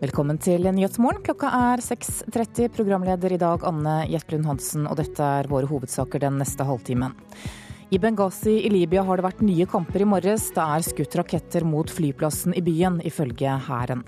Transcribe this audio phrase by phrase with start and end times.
[0.00, 1.20] Velkommen til Nyhetsmorgen.
[1.20, 2.70] Klokka er 6.30.
[2.72, 7.12] Programleder i dag Anne Jetlund Hansen, og dette er våre hovedsaker den neste halvtimen.
[7.92, 10.46] I Benghazi i Libya har det vært nye kamper i morges.
[10.56, 14.06] Det er skutt raketter mot flyplassen i byen, ifølge hæren.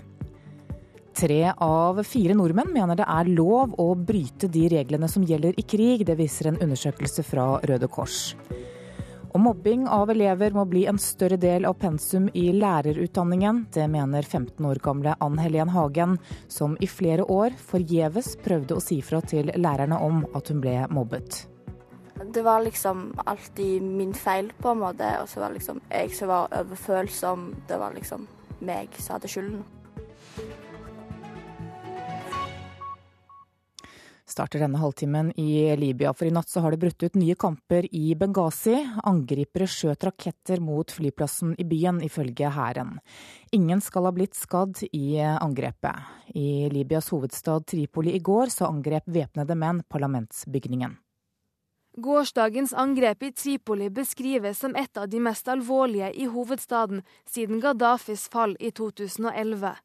[1.13, 5.67] Tre av fire nordmenn mener det er lov å bryte de reglene som gjelder i
[5.75, 6.07] krig.
[6.09, 8.31] Det viser en undersøkelse fra Røde Kors.
[9.33, 13.63] Og mobbing av elever må bli en større del av pensum i lærerutdanningen.
[13.73, 18.83] Det mener 15 år gamle Ann Helen Hagen, som i flere år forgjeves prøvde å
[18.83, 21.47] si fra til lærerne om at hun ble mobbet.
[22.29, 25.09] Det var liksom alltid min feil, på en måte.
[25.23, 27.49] Og så var liksom jeg som var overfølsom.
[27.67, 28.27] Det var liksom
[28.61, 29.65] meg som hadde skylden.
[34.33, 37.85] Starter denne halvtimen i Libya, for i natt så har det brutt ut nye kamper
[37.93, 38.75] i Benghazi.
[39.05, 42.97] Angripere skjøt raketter mot flyplassen i byen, ifølge hæren.
[43.53, 46.09] Ingen skal ha blitt skadd i angrepet.
[46.33, 50.97] I Libyas hovedstad Tripoli i går så angrep væpnede menn parlamentsbygningen.
[51.93, 58.25] Gårsdagens angrep i Tripoli beskrives som et av de mest alvorlige i hovedstaden siden Gaddafis
[58.33, 59.75] fall i 2011.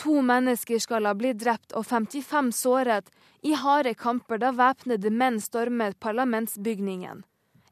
[0.00, 3.10] To mennesker skal ha blitt drept og 55 såret
[3.42, 7.24] i harde kamper da væpnede menn stormet parlamentsbygningen.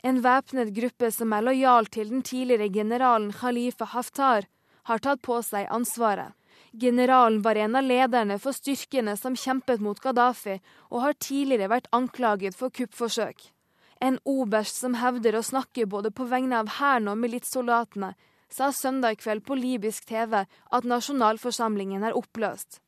[0.02, 4.46] En væpnet gruppe som er lojal til den tidligere generalen Khalifa Haftar,
[4.88, 6.32] har tatt på seg ansvaret.
[6.72, 11.90] Generalen var en av lederne for styrkene som kjempet mot Gaddafi, og har tidligere vært
[11.92, 13.50] anklaget for kuppforsøk.
[14.00, 18.14] En oberst som hevder å snakke både på vegne av hæren og militssoldatene,
[18.50, 22.80] sa søndag kveld på libysk TV at nasjonalforsamlingen er oppløst.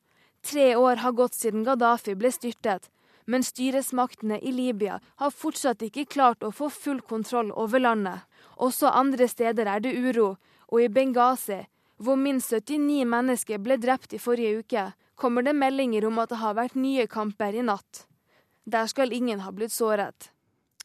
[0.43, 2.89] Tre år har gått siden Gaddafi ble styrtet,
[3.27, 8.25] men styresmaktene i Libya har fortsatt ikke klart å få full kontroll over landet.
[8.59, 10.35] Også andre steder er det uro,
[10.73, 11.61] og i Benghazi,
[12.03, 16.41] hvor minst 79 mennesker ble drept i forrige uke, kommer det meldinger om at det
[16.43, 18.07] har vært nye kamper i natt.
[18.67, 20.33] Der skal ingen ha blitt såret.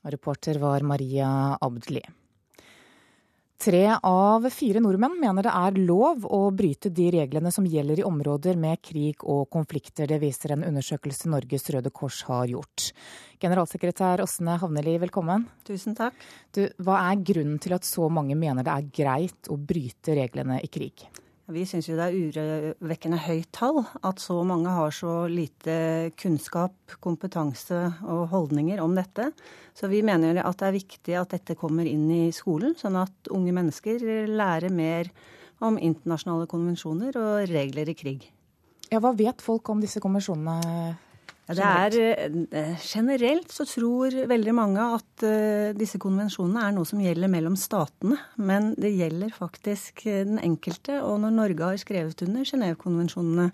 [0.06, 2.04] Reporter var Maria Abdli.
[3.58, 8.06] Tre av fire nordmenn mener det er lov å bryte de reglene som gjelder i
[8.06, 10.06] områder med krig og konflikter.
[10.06, 12.92] Det viser en undersøkelse Norges Røde Kors har gjort.
[13.42, 15.48] Generalsekretær Åsne Havneli, velkommen.
[15.66, 16.22] Tusen takk.
[16.54, 20.62] Du, hva er grunnen til at så mange mener det er greit å bryte reglene
[20.62, 21.08] i krig?
[21.48, 26.76] Vi syns jo det er urovekkende høyt tall at så mange har så lite kunnskap,
[27.00, 29.30] kompetanse og holdninger om dette.
[29.72, 33.32] Så vi mener at det er viktig at dette kommer inn i skolen, sånn at
[33.32, 35.08] unge mennesker lærer mer
[35.64, 38.28] om internasjonale konvensjoner og regler i krig.
[38.92, 40.98] Ja, Hva vet folk om disse konvensjonene?
[41.48, 41.96] Ja, er,
[42.52, 47.56] eh, generelt så tror veldig mange at uh, disse konvensjonene er noe som gjelder mellom
[47.56, 48.18] statene.
[48.36, 51.00] Men det gjelder faktisk eh, den enkelte.
[51.08, 53.48] Og når Norge har skrevet under Genévekonvensjonene,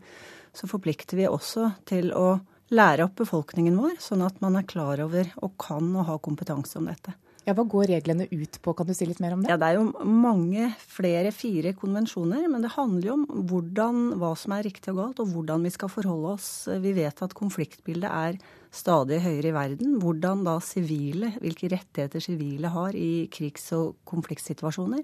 [0.54, 2.40] så forplikter vi også til å
[2.74, 6.80] lære opp befolkningen vår, sånn at man er klar over og kan og har kompetanse
[6.82, 7.14] om dette.
[7.44, 9.52] Ja, Hva går reglene ut på, kan du si litt mer om det?
[9.52, 12.48] Ja, Det er jo mange flere, fire konvensjoner.
[12.48, 15.74] Men det handler jo om hvordan, hva som er riktig og galt, og hvordan vi
[15.76, 16.52] skal forholde oss.
[16.68, 18.40] Vi vet at konfliktbildet er
[18.74, 19.98] stadig høyere i verden.
[20.02, 25.04] Hvordan da sivile, hvilke rettigheter sivile har i krigs- og konfliktsituasjoner.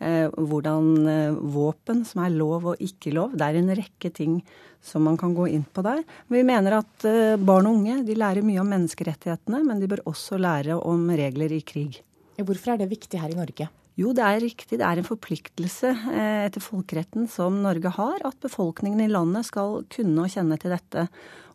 [0.00, 3.36] Eh, hvordan eh, våpen som er lov og ikke lov.
[3.36, 4.40] Det er en rekke ting
[4.82, 6.02] som man kan gå inn på der.
[6.32, 10.06] Vi mener at eh, barn og unge de lærer mye om menneskerettighetene, men de bør
[10.10, 12.00] også lære om regler i krig.
[12.42, 13.68] Hvorfor er det viktig her i Norge?
[14.00, 14.78] Jo, det er riktig.
[14.80, 19.82] Det er en forpliktelse eh, etter folkeretten som Norge har, at befolkningen i landet skal
[19.92, 21.06] kunne og kjenne til dette.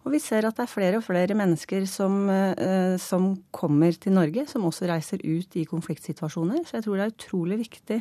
[0.06, 4.14] Og vi ser at det er flere og flere mennesker som, eh, som, kommer til
[4.16, 6.62] Norge, som også reiser ut i konfliktsituasjoner.
[6.64, 7.98] Så jeg tror det er utrolig viktig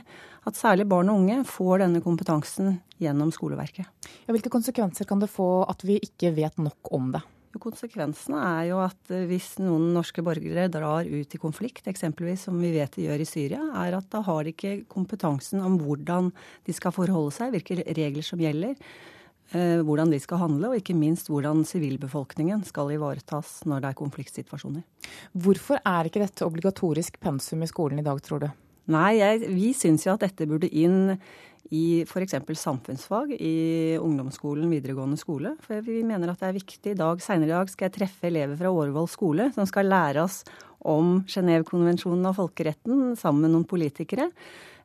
[0.47, 3.89] at særlig barn og unge får denne kompetansen gjennom skoleverket.
[4.27, 7.25] Ja, hvilke konsekvenser kan det få at vi ikke vet nok om det?
[7.62, 12.59] Konsekvensene er jo at eh, hvis noen norske borgere drar ut i konflikt, eksempelvis som
[12.60, 16.33] vi vet de gjør i Syria, er at da har de ikke kompetansen om hvordan
[16.66, 18.77] de skal forholde seg, hvilke regler som gjelder.
[19.54, 23.98] Eh, hvordan de skal handle, og ikke minst hvordan sivilbefolkningen skal ivaretas når det er
[24.01, 24.83] konfliktsituasjoner.
[25.39, 28.48] Hvorfor er ikke dette obligatorisk pensum i skolen i dag, tror du?
[28.91, 31.15] Nei, jeg, vi syns jo at dette burde inn
[31.74, 32.36] i f.eks.
[32.60, 35.54] samfunnsfag i ungdomsskolen, videregående skole.
[35.65, 36.92] For vi mener at det er viktig.
[36.95, 40.24] I dag, Senere i dag skal jeg treffe elever fra Årvoll skole som skal lære
[40.27, 40.42] oss
[40.86, 44.28] om Genévekonvensjonen og folkeretten sammen med noen politikere.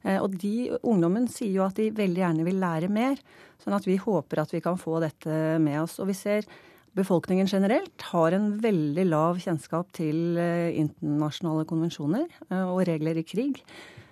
[0.01, 3.21] Eh, og de ungdommen sier jo at de veldig gjerne vil lære mer.
[3.61, 5.99] Sånn at vi håper at vi kan få dette med oss.
[6.01, 6.47] Og vi ser
[6.97, 13.27] befolkningen generelt har en veldig lav kjennskap til eh, internasjonale konvensjoner eh, og regler i
[13.27, 13.61] krig.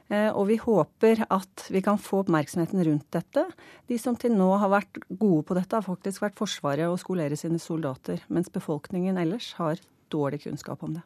[0.09, 3.45] Eh, og vi håper at vi kan få oppmerksomheten rundt dette.
[3.89, 7.37] De som til nå har vært gode på dette, har faktisk vært Forsvaret og skolere
[7.37, 8.23] sine soldater.
[8.27, 11.05] Mens befolkningen ellers har dårlig kunnskap om det.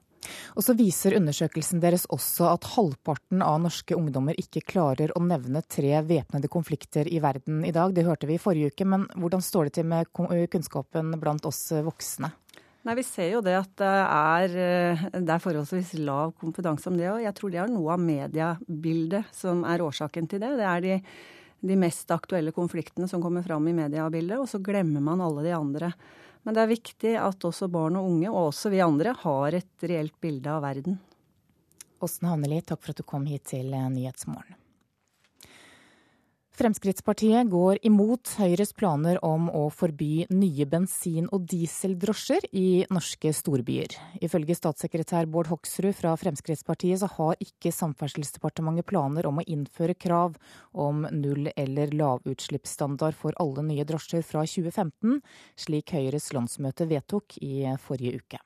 [0.56, 5.64] Og så viser undersøkelsen deres også at halvparten av norske ungdommer ikke klarer å nevne
[5.68, 7.92] tre væpnede konflikter i verden i dag.
[7.92, 11.66] Det hørte vi i forrige uke, men hvordan står det til med kunnskapen blant oss
[11.84, 12.32] voksne?
[12.83, 16.97] Nei, Vi ser jo det at det er, eh, det er forholdsvis lav kompetanse om
[17.00, 17.07] det.
[17.12, 20.51] Og jeg tror det er noe av mediebildet som er årsaken til det.
[20.59, 20.97] Det er de,
[21.63, 25.56] de mest aktuelle konfliktene som kommer fram i mediebildet, og så glemmer man alle de
[25.56, 25.94] andre.
[26.44, 29.88] Men det er viktig at også barn og unge, og også vi andre, har et
[29.88, 31.00] reelt bilde av verden.
[32.03, 34.59] Åsne Havneli, takk for at du kom hit til Nyhetsmorgen.
[36.54, 43.96] Fremskrittspartiet går imot Høyres planer om å forby nye bensin- og dieseldrosjer i norske storbyer.
[44.22, 50.38] Ifølge statssekretær Bård Hoksrud fra Fremskrittspartiet så har ikke Samferdselsdepartementet planer om å innføre krav
[50.78, 55.24] om null- eller lavutslippsstandard for alle nye drosjer fra 2015,
[55.58, 58.46] slik Høyres landsmøte vedtok i forrige uke.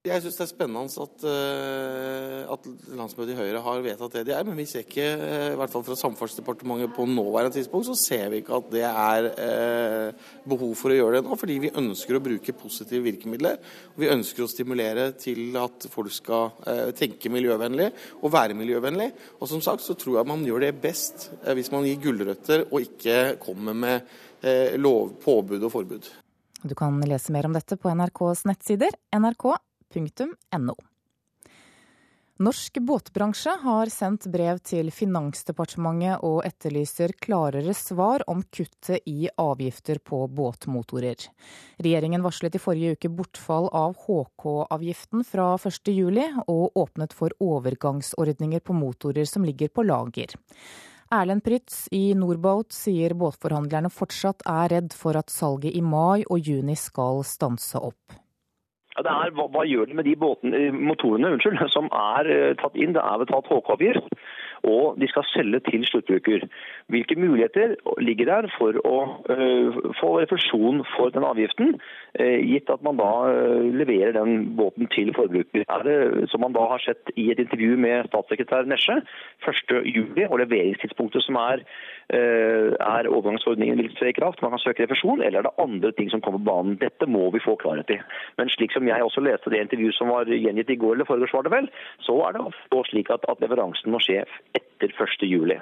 [0.00, 2.66] Jeg syns det er spennende at, uh, at,
[2.96, 5.74] landsmøtet i Høyre har vedtatt det de er, men vi ser ikke, uh, i hvert
[5.74, 10.72] fall fra Samferdselsdepartementet på nåværende tidspunkt, så ser vi ikke at det er uh, behov
[10.80, 11.36] for å gjøre det nå.
[11.42, 13.60] Fordi vi ønsker å bruke positive virkemidler.
[13.92, 16.56] og Vi ønsker å stimulere til at folk skal
[16.96, 17.92] tenke miljøvennlig
[18.22, 19.12] og være miljøvennlig.
[19.36, 22.88] Og som sagt så tror jeg man gjør det best hvis man gir gulrøtter og
[22.88, 26.14] ikke kommer med lov, påbud og forbud.
[26.64, 28.96] Du kan lese mer om dette på NRKs nettsider.
[29.12, 29.52] NRK
[29.94, 30.76] .no.
[32.40, 40.00] Norsk båtbransje har sendt brev til Finansdepartementet og etterlyser klarere svar om kuttet i avgifter
[40.00, 41.26] på båtmotorer.
[41.84, 46.16] Regjeringen varslet i forrige uke bortfall av HK-avgiften fra 1.7,
[46.48, 50.32] og åpnet for overgangsordninger på motorer som ligger på lager.
[51.12, 56.40] Erlend Prytz i Norboat sier båtforhandlerne fortsatt er redd for at salget i mai og
[56.40, 58.16] juni skal stanse opp.
[59.06, 62.52] Det er, hva, hva, gjør det med de båten, eh, motorene unnskyld, som er uh,
[62.60, 62.94] tatt inn?
[62.96, 64.08] Det er betalt HK-avgift,
[64.68, 66.46] og de skal selge til sluttbruker.
[66.92, 68.96] Hvilke muligheter ligger der for å
[69.30, 71.76] uh, få refusjon for den avgiften,
[72.20, 73.10] uh, gitt at man da
[73.80, 75.64] leverer den båten til forbruker?
[75.68, 79.00] Er det, som man da har sett i et intervju med statssekretær Nesje,
[79.46, 81.64] 1.7 og leveringstidspunktet som er
[82.10, 86.10] er overgangsordningen vil tre i kraft, man kan søke refusjon, eller er det andre ting
[86.10, 86.78] som kommer på banen?
[86.80, 88.00] Dette må vi få klarhet i.
[88.38, 91.36] Men slik som jeg også leste det intervjuet som var gjengitt i går, eller foregårs
[91.36, 91.70] var det vel,
[92.06, 92.46] så er det
[92.90, 94.24] slik at, at leveransen må skje
[94.56, 95.28] etter 1.
[95.28, 95.60] juli.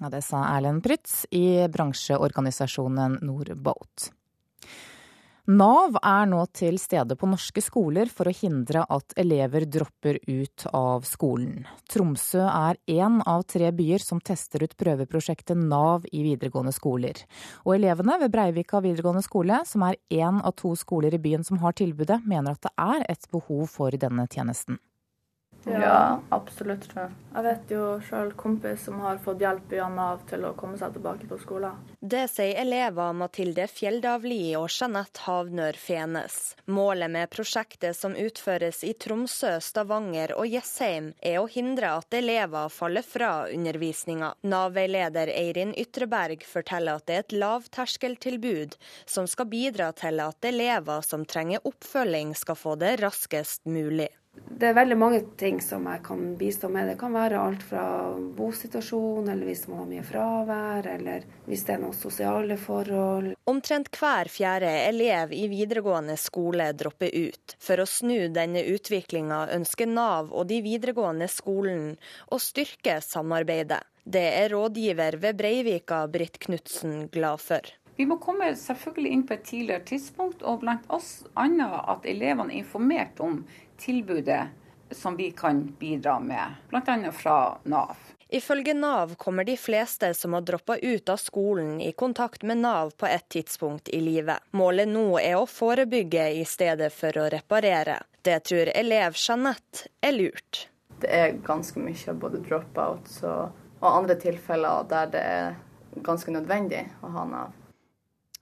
[0.00, 4.10] Ja, det sa Erlend Prytz i bransjeorganisasjonen Norboat.
[5.50, 10.66] Nav er nå til stede på norske skoler for å hindre at elever dropper ut
[10.70, 11.64] av skolen.
[11.90, 17.24] Tromsø er én av tre byer som tester ut prøveprosjektet Nav i videregående skoler.
[17.64, 21.58] Og elevene ved Breivika videregående skole, som er én av to skoler i byen som
[21.64, 24.78] har tilbudet, mener at det er et behov for denne tjenesten.
[25.64, 26.88] Ja, absolutt.
[26.88, 27.16] tror jeg.
[27.34, 30.94] Jeg vet jo sjøl kompis som har fått hjelp via Nav til å komme seg
[30.96, 31.76] tilbake på skolen.
[32.00, 36.38] Det sier elever Mathilde Fjelldavli og Jeanette Havnør Fenes.
[36.72, 42.72] Målet med prosjektet som utføres i Tromsø, Stavanger og Jessheim, er å hindre at elever
[42.72, 44.32] faller fra undervisninga.
[44.42, 51.04] Nav-veileder Eirin Ytreberg forteller at det er et lavterskeltilbud som skal bidra til at elever
[51.06, 54.08] som trenger oppfølging, skal få det raskest mulig.
[54.60, 56.90] Det er veldig mange ting som jeg kan bistå med.
[56.90, 57.84] Det kan være alt fra
[58.36, 63.30] bosituasjon, eller hvis man har mye fravær, eller hvis det er noen sosiale forhold.
[63.48, 67.56] Omtrent hver fjerde elev i videregående skole dropper ut.
[67.62, 71.94] For å snu denne utviklinga ønsker Nav og de videregående skolen
[72.28, 73.80] å styrke samarbeidet.
[74.04, 77.64] Det er rådgiver ved Breivika, Britt Knutsen, glad for.
[78.00, 82.54] Vi må komme selvfølgelig inn på et tidligere tidspunkt, og blant oss annet at elevene
[82.54, 83.42] er informert om
[83.80, 84.48] tilbudet
[84.90, 87.12] som vi kan bidra med, bl.a.
[87.12, 87.96] fra Nav.
[88.32, 92.90] Ifølge Nav kommer de fleste som har droppa ut av skolen i kontakt med Nav
[92.90, 94.38] på et tidspunkt i livet.
[94.50, 97.98] Målet nå er å forebygge i stedet for å reparere.
[98.22, 100.68] Det tror elev Jeanette er lurt.
[101.00, 105.56] Det er ganske mye både dropouts og, og andre tilfeller der det er
[106.06, 107.56] ganske nødvendig å ha Nav.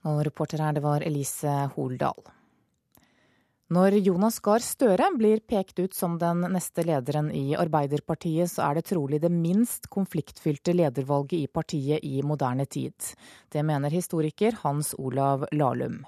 [0.05, 2.21] Og reporter her, det var Elise Holdal.
[3.69, 8.79] Når Jonas Gahr Støre blir pekt ut som den neste lederen i Arbeiderpartiet, så er
[8.79, 12.97] det trolig det minst konfliktfylte ledervalget i partiet i moderne tid.
[13.53, 15.99] Det mener historiker Hans Olav Lahlum.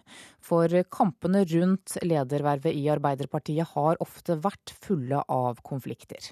[0.41, 6.31] For kampene rundt ledervervet i Arbeiderpartiet har ofte vært fulle av konflikter.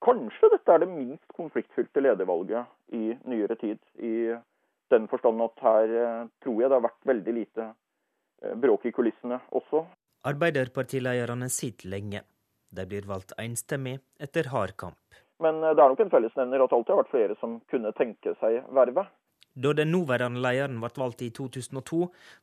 [0.00, 2.64] Kanskje dette er det minst konfliktfylte ledervalget
[2.96, 3.84] i nyere tid.
[4.00, 4.32] I
[4.96, 8.96] den forstand at her eh, tror jeg det har vært veldig lite eh, bråk i
[8.96, 9.84] kulissene også.
[10.26, 12.22] Arbeiderpartilederne sitter lenge.
[12.70, 14.98] De blir valgt enstemmig etter hard kamp.
[15.38, 17.92] Men eh, det er nok en fellesnevner at det alltid har vært flere som kunne
[17.94, 19.12] tenke seg vervet.
[19.54, 22.00] Da den nåværende lederen ble valgt i 2002,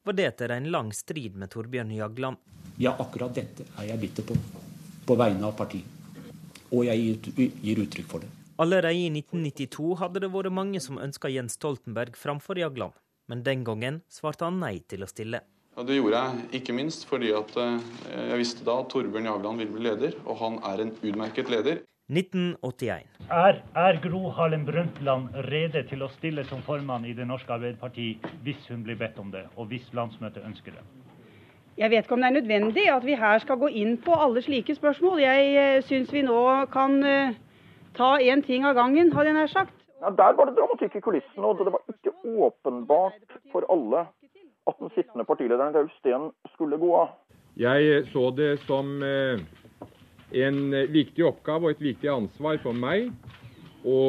[0.07, 2.39] var det etter en lang strid med Torbjørn Jagland.
[2.79, 4.37] Ja, akkurat dette er jeg bitter på,
[5.05, 5.85] på vegne av partiet.
[6.71, 8.31] Og jeg gir uttrykk for det.
[8.63, 12.95] Allerede i 1992 hadde det vært mange som ønska Jens Stoltenberg framfor Jagland,
[13.27, 15.43] men den gangen svarte han nei til å stille.
[15.73, 17.79] Ja, det gjorde jeg ikke minst fordi at eh,
[18.29, 21.81] jeg visste da at Torbjørn Jagland ville bli leder, og han er en utmerket leder.
[22.13, 23.07] 1981.
[23.31, 28.11] Er, er Gro Harlem Brundtland rede til å stille som formann i Det norske Arbeiderparti
[28.45, 30.85] hvis hun blir bedt om det, og hvis landsmøtet ønsker det?
[31.81, 34.45] Jeg vet ikke om det er nødvendig at vi her skal gå inn på alle
[34.45, 35.23] slike spørsmål.
[35.25, 36.41] Jeg uh, syns vi nå
[36.75, 37.33] kan uh,
[37.97, 39.73] ta én ting av gangen, hadde jeg nær sagt.
[40.03, 42.13] Ja, der var det dramatikk i kulissene, og det var ikke
[42.45, 44.05] åpenbart for alle
[44.69, 47.13] at den sittende partilederen Gaul Steen skulle gå av.
[47.59, 49.41] Jeg så det som eh,
[50.43, 50.59] en
[50.93, 53.11] viktig oppgave og et viktig ansvar for meg
[53.83, 53.99] å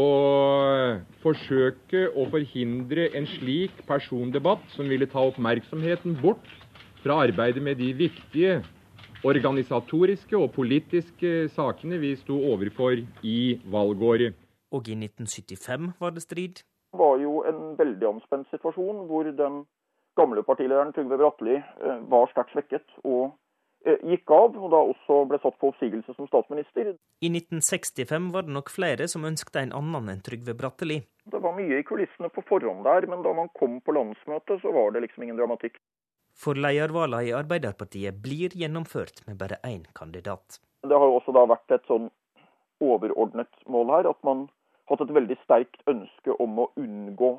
[1.25, 6.46] forsøke å forhindre en slik persondebatt som ville ta oppmerksomheten bort
[7.02, 8.61] fra arbeidet med de viktige
[9.25, 13.38] organisatoriske og politiske sakene vi sto overfor i
[13.73, 14.37] valgåret.
[14.75, 16.62] Og i 1975 var det strid?
[16.92, 19.64] Det var jo en veldig anspent situasjon hvor den
[20.16, 23.35] gamle partilederen Trygve Bratteli eh, var sterkt svekket og
[23.87, 26.94] eh, gikk av, og da også ble satt på oppsigelse som statsminister.
[27.25, 31.00] I 1965 var det nok flere som ønsket en annen enn Trygve Bratteli.
[31.25, 34.75] Det var mye i kulissene på forhånd der, men da man kom på landsmøtet, så
[34.75, 35.80] var det liksom ingen dramatikk.
[36.35, 40.59] For ledervalgene i Arbeiderpartiet blir gjennomført med bare én kandidat.
[40.83, 42.11] Det har jo også da vært et sånn
[42.83, 44.49] overordnet mål her, at man
[44.85, 47.30] har hatt et veldig sterkt ønske om å unngå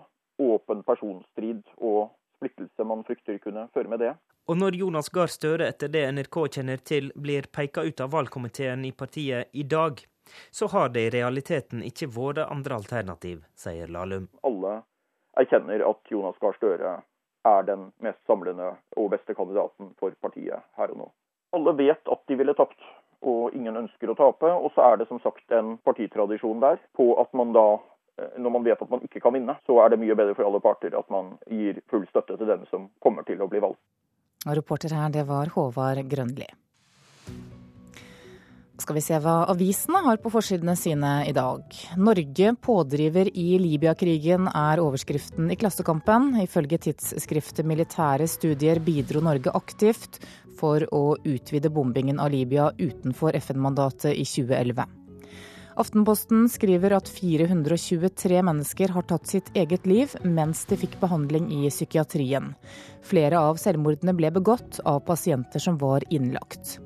[0.42, 2.10] åpen personstrid og
[2.46, 4.16] splittelse man frykter kunne føre med det.
[4.46, 8.86] Og når Jonas Gahr Støre, etter det NRK kjenner til, blir peka ut av valgkomiteen
[8.86, 10.04] i partiet i dag,
[10.52, 14.30] så har det i realiteten ikke vært andre alternativ, sier Lahlum.
[14.46, 14.82] Alle
[15.38, 17.00] erkjenner at Jonas Gahr Støre
[17.46, 21.10] er den mest samlende og beste kandidaten for partiet her og nå.
[21.58, 22.80] Alle vet at de ville tapt,
[23.26, 24.50] og ingen ønsker å tape.
[24.50, 27.80] Og så er det som sagt en partitradisjon der på at man da,
[28.16, 30.62] når man vet at man ikke kan vinne, så er det mye bedre for alle
[30.64, 33.82] parter at man gir full støtte til den som kommer til å bli valgt.
[34.46, 36.48] Og reporter her, det var Håvard Grønli.
[38.76, 41.64] Skal vi se hva avisene har på forsidene sine i dag.
[41.96, 46.34] Norge pådriver i Libya-krigen er overskriften i Klassekampen.
[46.44, 50.20] Ifølge tidsskriftet Militære studier bidro Norge aktivt
[50.60, 55.05] for å utvide bombingen av Libya utenfor FN-mandatet i 2011.
[55.76, 61.68] Aftenposten skriver at 423 mennesker har tatt sitt eget liv mens de fikk behandling i
[61.68, 62.54] psykiatrien.
[63.04, 66.78] Flere av selvmordene ble begått av pasienter som var innlagt.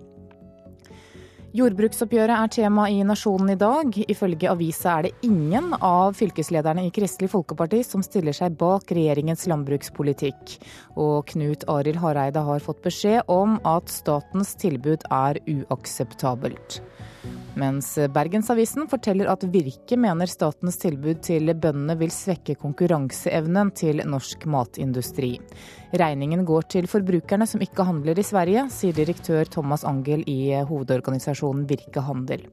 [1.49, 3.95] Jordbruksoppgjøret er tema i Nasjonen i dag.
[4.13, 9.47] Ifølge avisa er det ingen av fylkeslederne i Kristelig Folkeparti som stiller seg bak regjeringens
[9.49, 10.59] landbrukspolitikk.
[11.01, 16.81] Og Knut Arild Hareide har fått beskjed om at statens tilbud er uakseptabelt.
[17.59, 24.45] Mens Bergensavisen forteller at Virke mener statens tilbud til bøndene vil svekke konkurranseevnen til norsk
[24.47, 25.33] matindustri.
[25.91, 31.67] Regningen går til forbrukerne som ikke handler i Sverige, sier direktør Thomas Angel i hovedorganisasjonen
[31.69, 32.45] Virke Handel.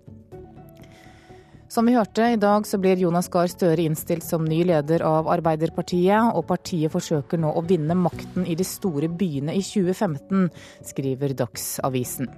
[1.68, 5.26] Som vi hørte, i dag så blir Jonas Gahr Støre innstilt som ny leder av
[5.28, 10.47] Arbeiderpartiet, og partiet forsøker nå å vinne makten i de store byene i 2015,
[10.87, 12.30] skriver Dagsavisen.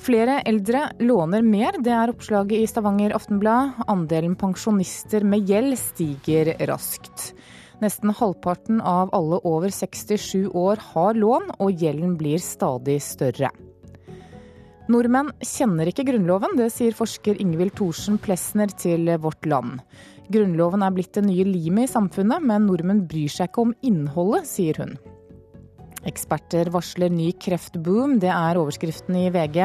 [0.00, 3.82] Flere eldre låner mer, det er oppslaget i Stavanger Aftenblad.
[3.84, 7.34] Andelen pensjonister med gjeld stiger raskt.
[7.84, 13.52] Nesten halvparten av alle over 67 år har lån, og gjelden blir stadig større.
[14.90, 19.84] Nordmenn kjenner ikke Grunnloven, det sier forsker Ingvild Thorsen Plesner til Vårt Land.
[20.32, 24.48] Grunnloven er blitt det nye limet i samfunnet, men nordmenn bryr seg ikke om innholdet,
[24.48, 24.96] sier hun.
[26.08, 29.58] Eksperter varsler ny kreftboom, det er overskriften i VG.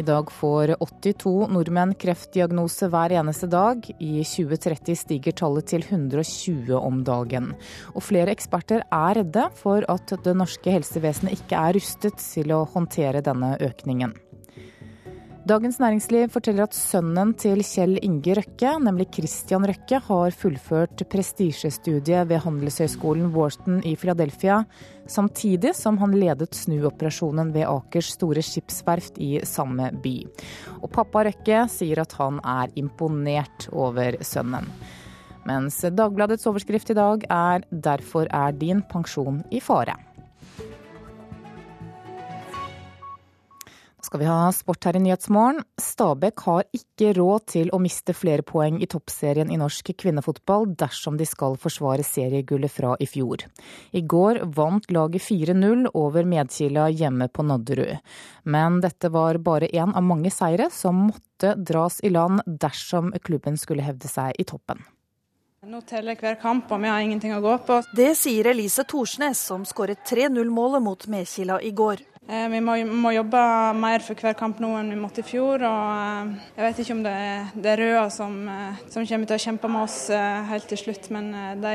[0.00, 3.84] I dag får 82 nordmenn kreftdiagnose hver eneste dag.
[4.00, 7.52] I 2030 stiger tallet til 120 om dagen.
[7.92, 12.64] Og flere eksperter er redde for at det norske helsevesenet ikke er rustet til å
[12.72, 14.16] håndtere denne økningen.
[15.46, 22.26] Dagens Næringsliv forteller at sønnen til Kjell Inge Røkke, nemlig Christian Røkke, har fullført prestisjestudiet
[22.26, 24.64] ved handelshøyskolen Wharton i Philadelphia,
[25.06, 30.16] samtidig som han ledet snuoperasjonen ved Akers store skipsverft i samme by.
[30.80, 34.66] Og pappa Røkke sier at han er imponert over sønnen.
[35.46, 40.05] Mens Dagbladets overskrift i dag er 'Derfor er din pensjon i fare'.
[44.16, 45.58] Skal vi ha sport her i Nyhetsmorgen.
[45.76, 51.18] Stabæk har ikke råd til å miste flere poeng i toppserien i norsk kvinnefotball dersom
[51.20, 53.44] de skal forsvare seriegullet fra i fjor.
[53.92, 58.00] I går vant laget 4-0 over Medkila hjemme på Nadderud.
[58.48, 63.60] Men dette var bare én av mange seire som måtte dras i land dersom klubben
[63.60, 64.80] skulle hevde seg i toppen.
[65.66, 67.82] Nå teller hver kamp, og vi har ingenting å gå på.
[67.98, 72.04] Det sier Elise Thorsnes, som skåret 3-0-målet mot Medkila i går.
[72.26, 73.40] Eh, vi må, jobbe
[73.78, 75.62] mer for hver kamp nå enn vi måtte i fjor.
[75.62, 79.44] og eh, Jeg vet ikke om det er, Røa som, eh, som, kommer til å
[79.44, 79.98] kjempe med oss
[80.50, 81.30] helt til slutt, men
[81.62, 81.74] de,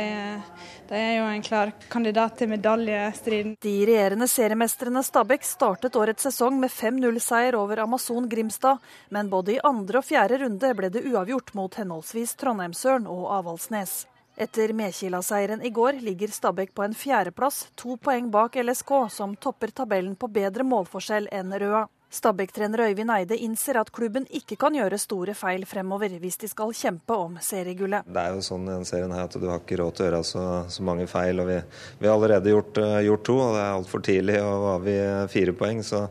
[0.89, 3.55] de er jo en klar kandidat til medaljestriden.
[3.63, 9.61] De regjerende seriemestrene Stabæk startet årets sesong med 5-0-seier over Amazon Grimstad, men både i
[9.63, 14.01] andre og fjerde runde ble det uavgjort mot henholdsvis Trondheimsøren og Avaldsnes.
[14.41, 19.69] Etter Mekila-seieren i går ligger Stabæk på en fjerdeplass, to poeng bak LSK, som topper
[19.69, 21.83] tabellen på bedre målforskjell enn Røa.
[22.09, 26.73] Stabæk-trener Øyvind Eide innser at klubben ikke kan gjøre store feil fremover hvis de skal
[26.73, 28.09] kjempe om seriegullet.
[28.09, 30.09] Det er jo sånn i denne serien her at du har ikke råd til å
[30.09, 31.45] gjøre så, så mange feil.
[31.45, 31.61] og Vi,
[32.01, 34.41] vi har allerede gjort, uh, gjort, to, og det er altfor tidlig.
[34.41, 34.99] og har vi
[35.37, 35.85] fire poeng.
[35.85, 36.07] Så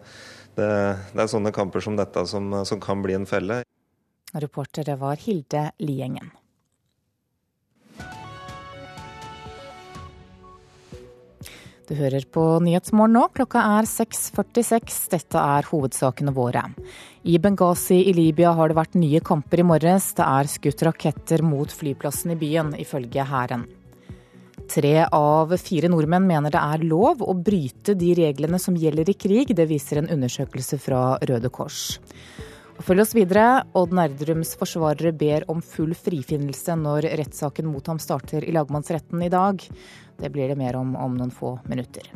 [0.55, 3.65] det, det, er sånne kamper som dette som, som kan bli en felle.
[4.39, 6.31] Reportere var Hilde Liengen.
[11.91, 13.25] Du hører på Nyhetsmorgen nå.
[13.35, 15.09] Klokka er 6.46.
[15.11, 16.63] Dette er hovedsakene våre.
[17.27, 20.13] I Benghazi i Libya har det vært nye kamper i morges.
[20.15, 23.65] Det er skutt raketter mot flyplassen i byen, ifølge hæren.
[24.71, 29.17] Tre av fire nordmenn mener det er lov å bryte de reglene som gjelder i
[29.19, 29.51] krig.
[29.51, 31.89] Det viser en undersøkelse fra Røde Kors.
[32.81, 33.65] Og følg oss videre.
[33.77, 39.33] Odd Nerdrums forsvarere ber om full frifinnelse når rettssaken mot ham starter i lagmannsretten i
[39.35, 39.67] dag.
[40.21, 42.11] Det blir det mer om om noen få minutter.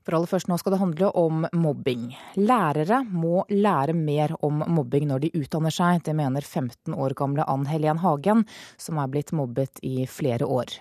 [0.00, 2.08] For aller først nå skal det handle om mobbing.
[2.40, 6.00] Lærere må lære mer om mobbing når de utdanner seg.
[6.06, 8.46] Det mener 15 år gamle Ann Helen Hagen,
[8.80, 10.72] som er blitt mobbet i flere år.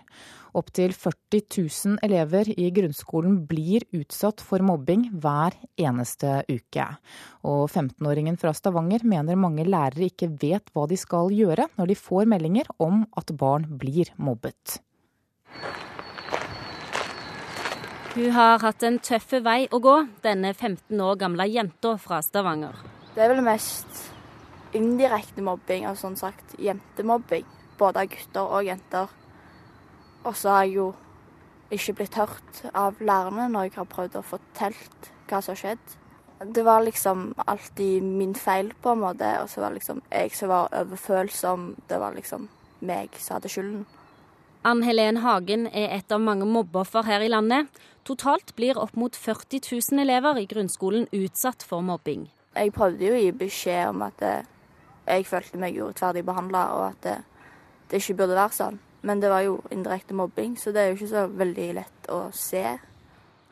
[0.57, 6.87] Opptil 40 000 elever i grunnskolen blir utsatt for mobbing hver eneste uke.
[7.45, 11.99] Og 15-åringen fra Stavanger mener mange lærere ikke vet hva de skal gjøre når de
[11.99, 14.79] får meldinger om at barn blir mobbet.
[18.15, 22.73] Hun har hatt en tøff vei å gå, denne 15 år gamle jenta fra Stavanger.
[23.13, 24.09] Det er vel mest
[24.73, 27.45] indirekte mobbing, altså sånn sagt jentemobbing.
[27.79, 29.13] Både av gutter og jenter.
[30.23, 30.89] Og så har jeg jo
[31.71, 35.95] ikke blitt hørt av lærerne når jeg har prøvd å fortelle hva som har skjedd.
[36.39, 39.29] Det var liksom alltid min feil, på en måte.
[39.43, 41.69] Og så var det liksom jeg som var overfølsom.
[41.87, 42.47] Det var liksom
[42.79, 43.85] meg som hadde skylden.
[44.63, 47.69] Ann Helen Hagen er et av mange mobbeoffer her i landet.
[48.07, 52.27] Totalt blir opp mot 40 000 elever i grunnskolen utsatt for mobbing.
[52.55, 57.01] Jeg prøvde jo å gi beskjed om at jeg følte meg urettferdig behandla, og at
[57.05, 57.15] det,
[57.91, 58.79] det ikke burde være sånn.
[59.01, 62.19] Men det var jo indirekte mobbing, så det er jo ikke så veldig lett å
[62.35, 62.63] se.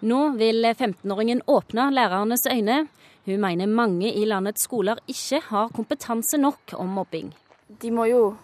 [0.07, 2.83] Nå vil 15-åringen åpne lærernes øyne.
[3.25, 7.31] Hun mener mange i landets skoler ikke har kompetanse nok om mobbing.
[7.67, 8.35] De må jo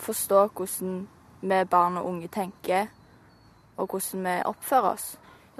[0.00, 0.94] forstå hvordan
[1.40, 2.88] vi barn og unge tenker,
[3.76, 5.10] og hvordan vi oppfører oss.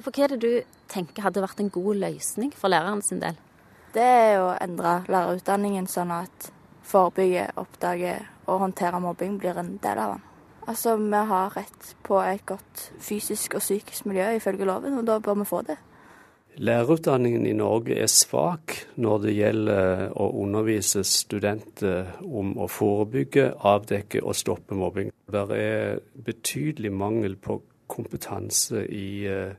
[0.00, 3.36] For Hva er det du tenker hadde vært en god løsning for læreren sin del?
[3.92, 6.50] Det er å endre lærerutdanningen sånn at
[6.86, 10.29] forebygge, oppdage og håndtere mobbing blir en del av den.
[10.68, 15.18] Altså, vi har rett på et godt fysisk og psykisk miljø ifølge loven, og da
[15.18, 15.78] bør vi få det.
[16.60, 24.20] Lærerutdanningen i Norge er svak når det gjelder å undervise studenter om å forebygge, avdekke
[24.24, 25.12] og stoppe mobbing.
[25.30, 29.54] Det er betydelig mangel på kompetanse i eh,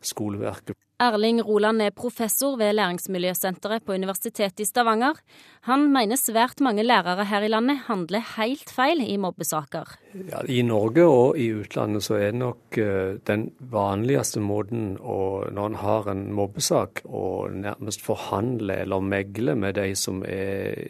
[0.00, 0.78] skoleverket.
[1.00, 5.16] Erling Roland er professor ved Læringsmiljøsenteret på Universitetet i Stavanger.
[5.64, 9.94] Han mener svært mange lærere her i landet handler helt feil i mobbesaker.
[10.28, 15.72] Ja, I Norge og i utlandet så er nok uh, den vanligste måten å, når
[15.72, 20.84] en har en mobbesak, å nærmest forhandle eller megle med de som er,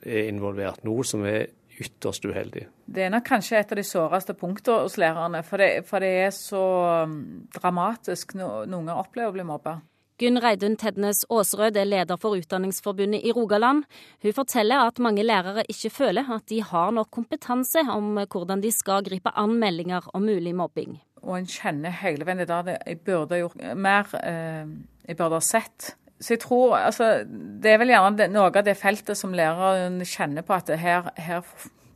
[0.00, 0.80] er involvert.
[0.88, 1.50] Noe som er
[1.82, 2.66] ytterst uheldig.
[2.86, 5.42] Det er nok kanskje et av de såreste punktene hos lærerne.
[5.46, 6.66] For det, for det er så
[7.04, 7.16] um,
[7.54, 9.80] dramatisk når noen opplever å bli mobba.
[10.22, 13.86] Gunn Reidun Tednes Aasrød er leder for Utdanningsforbundet i Rogaland.
[14.22, 18.70] Hun forteller at mange lærere ikke føler at de har nok kompetanse om hvordan de
[18.70, 21.00] skal gripe an meldinger om mulig mobbing.
[21.22, 24.68] Og en kjenner hele veien at jeg burde gjort mer, eh,
[25.08, 25.96] jeg burde ha sett.
[26.22, 30.46] Så jeg tror, altså, Det er vel gjerne noe av det feltet som læreren kjenner
[30.46, 31.42] på at her, her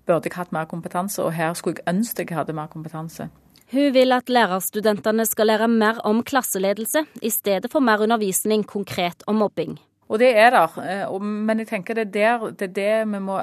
[0.06, 3.28] burde jeg hatt mer kompetanse, og her skulle jeg ønske jeg hadde mer kompetanse.
[3.72, 9.24] Hun vil at lærerstudentene skal lære mer om klasseledelse, i stedet for mer undervisning konkret
[9.26, 9.78] om mobbing.
[10.08, 13.18] Og det er der, eh, men jeg tenker det er, der, det, er det vi
[13.18, 13.40] må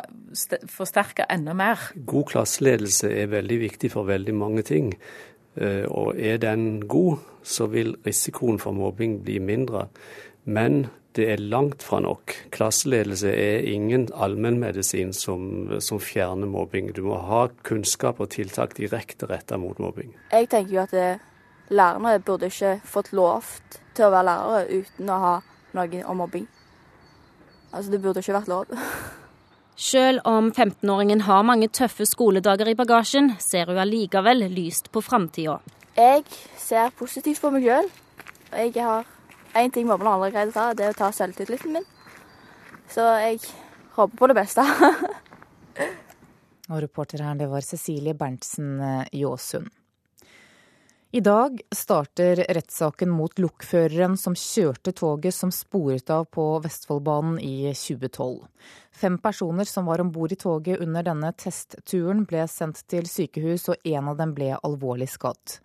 [0.72, 1.92] forsterke enda mer.
[2.08, 4.94] God klasseledelse er veldig viktig for veldig mange ting.
[5.60, 9.90] Eh, og er den god, så vil risikoen for mobbing bli mindre.
[10.44, 12.34] Men det er langt fra nok.
[12.52, 16.90] Klasseledelse er ingen allmennmedisin som, som fjerner mobbing.
[16.96, 20.16] Du må ha kunnskap og tiltak direkte retta mot mobbing.
[20.32, 21.10] Jeg tenker jo at det,
[21.70, 23.46] lærerne burde ikke fått lov
[23.94, 25.36] til å være lærere uten å ha
[25.78, 26.48] noe om mobbing.
[27.74, 28.74] Altså, det burde ikke vært lov.
[29.76, 35.58] Selv om 15-åringen har mange tøffe skoledager i bagasjen, ser hun allikevel lyst på framtida.
[35.98, 36.26] Jeg
[36.62, 37.90] ser positivt på meg sjøl.
[38.54, 39.10] Jeg har
[39.60, 41.86] én ting mobberne aldri greid å ta, det er å ta selvtilliten min.
[42.90, 43.44] Så jeg
[43.98, 44.66] håper på det beste.
[46.72, 48.78] Og reporter her, det var Cecilie Berntsen
[49.12, 49.70] Jåsund.
[51.14, 57.70] I dag starter rettssaken mot lokføreren som kjørte toget som sporet av på Vestfoldbanen i
[57.70, 58.40] 2012.
[58.98, 63.68] Fem personer som var om bord i toget under denne testturen ble sendt til sykehus,
[63.70, 65.60] og en av dem ble alvorlig skadd.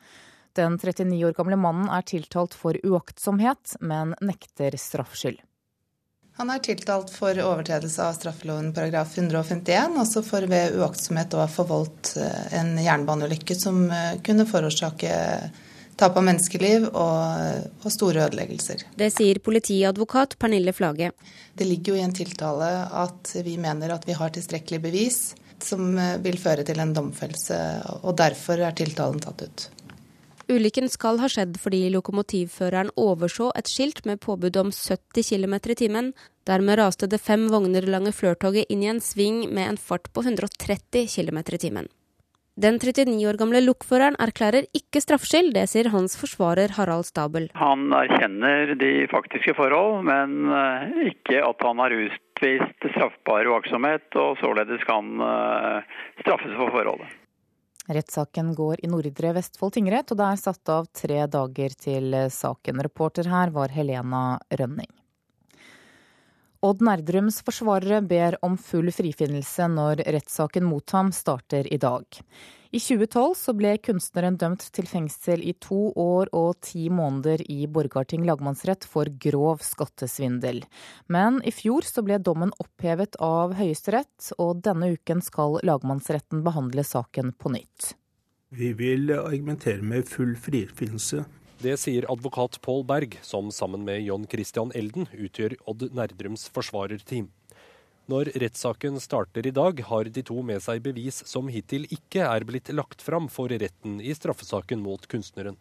[0.56, 5.42] Den 39 år gamle mannen er tiltalt for uaktsomhet, men nekter straffskyld.
[6.38, 11.48] Han er tiltalt for overtredelse av straffeloven paragraf 151, altså for ved uaktsomhet å ha
[11.50, 15.16] forvoldt eh, en jernbaneulykke som eh, kunne forårsake
[15.98, 18.84] tap av menneskeliv og, og, store ødeleggelser.
[19.00, 21.10] Det sier politiadvokat Pernille Flage.
[21.58, 22.70] Det ligger jo i en tiltale
[23.02, 25.18] at vi mener at vi har tilstrekkelig bevis
[25.58, 27.58] som eh, vil føre til en domfellelse,
[28.04, 29.66] og derfor er tiltalen tatt ut.
[30.48, 35.76] Ulykken skal ha skjedd fordi lokomotivføreren overså et skilt med påbud om 70 km i
[35.76, 36.08] timen.
[36.48, 40.24] Dermed raste det fem vogner lange Flørtoget inn i en sving med en fart på
[40.24, 41.90] 130 km i timen.
[42.58, 47.46] Den 39 år gamle lokføreren erklærer ikke straffskyld, det sier hans forsvarer Harald Stabel.
[47.60, 54.40] Han erkjenner de faktiske forhold, men eh, ikke at han har utvist straffbar uaktsomhet, og
[54.42, 57.17] således kan eh, straffes for forholdet.
[57.88, 62.82] Rettssaken går i Nordre Vestfold tingrett, og det er satt av tre dager til saken.
[62.84, 64.90] Reporter her var Helena Rønning.
[66.60, 72.18] Odd Nerdrums forsvarere ber om full frifinnelse når rettssaken mot ham starter i dag.
[72.68, 77.62] I 2012 så ble kunstneren dømt til fengsel i to år og ti måneder i
[77.64, 80.60] Borgarting lagmannsrett for grov skattesvindel.
[81.08, 86.84] Men i fjor så ble dommen opphevet av Høyesterett, og denne uken skal lagmannsretten behandle
[86.84, 87.94] saken på nytt.
[88.52, 91.24] Vi vil argumentere med full frifinnelse.
[91.64, 97.32] Det sier advokat Pål Berg, som sammen med John Christian Elden utgjør Odd Nerdrums forsvarerteam.
[98.08, 102.46] Når rettssaken starter i dag, har de to med seg bevis som hittil ikke er
[102.48, 105.58] blitt lagt fram for retten i straffesaken mot kunstneren.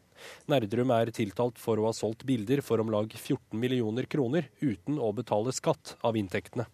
[0.47, 4.95] Nerdrum er tiltalt for å ha solgt bilder for om lag 14 millioner kroner uten
[4.95, 6.69] å betale skatt av inntektene.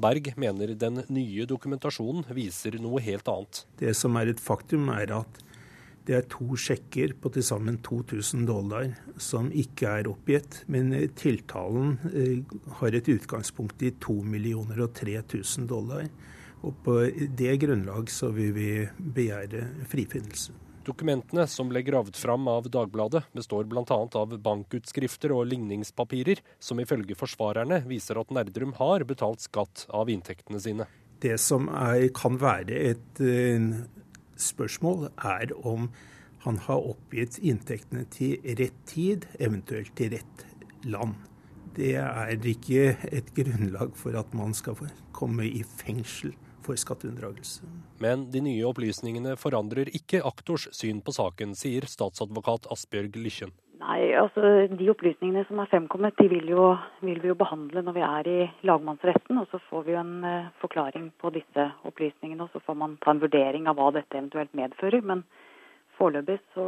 [0.00, 3.66] Berg mener den nye dokumentasjonen viser noe helt annet.
[3.84, 5.44] Det som er et faktum, er at
[6.06, 8.88] det er to sjekker på til sammen 2000 dollar
[9.22, 10.62] som ikke er oppgitt.
[10.72, 16.08] Men eh, tiltalen eh, har et utgangspunkt i 2 millioner og 3000 dollar.
[16.62, 16.98] Og på
[17.38, 20.54] det grunnlag så vil vi begjære frifinnelse.
[20.82, 23.84] Dokumentene som ble gravd fram av Dagbladet, består bl.a.
[23.86, 30.58] av bankutskrifter og ligningspapirer, som ifølge forsvarerne viser at Nerdrum har betalt skatt av inntektene
[30.62, 30.88] sine.
[31.22, 33.68] Det som er, kan være et eh,
[34.42, 35.88] spørsmål er om
[36.42, 40.46] han har oppgitt inntektene til rett tid, eventuelt til rett
[40.82, 41.14] land.
[41.76, 44.76] Det er ikke et grunnlag for at man skal
[45.16, 47.66] komme i fengsel for skatteunndragelse.
[48.02, 53.54] Men de nye opplysningene forandrer ikke aktors syn på saken, sier statsadvokat Asbjørg Lykken.
[53.82, 56.68] Nei, altså De opplysningene som er fremkommet, de vil, jo,
[57.02, 59.40] vil, vi jo behandle når vi er i lagmannsretten.
[59.40, 62.98] og Så får vi jo en uh, forklaring på disse opplysningene, og så får man
[63.02, 65.02] ta en vurdering av hva dette eventuelt medfører.
[65.02, 65.24] Men
[65.98, 66.66] foreløpig så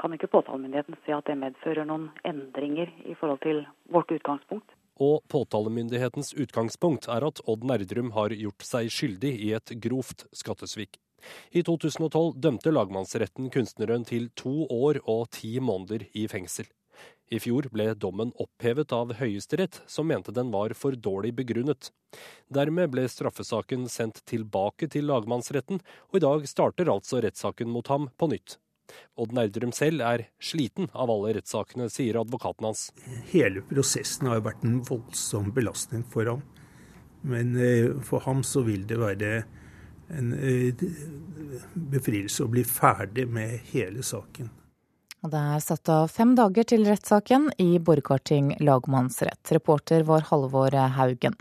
[0.00, 4.66] kan ikke påtalemyndigheten se at det medfører noen endringer i forhold til vårt utgangspunkt.
[5.02, 11.00] Og påtalemyndighetens utgangspunkt er at Odd Nerdrum har gjort seg skyldig i et grovt skattesvik.
[11.52, 16.68] I 2012 dømte lagmannsretten kunstneren til to år og ti måneder i fengsel.
[17.32, 21.88] I fjor ble dommen opphevet av Høyesterett, som mente den var for dårlig begrunnet.
[22.52, 25.80] Dermed ble straffesaken sendt tilbake til lagmannsretten,
[26.12, 28.58] og i dag starter altså rettssaken mot ham på nytt.
[29.16, 32.90] Odd Nerdrum selv er sliten av alle rettssakene, sier advokaten hans.
[33.32, 36.44] Hele prosessen har vært en voldsom belastning for ham.
[37.24, 39.30] Men eh, for ham så vil det være
[40.08, 40.84] en eh,
[41.74, 44.50] befrielse å bli ferdig med hele saken.
[45.24, 49.40] Det er satt av fem dager til rettssaken i Borgarting lagmannsrett.
[49.56, 51.36] Reporter var Halvor Haugen.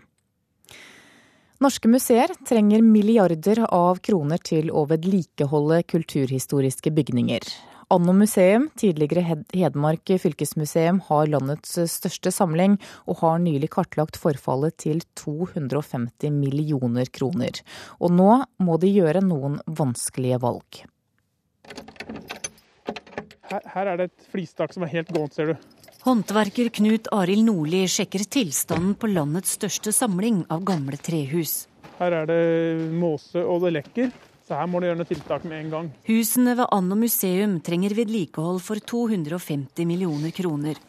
[1.63, 7.43] Norske museer trenger milliarder av kroner til å vedlikeholde kulturhistoriske bygninger.
[7.91, 15.03] Anno museum, tidligere Hedmark fylkesmuseum, har landets største samling, og har nylig kartlagt forfallet til
[15.19, 17.59] 250 millioner kroner.
[17.99, 18.31] Og nå
[18.63, 20.83] må de gjøre noen vanskelige valg.
[23.51, 25.69] Her, her er det et flistak som er helt gåent, ser du.
[26.03, 31.69] Håndverker Knut Arild Nordli sjekker tilstanden på landets største samling av gamle trehus.
[31.95, 32.39] Her er det
[32.91, 34.09] måse og det lekker,
[34.43, 35.89] så her må du gjøre noe tiltak med en gang.
[36.07, 40.79] Husene ved Anno museum trenger vedlikehold for 250 millioner kroner.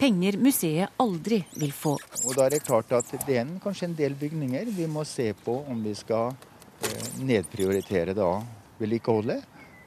[0.00, 1.92] Penger museet aldri vil få.
[2.24, 5.28] Og da er det klart at det er kanskje en del bygninger vi må se
[5.44, 8.32] på om vi skal eh, nedprioritere da
[8.80, 9.42] vedlikeholdet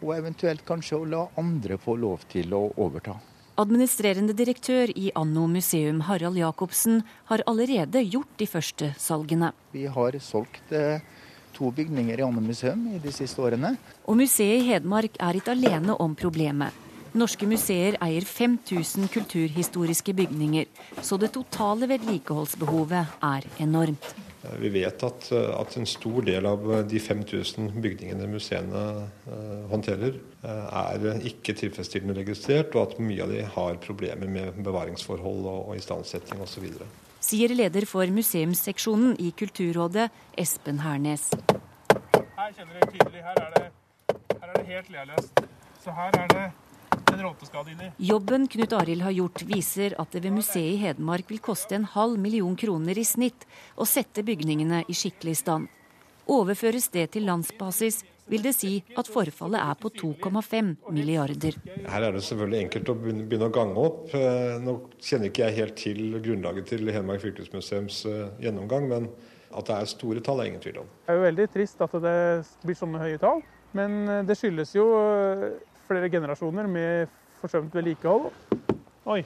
[0.06, 3.18] og eventuelt kanskje å la andre få lov til å overta.
[3.58, 9.54] Administrerende direktør i Anno museum, Harald Jacobsen, har allerede gjort de første salgene.
[9.72, 11.00] Vi har solgt eh,
[11.56, 13.76] to bygninger i Anne museum i de siste årene.
[14.06, 16.84] Og museet i Hedmark er ikke alene om problemet.
[17.16, 20.68] Norske museer eier 5000 kulturhistoriske bygninger,
[21.00, 24.10] så det totale vedlikeholdsbehovet er enormt.
[24.46, 28.84] Eh, vi vet at, eh, at, en stor del av eh, de 5000 bygningene museene
[29.72, 35.62] håndterer, er ikke tilfredsstillende registrert, og at mye av de har problemer med bevaringsforhold og,
[35.72, 36.68] og istandsetting osv.
[37.26, 41.32] Sier leder for museumsseksjonen i Kulturrådet, Espen Hernes.
[42.38, 43.64] Her kjenner dere tydelig, her er det,
[44.12, 45.42] her er det helt lealøst.
[45.82, 46.44] Så her er det
[47.16, 47.90] en råteskade inni.
[48.12, 51.90] Jobben Knut Arild har gjort, viser at det ved museet i Hedmark vil koste en
[51.96, 55.72] halv million kroner i snitt å sette bygningene i skikkelig stand.
[56.30, 61.58] Overføres det til landsbasis, vil det si at forfallet er på 2,5 milliarder.
[61.86, 64.02] Her er det selvfølgelig enkelt å begynne å gange opp.
[64.18, 69.10] Eh, nå kjenner ikke jeg helt til grunnlaget til Hedmark fylkesmuseums eh, gjennomgang, men
[69.56, 70.90] at det er store tall er ingen tvil om.
[71.06, 72.18] Det er jo veldig trist at det
[72.66, 73.46] blir sånne høye tall,
[73.78, 74.90] men eh, det skyldes jo
[75.86, 78.32] flere generasjoner med forsømt vedlikehold.
[79.06, 79.22] Oi,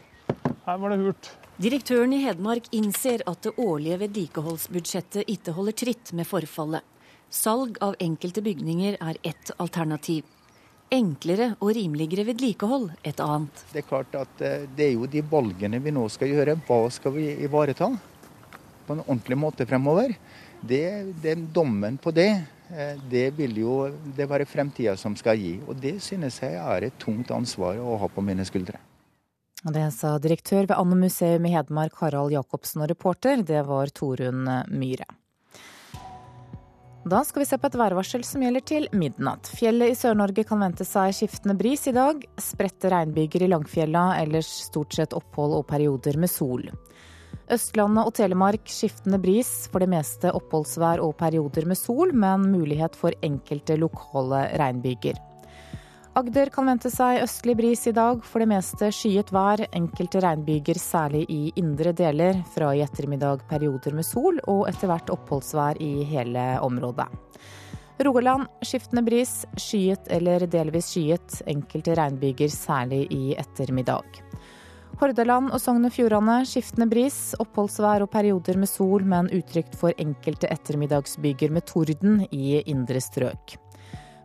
[0.66, 1.32] her var det hult.
[1.60, 6.84] Direktøren i Hedmark innser at det årlige vedlikeholdsbudsjettet ikke holder tritt med forfallet.
[7.30, 10.26] Salg av enkelte bygninger er ett alternativ.
[10.90, 13.66] Enklere og rimeligere vedlikehold et annet.
[13.74, 16.58] Det er klart at eh, det er jo de valgene vi nå skal gjøre.
[16.66, 17.92] Hva skal vi ivareta
[18.88, 20.16] på en ordentlig måte fremover?
[20.60, 20.86] Det,
[21.24, 22.32] er dommen på det
[22.70, 23.76] Eh, det vil jo
[24.16, 25.56] det være fremtida som skal gi.
[25.68, 28.82] Og det synes jeg er et tungt ansvar å ha på mine skuldre.
[29.60, 34.46] Det sa direktør ved Anne museum i Hedmark, Harald Jacobsen, og reporter det var Torunn
[34.72, 35.10] Myhre.
[37.10, 39.48] Da skal vi se på et værvarsel som gjelder til midnatt.
[39.58, 42.22] Fjellet i Sør-Norge kan vente seg skiftende bris i dag.
[42.38, 46.68] Spredte regnbyger i Langfjella, ellers stort sett opphold og perioder med sol.
[47.50, 53.00] Østlandet og Telemark skiftende bris, for det meste oppholdsvær og perioder med sol, men mulighet
[53.00, 55.18] for enkelte lokale regnbyger.
[56.20, 59.62] Agder kan vente seg østlig bris i dag, for det meste skyet vær.
[59.78, 62.42] Enkelte regnbyger, særlig i indre deler.
[62.52, 67.08] Fra i ettermiddag perioder med sol, og etter hvert oppholdsvær i hele området.
[68.04, 71.40] Rogaland skiftende bris, skyet eller delvis skyet.
[71.48, 74.20] Enkelte regnbyger, særlig i ettermiddag.
[75.00, 79.96] Hordaland og Sogn og Fjordane skiftende bris, oppholdsvær og perioder med sol, men utrygt for
[79.96, 83.56] enkelte ettermiddagsbyger med torden i indre strøk.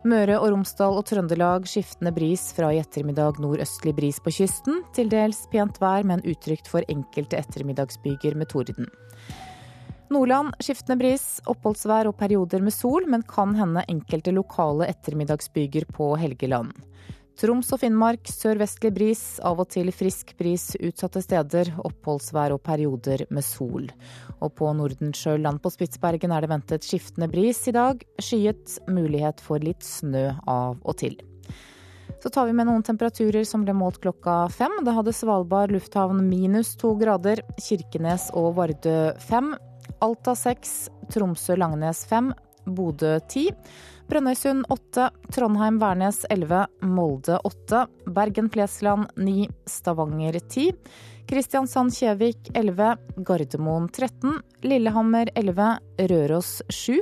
[0.05, 4.83] Møre og Romsdal og Trøndelag skiftende bris fra i ettermiddag nordøstlig bris på kysten.
[4.93, 8.91] Til dels pent vær, men utrygt for enkelte ettermiddagsbyger med torden.
[10.13, 16.11] Nordland skiftende bris, oppholdsvær og perioder med sol, men kan hende enkelte lokale ettermiddagsbyger på
[16.21, 16.75] Helgeland.
[17.35, 21.73] Troms og Finnmark sørvestlig bris, av og til frisk bris utsatte steder.
[21.83, 23.89] Oppholdsvær og perioder med sol.
[24.39, 28.05] Og på Nordensjøland på Spitsbergen er det ventet skiftende bris i dag.
[28.23, 31.19] Skyet, mulighet for litt snø av og til.
[32.23, 34.79] Så tar vi med noen temperaturer som ble målt klokka fem.
[34.87, 37.43] Da hadde Svalbard lufthavn minus to grader.
[37.59, 39.51] Kirkenes og Vardø fem.
[39.99, 40.85] Alta seks.
[41.11, 42.31] Tromsø-Langnes fem.
[42.65, 43.51] Bodø 10.
[44.05, 50.75] Brønnøysund 8, Trondheim-Værnes 11, Molde 8, Bergen-Flesland 9, Stavanger 10,
[51.25, 52.91] Kristiansand-Kjevik 11,
[53.25, 55.69] Gardermoen 13, Lillehammer 11,
[56.11, 57.01] Røros 7.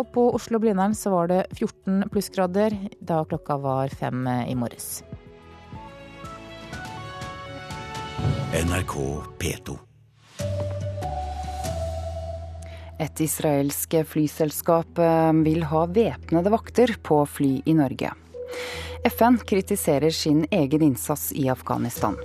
[0.00, 5.02] Og på Oslo-Blindern så var det 14 plussgrader da klokka var fem i morges.
[8.56, 8.96] NRK
[9.36, 9.76] P2.
[12.98, 18.10] Et israelsk flyselskap eh, vil ha væpnede vakter på fly i Norge.
[19.06, 22.18] FN kritiserer sin egen innsats i Afghanistan.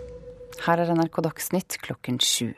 [0.66, 2.54] Her er NRK Dagsnytt klokken sju.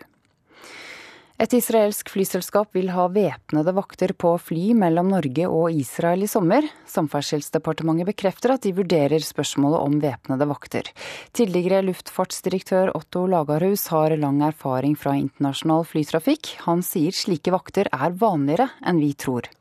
[1.36, 6.64] Et israelsk flyselskap vil ha væpnede vakter på fly mellom Norge og Israel i sommer.
[6.88, 10.88] Samferdselsdepartementet bekrefter at de vurderer spørsmålet om væpnede vakter.
[11.36, 16.54] Tidligere luftfartsdirektør Otto Lagerhus har lang erfaring fra internasjonal flytrafikk.
[16.70, 19.52] Han sier slike vakter er vanligere enn vi tror.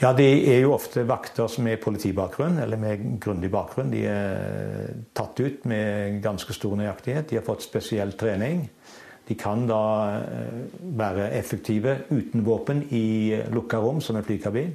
[0.00, 3.90] Ja, Det er jo ofte vakter som er politibakgrunn, eller med grundig bakgrunn.
[3.90, 7.28] De er tatt ut med ganske stor nøyaktighet.
[7.28, 8.68] De har fått spesiell trening.
[9.28, 9.82] De kan da
[10.18, 10.60] eh,
[10.98, 14.72] være effektive uten våpen i lukka rom, som en flykabin.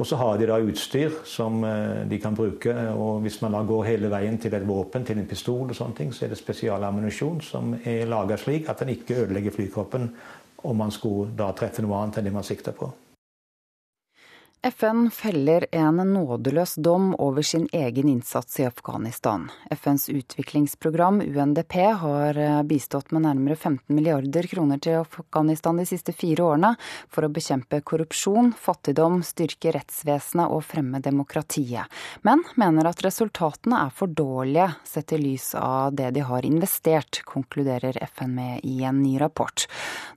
[0.00, 2.72] Og så har de da utstyr som eh, de kan bruke.
[2.94, 5.98] og Hvis man da går hele veien til et våpen, til en pistol, og sånne
[5.98, 10.08] ting, så er det spesialammunisjon som er laga slik at den ikke ødelegger flykroppen
[10.64, 12.88] om man skulle da treffe noe annet enn det man sikter på.
[14.62, 19.50] FN feller en nådeløs dom over sin egen innsats i Afghanistan.
[19.70, 26.12] FNs utviklingsprogram, UNDP, har eh, bistått med nærmere 15 milliarder kroner til Afghanistan de siste
[26.12, 26.74] fire årene
[27.08, 31.88] for å bekjempe korrupsjon, fattigdom, styrke rettsvesenet og fremme demokratiet.
[32.20, 37.22] Men mener at resultatene er for dårlige sett i lys av det de har investert,
[37.24, 39.64] konkluderer FN med i en ny rapport.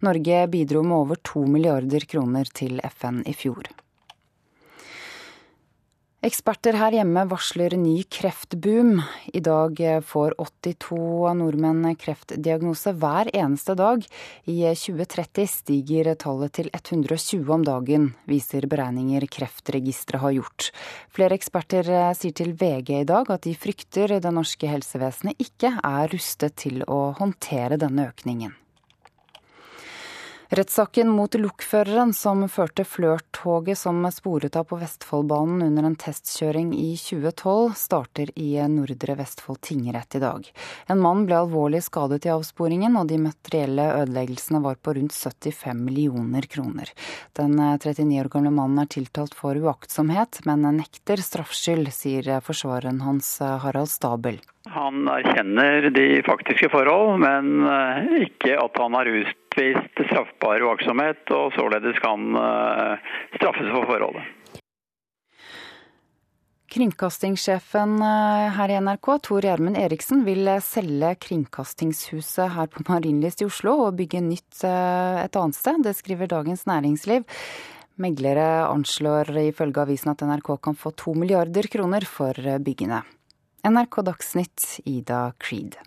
[0.04, 3.72] Norge bidro med over to milliarder kroner til FN i fjor.
[6.24, 9.02] Eksperter her hjemme varsler ny kreftboom.
[9.36, 14.08] I dag får 82 nordmenn kreftdiagnose hver eneste dag.
[14.48, 20.72] I 2030 stiger tallet til 120 om dagen, viser beregninger Kreftregisteret har gjort.
[21.12, 26.08] Flere eksperter sier til VG i dag at de frykter det norske helsevesenet ikke er
[26.16, 28.56] rustet til å håndtere denne økningen.
[30.54, 36.92] Rettssaken mot lokføreren som førte Flirt-toget som sporet av på Vestfoldbanen under en testkjøring i
[37.00, 40.46] 2012, starter i Nordre Vestfold tingrett i dag.
[40.94, 45.82] En mann ble alvorlig skadet i avsporingen, og de materielle ødeleggelsene var på rundt 75
[45.88, 46.94] millioner kroner.
[47.34, 53.40] Den 39 år gamle mannen er tiltalt for uaktsomhet, men nekter straffskyld, sier forsvareren hans
[53.42, 54.38] Harald Stabel.
[54.70, 57.66] Han erkjenner de faktiske forhold, men
[58.22, 64.26] ikke at han har rust utvist straffbar uaktsomhet, og således kan eh, straffes for forholdet.
[66.74, 73.50] Kringkastingssjefen eh, her i NRK, Tor Gjermund Eriksen, vil selge Kringkastingshuset her på Marienlyst i
[73.50, 75.84] Oslo og bygge nytt eh, et annet sted.
[75.86, 77.28] Det skriver Dagens Næringsliv.
[78.02, 82.34] Meglere anslår ifølge avisen at NRK kan få to milliarder kroner for
[82.66, 83.04] byggene.
[83.64, 85.78] NRK Dagsnytt, Ida Creed.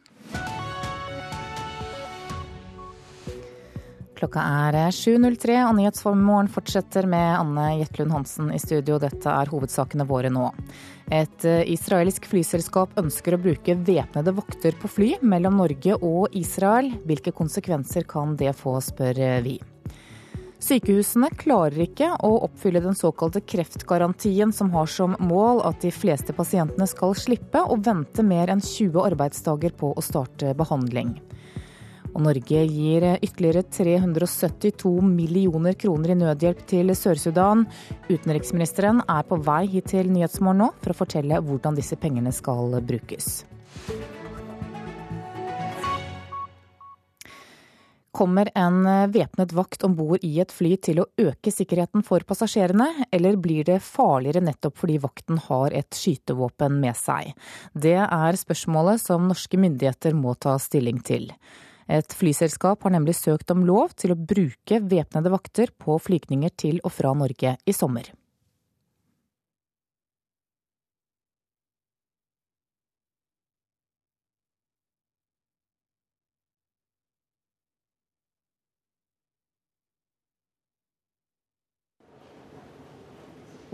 [4.16, 8.96] Klokka er 7.03 og Nyhetsmorgen fortsetter med Anne Jetlund Hansen i studio.
[9.02, 10.46] Dette er hovedsakene våre nå.
[11.12, 16.94] Et eh, israelsk flyselskap ønsker å bruke væpnede vakter på fly mellom Norge og Israel.
[17.04, 19.58] Hvilke konsekvenser kan det få, spør vi.
[20.64, 26.32] Sykehusene klarer ikke å oppfylle den såkalte kreftgarantien, som har som mål at de fleste
[26.34, 31.18] pasientene skal slippe å vente mer enn 20 arbeidsdager på å starte behandling.
[32.16, 37.66] Og Norge gir ytterligere 372 millioner kroner i nødhjelp til Sør-Sudan.
[38.08, 42.78] Utenriksministeren er på vei hit til Nyhetsmorgen nå for å fortelle hvordan disse pengene skal
[42.88, 43.44] brukes.
[48.16, 48.78] Kommer en
[49.12, 53.68] væpnet vakt om bord i et fly til å øke sikkerheten for passasjerene, eller blir
[53.68, 57.36] det farligere nettopp fordi vakten har et skytevåpen med seg?
[57.76, 61.28] Det er spørsmålet som norske myndigheter må ta stilling til.
[61.86, 66.80] Et flyselskap har nemlig søkt om lov til å bruke væpnede vakter på flygninger til
[66.82, 68.10] og fra Norge i sommer.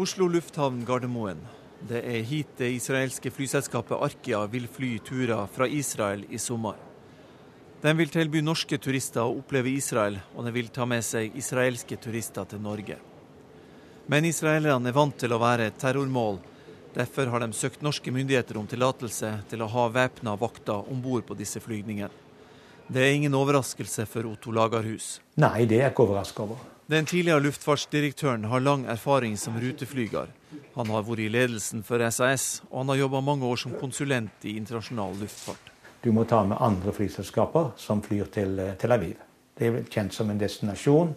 [0.02, 1.40] Oslo lufthavn Gardermoen.
[1.88, 6.91] Det er hit det israelske flyselskapet Arkia vil fly turer fra Israel i sommer.
[7.82, 11.96] Den vil tilby norske turister å oppleve Israel, og den vil ta med seg israelske
[11.98, 12.94] turister til Norge.
[14.06, 16.38] Men israelerne er vant til å være et terrormål.
[16.94, 21.26] Derfor har de søkt norske myndigheter om tillatelse til å ha væpna vakter om bord
[21.26, 22.14] på disse flygningene.
[22.86, 25.16] Det er ingen overraskelse for Otto Lagerhus.
[25.42, 26.62] Nei, det er jeg ikke overraska over.
[26.92, 30.30] Den tidligere luftfartsdirektøren har lang erfaring som ruteflyger.
[30.76, 34.46] Han har vært i ledelsen for SAS, og han har jobba mange år som konsulent
[34.46, 35.71] i internasjonal luftfart.
[36.02, 39.20] Du må ta med andre flyselskaper som flyr til eh, Tel Aviv.
[39.58, 41.12] Det er kjent som en destinasjon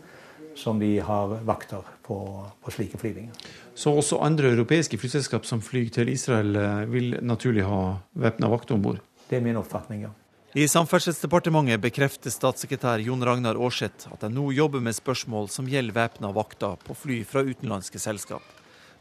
[0.55, 2.17] som de har vakter på,
[2.61, 3.33] på slike flyvninger.
[3.75, 8.77] Så også andre europeiske flyselskap som flyr til Israel, eh, vil naturlig ha væpna vakter
[8.77, 9.01] om bord?
[9.25, 10.13] Det er min oppfatning, ja.
[10.55, 15.97] I Samferdselsdepartementet bekrefter statssekretær Jon Ragnar Aarseth at de nå jobber med spørsmål som gjelder
[15.97, 18.45] væpna vakter på fly fra utenlandske selskap.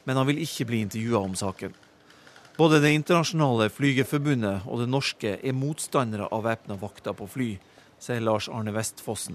[0.08, 1.76] Men han vil ikke bli intervjua om saken.
[2.56, 7.48] Både Det internasjonale flygerforbundet og det norske er motstandere av væpna vakter på fly,
[7.98, 9.34] sier Lars Arne Vestfossen.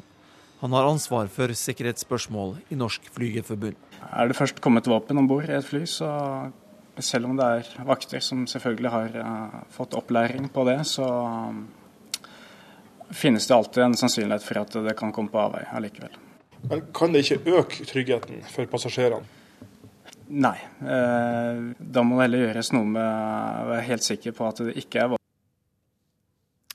[0.61, 3.75] Han har ansvar for sikkerhetsspørsmål i Norsk Flygerforbund.
[4.07, 6.07] Er det først kommet våpen om bord i et fly, så
[6.99, 11.07] selv om det er vakter som selvfølgelig har uh, fått opplæring på det, så
[13.11, 16.15] finnes det alltid en sannsynlighet for at det kan komme på avvei allikevel.
[16.71, 19.38] Men kan det ikke øke tryggheten for passasjerene?
[20.29, 20.57] Nei.
[20.85, 24.77] Eh, da må det heller gjøres noe med å være helt sikker på at det
[24.77, 25.19] ikke er vold.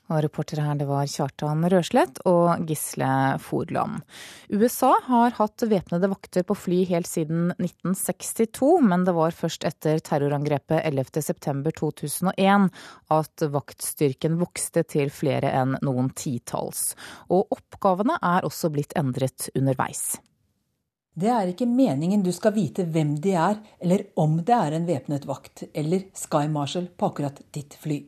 [0.05, 3.07] Og reportere her det var Kjartan Røslett og Gisle
[3.41, 4.03] Forland.
[4.53, 10.03] USA har hatt væpnede vakter på fly helt siden 1962, men det var først etter
[10.05, 12.69] terrorangrepet 11.9.2001
[13.17, 16.91] at vaktstyrken vokste til flere enn noen titalls.
[17.33, 20.19] Og oppgavene er også blitt endret underveis.
[21.15, 24.87] Det er ikke meningen du skal vite hvem de er, eller om det er en
[24.87, 28.01] væpnet vakt eller Sky Marshal på akkurat ditt fly.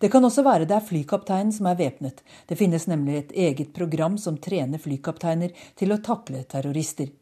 [0.00, 2.22] Det kan også være det er flykapteinen som er væpnet.
[2.48, 7.12] Det finnes nemlig et eget program som trener flykapteiner til å takle terrorister.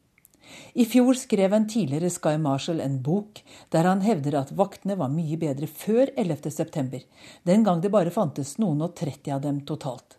[0.79, 3.41] I fjor skrev en tidligere Sky Marshal en bok
[3.75, 7.03] der han hevder at vaktene var mye bedre før 11.9.,
[7.43, 10.16] den gang det bare fantes noen og 30 av dem totalt.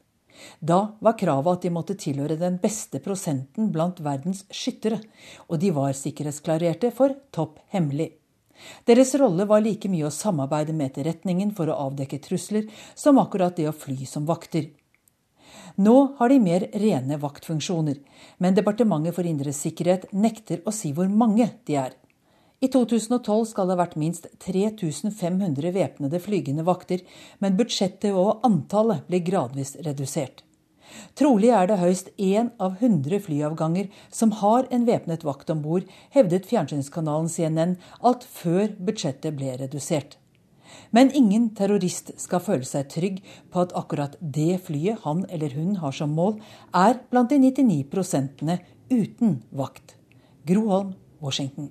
[0.60, 5.00] Da var kravet at de måtte tilhøre den beste prosenten blant verdens skyttere,
[5.48, 8.12] og de var sikkerhetsklarerte for topp hemmelig.
[8.88, 13.56] Deres rolle var like mye å samarbeide med etterretningen for å avdekke trusler, som akkurat
[13.56, 14.70] det å fly som vakter.
[15.78, 18.00] Nå har de mer rene vaktfunksjoner,
[18.42, 21.94] men Departementet for indre sikkerhet nekter å si hvor mange de er.
[22.58, 27.04] I 2012 skal det ha vært minst 3500 væpnede flygende vakter,
[27.38, 30.42] men budsjettet og antallet blir gradvis redusert.
[31.14, 35.86] Trolig er det høyst én av 100 flyavganger som har en væpnet vakt om bord,
[36.10, 40.16] hevdet fjernsynskanalen CNN alt før budsjettet ble redusert.
[40.90, 43.20] Men ingen terrorist skal føle seg trygg
[43.52, 46.40] på at akkurat det flyet han eller hun har som mål,
[46.74, 48.56] er blant de 99%
[48.90, 49.94] uten vakt.
[50.48, 51.70] Groholm, Washington.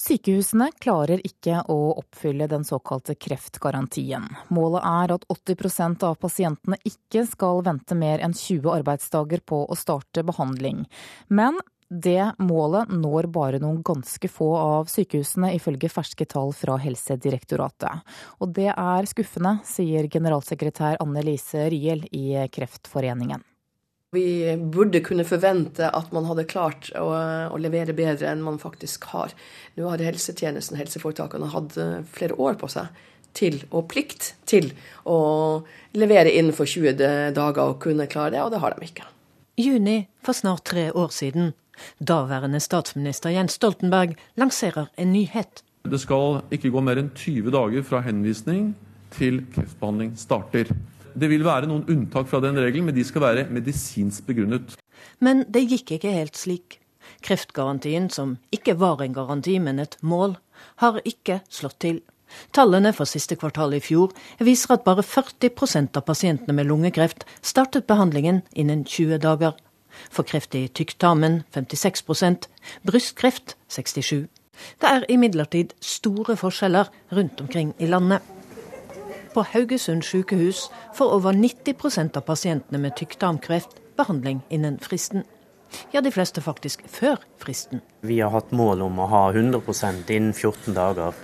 [0.00, 4.24] Sykehusene klarer ikke å oppfylle den såkalte kreftgarantien.
[4.48, 9.76] Målet er at 80% av pasientene ikke skal vente mer enn 20 arbeidsdager på å
[9.78, 10.86] starte behandling.
[11.28, 11.60] Men
[11.90, 18.06] det målet når bare noen ganske få av sykehusene, ifølge ferske tall fra Helsedirektoratet.
[18.40, 23.44] Og det er skuffende, sier generalsekretær Anne Lise Riel i Kreftforeningen.
[24.12, 27.12] Vi burde kunne forvente at man hadde klart å,
[27.54, 29.30] å, levere bedre enn man faktisk har.
[29.78, 32.90] Nå har helsetjenesten, helseforetakene, hatt eh, flere år på seg
[33.38, 34.72] til, og plikt til
[35.06, 35.62] å
[35.94, 36.98] levere innenfor 20
[37.38, 39.06] dager og kunne klare det, og det har de ikke.
[39.62, 39.96] Juni
[40.26, 41.52] for snart tre år siden.
[42.02, 45.62] Daværende statsminister Jens Stoltenberg lanserer en nyhet.
[45.86, 48.72] Det skal ikke gå mer enn 20 dager fra henvisning
[49.14, 50.74] til kreftbehandling starter.
[51.20, 54.76] Det vil være noen unntak fra den regelen, men de skal være medisinsk begrunnet.
[55.20, 56.78] Men det gikk ikke helt slik.
[57.24, 60.38] Kreftgarantien, som ikke var en garanti, men et mål,
[60.80, 62.00] har ikke slått til.
[62.54, 67.88] Tallene for siste kvartal i fjor viser at bare 40% av pasientene med lungekreft startet
[67.90, 69.56] behandlingen innen 20 dager.
[70.08, 72.46] For kreft i tykktarmen 56%
[72.86, 74.28] brystkreft 67
[74.80, 78.20] Det er imidlertid store forskjeller rundt omkring i landet.
[79.34, 85.22] På Haugesund sykehus får over 90% av pasientene med tykktarmkreft behandling innen fristen.
[85.92, 87.80] Ja, de fleste faktisk før fristen.
[88.00, 91.14] Vi har hatt mål om å ha 100% innen 14 dager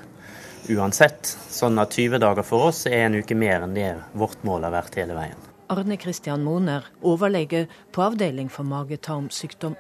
[0.71, 1.27] uansett.
[1.51, 4.77] Sånn at 20 dager for oss er en uke mer enn det vårt mål har
[4.77, 5.41] vært hele veien.
[5.75, 9.75] Arne Christian Moner, overlege på avdeling for mage-tarm-sykdom.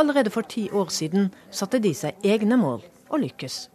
[0.00, 3.66] Allerede for ti år siden satte de seg egne mål og lykkes.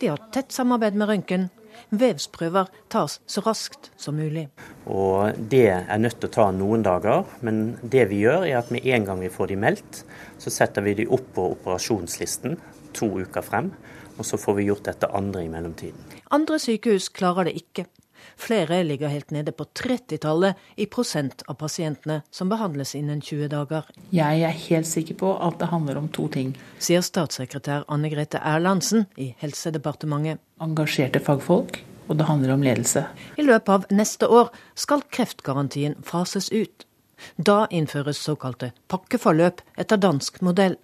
[0.00, 1.48] De har tett samarbeid med røntgen
[1.90, 4.48] Vevsprøver tas så raskt som mulig.
[4.86, 8.70] Og Det er nødt til å ta noen dager, men det vi gjør er at
[8.70, 10.04] med en gang vi får de meldt,
[10.38, 12.58] så setter vi de opp på operasjonslisten
[12.94, 13.72] to uker frem.
[14.18, 16.00] Og så får vi gjort dette andre i mellomtiden.
[16.30, 17.86] Andre sykehus klarer det ikke.
[18.40, 23.88] Flere ligger helt nede på 30-tallet i prosent av pasientene som behandles innen 20 dager.
[24.16, 26.54] Jeg er helt sikker på at det handler om to ting.
[26.80, 30.40] Sier statssekretær Anne Grete Erlandsen i Helsedepartementet.
[30.64, 33.04] Engasjerte fagfolk, og det handler om ledelse.
[33.36, 36.86] I løpet av neste år skal kreftgarantien fases ut.
[37.36, 40.78] Da innføres såkalte pakkeforløp etter dansk modell.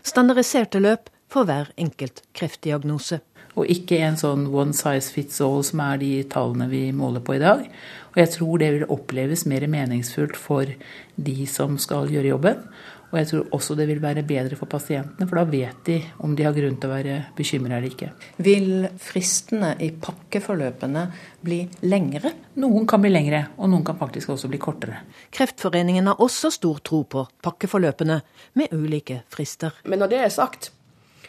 [0.00, 3.20] Standardiserte løp for hver enkelt kreftdiagnose
[3.52, 7.36] og ikke en sånn one size fits all som er de tallene vi måler på
[7.36, 7.66] i dag.
[8.12, 10.68] Og jeg tror det vil oppleves mer meningsfullt for
[11.16, 12.66] de som skal gjøre jobben.
[13.12, 16.32] Og jeg tror også det vil være bedre for pasientene, for da vet de om
[16.36, 18.08] de har grunn til å være bekymra eller ikke.
[18.40, 21.04] Vil fristene i pakkeforløpene
[21.44, 21.60] bli
[21.92, 22.32] lengre?
[22.64, 25.02] Noen kan bli lengre, og noen kan faktisk også bli kortere.
[25.28, 28.22] Kreftforeningen har også stor tro på pakkeforløpene,
[28.56, 29.76] med ulike frister.
[29.84, 30.72] Men når det er sagt,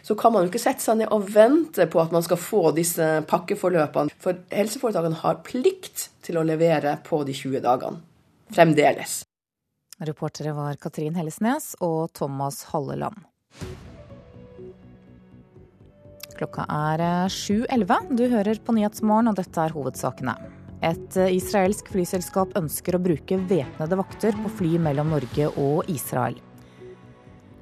[0.04, 2.64] så kan man jo ikke sette seg ned og vente på at man skal få
[2.76, 4.12] disse pakkeforløpene.
[4.20, 8.04] For helseforetakene har plikt til å levere på de 20 dagene.
[8.54, 9.22] Fremdeles.
[10.04, 13.24] Reportere var Katrin Hellesnes og Thomas Halleland.
[16.36, 18.12] Klokka er 7.11.
[18.18, 20.36] Du hører på Nyhetsmorgen, og dette er hovedsakene.
[20.84, 26.36] Et israelsk flyselskap ønsker å bruke væpnede vakter på fly mellom Norge og Israel.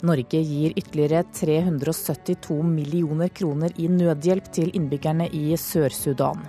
[0.02, 6.42] Norge gir ytterligere 372 millioner kroner i nødhjelp til innbyggerne i Sør-Sudan.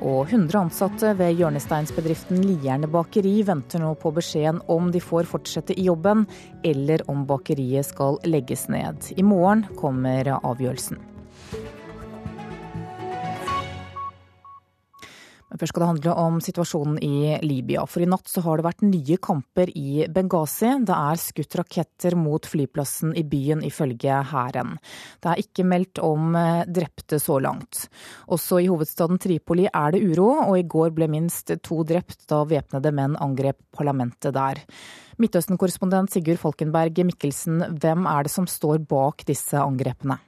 [0.00, 5.76] Og 100 ansatte ved hjørnesteinsbedriften Lierne bakeri venter nå på beskjeden om de får fortsette
[5.76, 6.24] i jobben,
[6.64, 9.12] eller om bakeriet skal legges ned.
[9.16, 11.09] I morgen kommer avgjørelsen.
[15.50, 17.82] Men først skal det handle om situasjonen i Libya.
[17.90, 20.70] For i natt så har det vært nye kamper i Benghazi.
[20.86, 24.76] Det er skutt raketter mot flyplassen i byen, ifølge hæren.
[25.18, 27.88] Det er ikke meldt om eh, drepte så langt.
[28.30, 32.44] Også i hovedstaden Tripoli er det uro, og i går ble minst to drept da
[32.46, 34.62] væpnede menn angrep parlamentet der.
[35.20, 40.20] Midtøsten-korrespondent Sigurd Falkenberg Mikkelsen, hvem er det som står bak disse angrepene?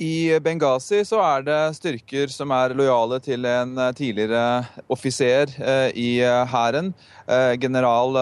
[0.00, 4.44] I Benghazi så er det styrker som er lojale til en eh, tidligere
[4.88, 6.94] offiser eh, i eh, hæren,
[7.60, 8.16] general,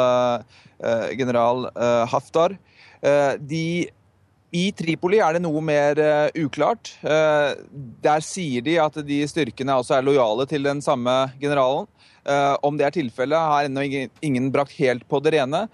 [1.16, 1.62] general
[2.10, 2.52] Haftar.
[3.40, 3.88] De
[4.52, 5.96] i Tripoli er det noe mer
[6.36, 6.90] uklart.
[7.00, 11.88] Der sier de at de styrkene også er lojale til den samme generalen.
[12.60, 13.86] Om det er tilfellet, har ennå
[14.20, 15.64] ingen brakt helt på det rene.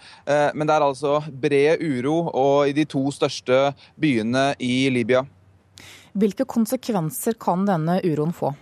[0.55, 5.27] Men det er altså bred uro i de to største byene i Libya.
[6.15, 8.55] Hvilke konsekvenser kan denne uroen få?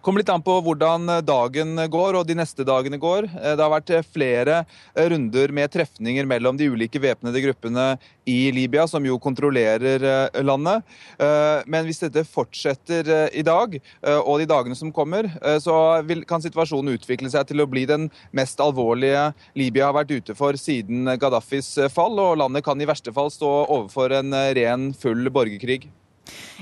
[0.00, 3.28] kommer litt an på hvordan dagen går og de neste dagene går.
[3.32, 4.62] Det har vært flere
[5.10, 7.86] runder med trefninger mellom de ulike væpnede gruppene
[8.28, 10.04] i Libya, som jo kontrollerer
[10.44, 10.84] landet.
[11.66, 13.76] Men hvis dette fortsetter i dag
[14.24, 15.28] og de dagene som kommer,
[15.60, 15.76] så
[16.28, 20.56] kan situasjonen utvikle seg til å bli den mest alvorlige Libya har vært ute for
[20.60, 25.90] siden Gaddafis fall, og landet kan i verste fall stå overfor en ren, full borgerkrig.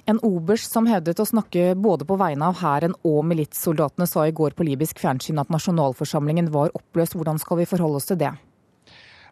[0.06, 4.34] En oberst som hevdet å snakke både på vegne av hæren og militssoldatene, sa i
[4.34, 7.18] går på libysk fjernsyn at nasjonalforsamlingen var oppløst.
[7.18, 8.32] Hvordan skal vi forholde oss til det?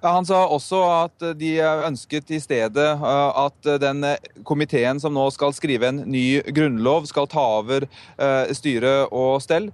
[0.01, 4.07] Han sa også at de ønsket i stedet eh, at den
[4.49, 9.68] komiteen som nå skal skrive en ny grunnlov, skal ta over eh, styre og stell.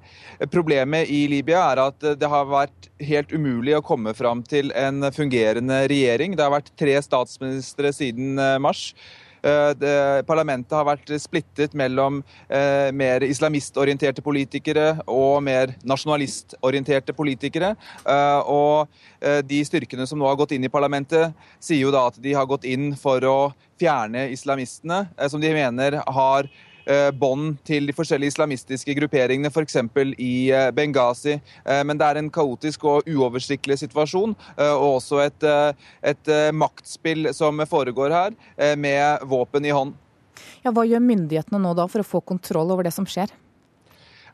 [0.51, 5.07] Problemet i Libya er at det har vært helt umulig å komme fram til en
[5.15, 6.35] fungerende regjering.
[6.35, 8.89] Det har vært tre statsministre siden eh, mars.
[9.47, 12.19] Eh, parlamentet har vært splittet mellom
[12.49, 17.75] eh, mer islamistorienterte politikere og mer nasjonalistorienterte politikere.
[18.03, 19.03] Eh, og
[19.49, 21.33] de styrkene som nå har gått inn i parlamentet,
[21.63, 23.39] sier jo da at de har gått inn for å
[23.81, 26.47] fjerne islamistene, som de mener har
[27.19, 29.79] bånd til de forskjellige islamistiske grupperingene, f.eks.
[30.19, 31.39] i eh, Benghazi.
[31.65, 35.47] Eh, men det er en kaotisk og uoversiktlig situasjon, og også et,
[36.07, 38.37] et maktspill som foregår her,
[38.79, 39.95] med våpen i hånd.
[40.65, 43.33] Ja, hva gjør myndighetene nå da for å få kontroll over det som skjer?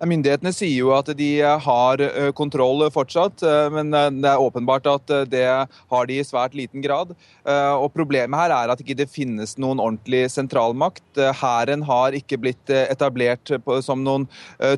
[0.03, 1.29] Myndighetene sier jo at de
[1.63, 2.01] har
[2.35, 7.13] kontroll fortsatt, men det er åpenbart at det har de i svært liten grad.
[7.47, 11.05] Og Problemet her er at det ikke finnes noen ordentlig sentralmakt.
[11.39, 13.53] Hæren har ikke blitt etablert
[13.87, 14.27] som noen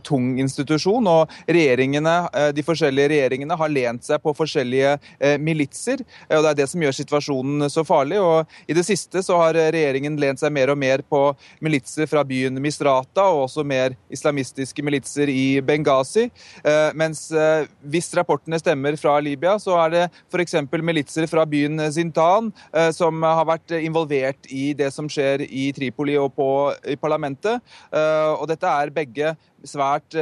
[0.05, 2.17] tung institusjon, og regjeringene,
[2.53, 4.99] de forskjellige regjeringene har lent seg på forskjellige
[5.41, 6.05] militser.
[6.29, 8.21] og Det er det som gjør situasjonen så farlig.
[8.21, 11.25] og I det siste så har regjeringen lent seg mer og mer på
[11.65, 16.29] militser fra byen Misrata, og også mer islamistiske militser i Benghazi.
[16.65, 20.03] Eh, mens eh, hvis rapportene stemmer fra Libya, så er det
[20.33, 20.57] f.eks.
[20.83, 26.17] militser fra byen Zintan eh, som har vært involvert i det som skjer i Tripoli
[26.21, 26.49] og på,
[26.89, 27.63] i parlamentet.
[27.95, 29.33] Og dette er begge
[29.65, 30.17] svært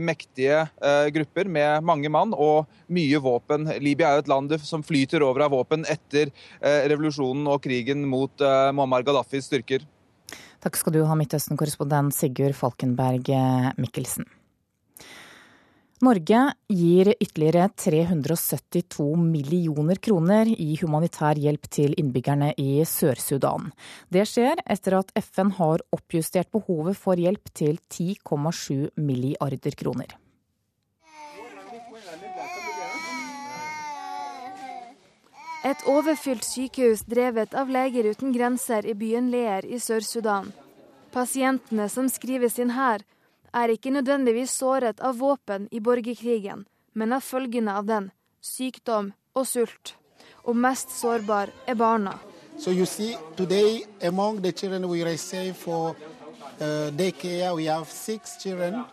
[0.00, 0.64] mektige
[1.14, 3.68] grupper med mange mann og mye våpen.
[3.84, 8.44] Libya er jo et land som flyter over av våpen etter revolusjonen og krigen mot
[8.74, 9.86] Muammar Gaddafis styrker.
[10.64, 13.30] Takk skal du ha, Midtøsten-korrespondent Sigurd Falkenberg
[13.78, 14.26] Mikkelsen.
[15.98, 16.40] Norge
[16.70, 23.72] gir ytterligere 372 millioner kroner i humanitær hjelp til innbyggerne i Sør-Sudan.
[24.06, 30.14] Det skjer etter at FN har oppjustert behovet for hjelp til 10,7 milliarder kroner.
[35.66, 40.52] Et overfylt sykehus drevet av Leger uten grenser i byen Leer i Sør-Sudan.
[41.10, 43.02] Pasientene som skrives inn her,
[43.52, 49.46] er ikke nødvendigvis såret av våpen i borgerkrigen, men av følgene av den, sykdom og
[49.46, 49.94] sult.
[50.44, 52.18] Og mest sårbar er barna.
[52.58, 55.94] So you see, today among the children we receive for
[56.60, 58.84] uh, daycare, we have six children.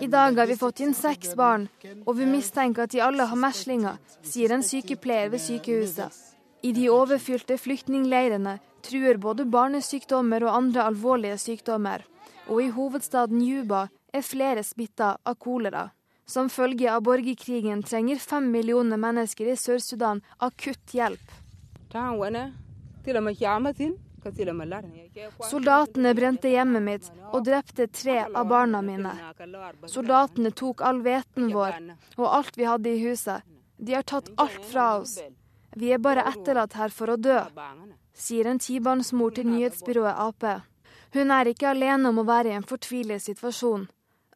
[0.00, 1.66] I dag har vi fått inn seks barn,
[2.06, 6.14] og vi mistenker at de alle har meslinger, sier en sykepleier ved sykehuset.
[6.62, 12.04] I de overfylte flyktningleirene truer både barnesykdommer og andre alvorlige sykdommer
[12.50, 15.88] og i hovedstaden Juba er flere smitta av kolera.
[16.26, 21.32] Som følge av borgerkrigen trenger fem millioner mennesker i Sør-Sudan akutt hjelp.
[25.48, 29.14] Soldatene brente hjemmet mitt og drepte tre av barna mine.
[29.88, 31.78] Soldatene tok all hveten vår
[32.18, 33.46] og alt vi hadde i huset.
[33.80, 35.18] De har tatt alt fra oss.
[35.74, 37.38] Vi er bare etterlatt her for å dø,
[38.12, 40.69] sier en tibarnsmor til nyhetsbyrået Ap.
[41.12, 43.88] Hun er ikke alene om å være i en fortvilet situasjon.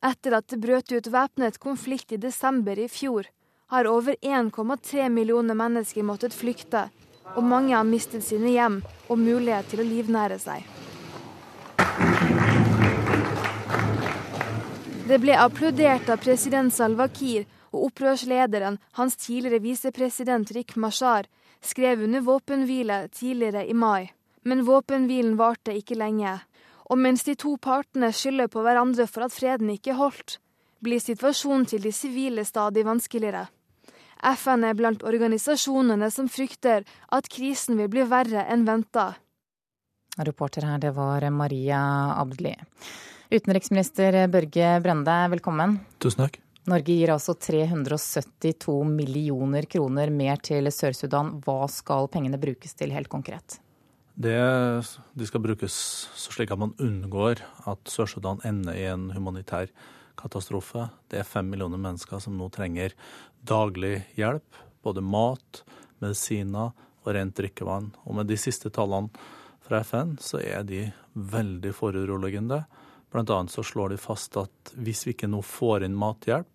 [0.05, 3.29] Etter at det brøt ut væpnet konflikt i desember i fjor,
[3.70, 6.89] har over 1,3 millioner mennesker måttet flykte,
[7.35, 10.66] og mange har mistet sine hjem og mulighet til å livnære seg.
[15.05, 21.27] Det ble applaudert av president Salva Kiir, og opprørslederen, hans tidligere visepresident Rik Mashar,
[21.62, 24.11] skrev under våpenhvile tidligere i mai.
[24.45, 26.39] Men våpenhvilen varte ikke lenge.
[26.91, 30.39] Og mens de to partene skylder på hverandre for at freden ikke holdt,
[30.85, 33.47] blir situasjonen til de sivile stadig vanskeligere.
[34.24, 39.12] FN er blant organisasjonene som frykter at krisen vil bli verre enn venta.
[40.14, 41.80] Reporter her, det var Maria
[42.20, 42.55] Abdli.
[43.32, 45.78] Utenriksminister Børge Brende, velkommen.
[45.99, 46.39] Tusen takk.
[46.70, 51.35] Norge gir altså 372 millioner kroner mer til Sør-Sudan.
[51.45, 53.59] Hva skal pengene brukes til helt konkret?
[54.15, 55.75] Det, de skal brukes
[56.15, 59.73] slik at man unngår at Sør-Sudan ender i en humanitær
[60.19, 60.87] katastrofe.
[61.11, 62.95] Det er fem millioner mennesker som nå trenger
[63.43, 64.61] daglig hjelp.
[64.87, 65.65] Både mat,
[65.99, 66.71] medisiner
[67.03, 67.91] og rent drikkevann.
[68.07, 69.11] Og med de siste tallene
[69.65, 72.62] fra FN så er de veldig foruroligende.
[73.11, 76.49] Blant annet så slår de fast at hvis vi ikke nå får inn mathjelp,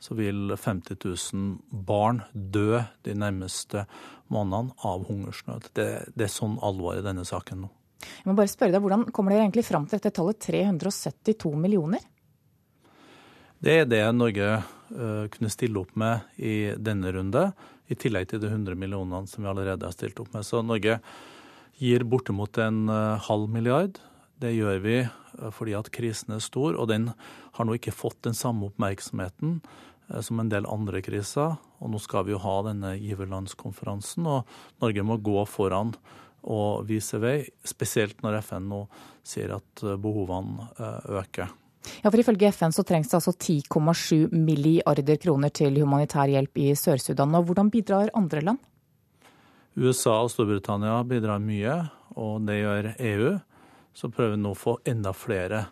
[0.00, 3.84] så vil 50 000 barn dø de nærmeste
[4.32, 5.68] månedene av hungersnød.
[5.76, 7.70] Det, det er sånn alvor i denne saken nå.
[8.00, 12.06] Jeg må bare spørre deg, Hvordan kommer dere egentlig fram til dette tallet 372 millioner?
[13.60, 17.50] Det er det Norge uh, kunne stille opp med i denne runde,
[17.92, 20.46] i tillegg til de 100 millionene som vi allerede har stilt opp med.
[20.48, 20.96] Så Norge
[21.76, 24.00] gir bortimot en uh, halv milliard.
[24.40, 27.10] Det gjør vi uh, fordi at krisen er stor, og den
[27.58, 31.56] har nå ikke fått den samme oppmerksomheten Eh, som en del andre kriser.
[31.80, 35.94] Og nå skal vi jo ha denne giverlandskonferansen, og Norge må gå foran
[36.40, 38.84] og vise vei, spesielt når FN nå
[39.26, 41.52] sier at eh, behovene eh, øker.
[42.00, 46.70] Ja, for Ifølge FN så trengs det altså 10,7 milliarder kroner til humanitær hjelp i
[46.76, 47.36] Sør-Sudan.
[47.36, 48.60] Og Hvordan bidrar andre land?
[49.76, 51.76] USA og Storbritannia bidrar mye,
[52.20, 53.30] og det gjør EU.
[53.96, 55.64] Så prøver vi nå å få enda flere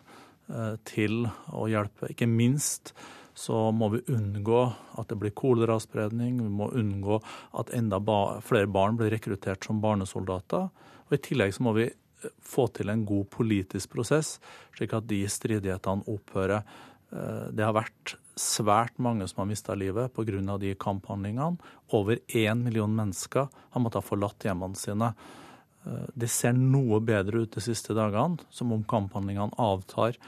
[0.89, 2.09] til å hjelpe.
[2.09, 2.95] Ikke minst
[3.39, 4.61] så må vi unngå
[4.99, 6.41] at det blir koleraspredning.
[6.43, 7.21] Vi må unngå
[7.61, 10.67] at enda ba flere barn blir rekruttert som barnesoldater.
[11.07, 14.35] Og I tillegg så må vi eh, få til en god politisk prosess,
[14.75, 20.57] slik at de stridighetene opphører Det har vært svært mange som har mista livet pga.
[20.61, 21.57] de kamphandlingene.
[21.89, 25.13] Over én million mennesker har måttet ha forlatt hjemmene sine.
[26.13, 30.19] Det ser noe bedre ut de siste dagene, som om kamphandlingene avtar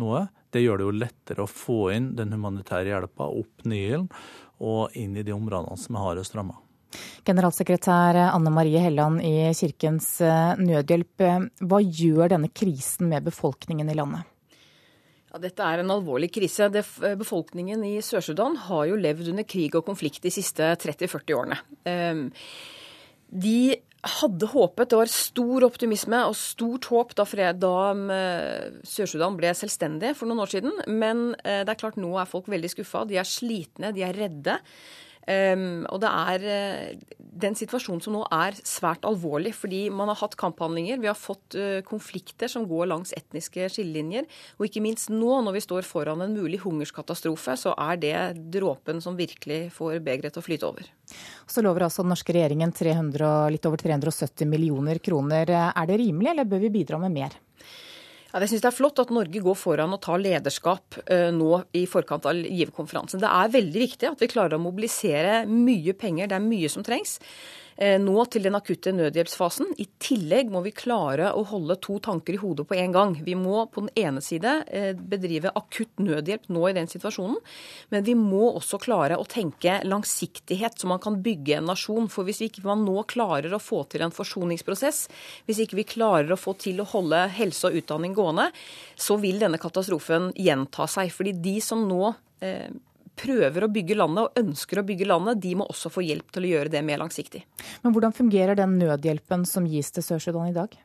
[0.00, 0.26] noe.
[0.52, 4.06] Det gjør det jo lettere å få inn den humanitære hjelpa opp Nilen
[4.62, 6.56] og inn i de områdene som er hardest ramma.
[7.26, 11.24] Generalsekretær Anne Marie Helland i Kirkens eh, Nødhjelp,
[11.66, 14.32] hva gjør denne krisen med befolkningen i landet?
[15.36, 16.70] Ja, dette er en alvorlig krise.
[16.70, 21.58] Befolkningen i Sør-Sudan har jo levd under krig og konflikt de siste 30-40 årene.
[21.84, 22.22] Ehm,
[23.28, 23.76] de
[24.10, 27.26] hadde håpet, det var stor optimisme og stort håp da,
[27.56, 27.72] da
[28.14, 30.76] eh, Sør-Sudan ble selvstendig for noen år siden.
[30.88, 33.04] Men eh, det er klart nå er folk veldig skuffa.
[33.08, 34.58] De er slitne, de er redde.
[35.26, 40.20] Um, og det er uh, den situasjonen som nå er svært alvorlig, fordi man har
[40.20, 41.00] hatt kamphandlinger.
[41.02, 44.28] Vi har fått uh, konflikter som går langs etniske skillelinjer.
[44.60, 48.14] Og ikke minst nå, når vi står foran en mulig hungerskatastrofe, så er det
[48.54, 50.86] dråpen som virkelig får begeret til å flyte over.
[51.50, 55.50] Så lover altså den norske regjeringen 300, litt over 370 millioner kroner.
[55.72, 57.34] Er det rimelig, eller bør vi bidra med mer?
[58.36, 61.62] Ja, jeg synes Det er flott at Norge går foran og tar lederskap uh, nå
[61.72, 63.22] i forkant av giverkonferansen.
[63.22, 66.28] Det er veldig viktig at vi klarer å mobilisere mye penger.
[66.28, 67.14] Det er mye som trengs.
[67.76, 69.74] Eh, nå til den akutte nødhjelpsfasen.
[69.82, 73.16] I tillegg må vi klare å holde to tanker i hodet på en gang.
[73.26, 77.36] Vi må på den ene side eh, bedrive akutt nødhjelp nå i den situasjonen,
[77.92, 82.08] men vi må også klare å tenke langsiktighet, så man kan bygge en nasjon.
[82.12, 85.04] For hvis vi ikke man nå klarer å få til en forsoningsprosess,
[85.44, 88.48] hvis ikke vi klarer å få til å holde helse og utdanning gående,
[88.96, 91.12] så vil denne katastrofen gjenta seg.
[91.12, 92.72] Fordi de som nå eh,
[93.16, 96.46] prøver å bygge landet og ønsker å bygge landet, de må også få hjelp til
[96.46, 97.44] å gjøre det mer langsiktig.
[97.84, 100.76] Men hvordan fungerer den nødhjelpen som gis til Sør-Sudan i dag?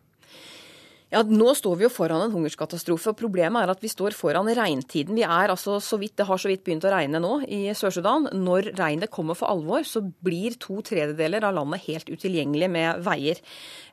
[1.11, 3.11] Ja, Nå står vi jo foran en hungerskatastrofe.
[3.11, 5.17] og Problemet er at vi står foran regntiden.
[5.17, 8.29] Vi er altså så vidt, Det har så vidt begynt å regne nå i Sør-Sudan.
[8.31, 13.41] Når regnet kommer for alvor, så blir to tredjedeler av landet helt utilgjengelig med veier.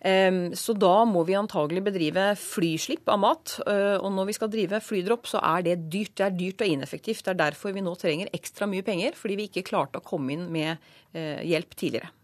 [0.05, 3.61] Ehm, så da må vi antagelig bedrive flyslipp av mat.
[3.67, 6.15] Eh, og når vi skal drive flydropp, så er det dyrt.
[6.15, 7.25] Det er dyrt og ineffektivt.
[7.25, 10.37] Det er derfor vi nå trenger ekstra mye penger, fordi vi ikke klarte å komme
[10.37, 10.79] inn med
[11.15, 12.15] eh, hjelp tidligere.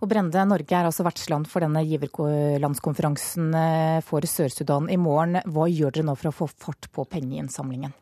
[0.00, 5.40] Og Brende, Norge er altså vertsland for denne giverlandskonferansen eh, for Sør-Sudan i morgen.
[5.50, 7.96] Hva gjør dere nå for å få fart på pengeinnsamlingen?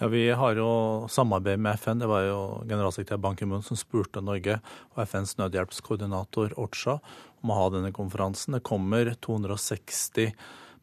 [0.00, 2.00] Ja, Vi har jo samarbeid med FN.
[2.02, 4.58] Det var jo generalsekretær Ban Ki-moon som spurte Norge
[4.96, 6.98] og FNs nødhjelpskoordinator Ocha
[7.44, 8.56] om å ha denne konferansen.
[8.56, 10.34] Det kommer 260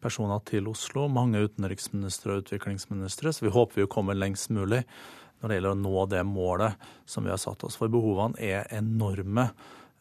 [0.01, 4.81] personer til Oslo, mange utenriksministre og utviklingsministre, så vi håper vi kommer lengst mulig
[5.41, 7.77] når det gjelder å nå det målet som vi har satt oss.
[7.77, 9.49] For behovene er enorme.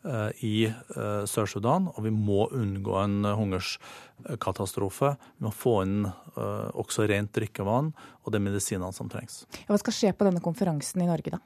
[0.00, 5.10] Eh, i eh, Sør-Sudan, og vi må unngå en hungerskatastrofe.
[5.36, 7.90] Vi må få inn eh, også rent drikkevann
[8.24, 9.42] og de medisinene som trengs.
[9.68, 11.42] Hva skal skje på denne konferansen i Norge, da?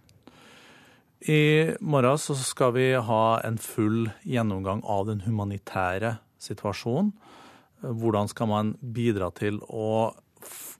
[1.26, 7.10] I morgen så skal vi ha en full gjennomgang av den humanitære situasjonen.
[7.82, 10.12] Hvordan skal man bidra til å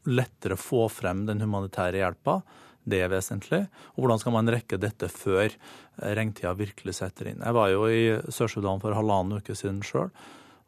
[0.07, 2.39] lettere få frem den humanitære hjelpa?
[2.85, 3.65] Det er vesentlig.
[3.95, 5.49] Og hvordan skal man rekke dette før
[5.97, 7.45] regntida virkelig setter inn?
[7.45, 10.13] Jeg var jo i Sør-Sudan for halvannen uke siden sjøl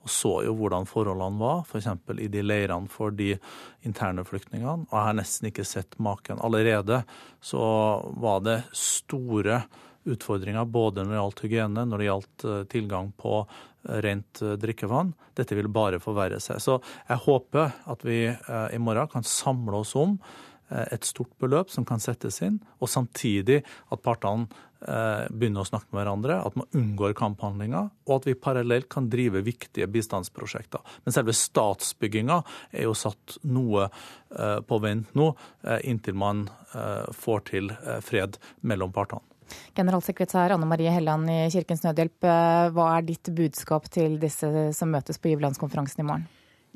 [0.07, 1.89] og så jo hvordan forholdene var, f.eks.
[2.23, 3.33] I de leirene for de
[3.87, 4.87] interne flyktningene.
[4.87, 6.39] Og jeg har nesten ikke sett maken.
[6.47, 7.01] Allerede
[7.43, 7.65] så
[8.23, 9.65] var det store
[10.07, 14.55] utfordringer både når det gjaldt hygiene, når det gjaldt eh, tilgang på eh, rent eh,
[14.63, 15.11] drikkevann.
[15.35, 16.63] Dette vil bare forverre seg.
[16.63, 21.71] Så jeg håper at vi i morgen kan samle oss om Eh, et stort beløp
[21.71, 23.61] som kan settes inn, og samtidig
[23.93, 24.49] at partene
[24.87, 29.09] eh, begynner å snakke med hverandre, at man unngår kamphandlinger, og at vi parallelt kan
[29.13, 30.83] drive viktige bistandsprosjekter.
[31.05, 32.41] Men selve statsbygginga
[32.73, 35.31] er jo satt noe eh, på vent nå,
[35.87, 36.47] inntil man
[37.17, 37.71] får til
[38.05, 38.37] fred
[38.69, 39.25] mellom partene.
[39.79, 42.27] Generalsekretær Anne Marie Helland i Kirkens Nødhjelp,
[42.75, 46.27] hva er ditt budskap til disse som møtes på giverlandskonferansen i morgen?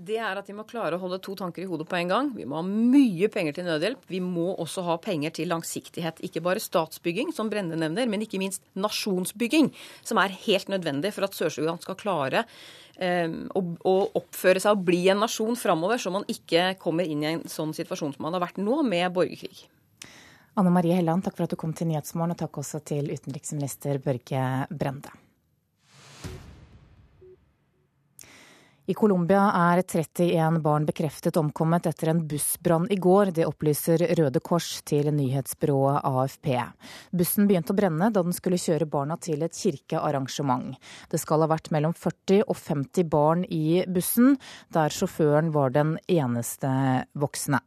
[0.01, 2.29] Det er at vi må klare å holde to tanker i hodet på en gang.
[2.33, 4.07] Vi må ha mye penger til nødhjelp.
[4.09, 6.23] Vi må også ha penger til langsiktighet.
[6.25, 9.71] Ikke bare statsbygging, som Brende nevner, men ikke minst nasjonsbygging,
[10.07, 12.47] som er helt nødvendig for at Sør-Sudan skal klare
[12.97, 17.25] um, å, å, oppføre seg og bli en nasjon framover, så man ikke kommer inn
[17.25, 19.67] i en sånn situasjon som man har vært nå, med borgerkrig.
[20.59, 24.01] Anne Marie Helland, takk for at du kom til Nyhetsmorgen, og takk også til utenriksminister
[24.03, 25.13] Børge Brende.
[28.91, 33.31] I Colombia er 31 barn bekreftet omkommet etter en bussbrann i går.
[33.37, 36.49] Det opplyser Røde Kors til nyhetsbyrået AFP.
[37.15, 40.75] Bussen begynte å brenne da den skulle kjøre barna til et kirkearrangement.
[41.07, 44.35] Det skal ha vært mellom 40 og 50 barn i bussen,
[44.75, 46.73] der sjåføren var den eneste
[47.15, 47.63] voksne.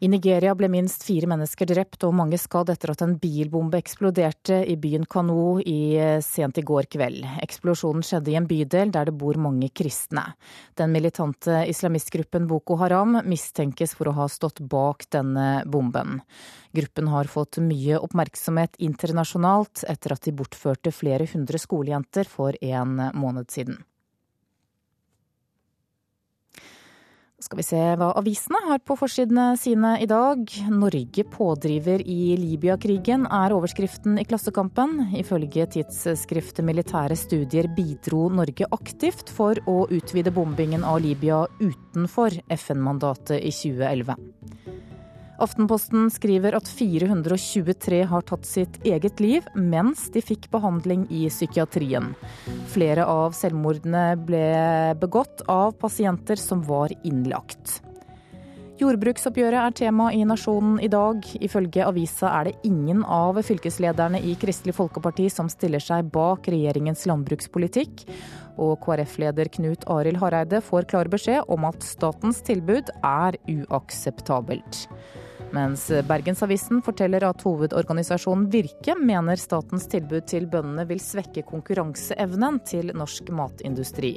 [0.00, 4.62] I Nigeria ble minst fire mennesker drept og mange skadd etter at en bilbombe eksploderte
[4.72, 7.26] i byen Kano i eh, sent i går kveld.
[7.44, 10.24] Eksplosjonen skjedde i en bydel der det bor mange kristne.
[10.80, 16.22] Den militante islamistgruppen Boko Haram mistenkes for å ha stått bak denne bomben.
[16.72, 22.96] Gruppen har fått mye oppmerksomhet internasjonalt etter at de bortførte flere hundre skolejenter for en
[23.12, 23.82] måned siden.
[27.40, 30.42] Skal vi se hva avisene har på forsidene sine i dag.
[30.68, 35.06] Norge pådriver i Libya-krigen er overskriften i Klassekampen.
[35.16, 43.40] Ifølge tidsskriftet Militære studier bidro Norge aktivt for å utvide bombingen av Libya utenfor FN-mandatet
[43.40, 44.20] i 2011.
[45.40, 52.10] Aftenposten skriver at 423 har tatt sitt eget liv mens de fikk behandling i psykiatrien.
[52.68, 54.50] Flere av selvmordene ble
[55.00, 57.80] begått av pasienter som var innlagt.
[58.80, 61.24] Jordbruksoppgjøret er tema i Nasjonen i dag.
[61.40, 67.06] Ifølge avisa er det ingen av fylkeslederne i Kristelig Folkeparti som stiller seg bak regjeringens
[67.08, 68.04] landbrukspolitikk.
[68.60, 74.84] Og KrF-leder Knut Arild Hareide får klar beskjed om at statens tilbud er uakseptabelt.
[75.50, 82.92] Mens Bergensavisen forteller at hovedorganisasjonen Virke mener statens tilbud til bøndene vil svekke konkurranseevnen til
[82.94, 84.12] norsk matindustri.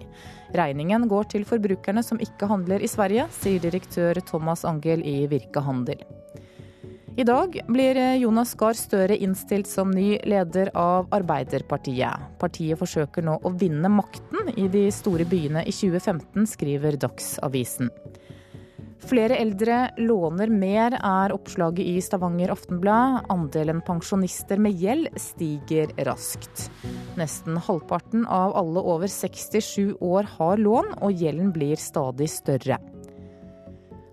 [0.53, 5.63] Regningen går til forbrukerne som ikke handler i Sverige, sier direktør Thomas Angel i Virke
[5.65, 6.05] Handel.
[7.17, 12.29] I dag blir Jonas Gahr Støre innstilt som ny leder av Arbeiderpartiet.
[12.41, 17.93] Partiet forsøker nå å vinne makten i de store byene i 2015, skriver Dagsavisen.
[19.03, 23.25] Flere eldre låner mer, er oppslaget i Stavanger Aftenblad.
[23.33, 26.69] Andelen pensjonister med gjeld stiger raskt.
[27.19, 32.79] Nesten halvparten av alle over 67 år har lån, og gjelden blir stadig større.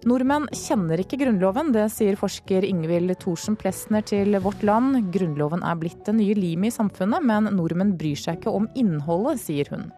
[0.08, 4.96] Nordmenn kjenner ikke Grunnloven, det sier forsker Ingvild Thorsen Plesner til Vårt Land.
[5.12, 9.42] Grunnloven er blitt det nye limet i samfunnet, men nordmenn bryr seg ikke om innholdet,
[9.44, 9.90] sier hun.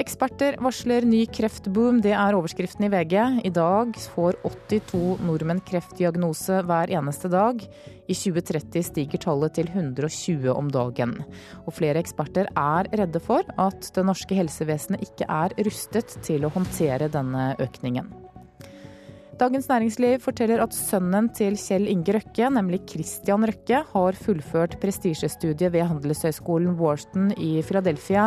[0.00, 3.16] Eksperter varsler ny kreftboom, det er overskriften i VG.
[3.44, 7.60] I dag får 82 nordmenn kreftdiagnose hver eneste dag.
[8.08, 11.18] I 2030 stiger tallet til 120 om dagen.
[11.66, 16.54] Og flere eksperter er redde for at det norske helsevesenet ikke er rustet til å
[16.56, 18.21] håndtere denne økningen.
[19.40, 25.72] Dagens Næringsliv forteller at sønnen til Kjell Inge Røkke, nemlig Christian Røkke, har fullført prestisjestudiet
[25.72, 28.26] ved handelshøyskolen Warston i Philadelphia,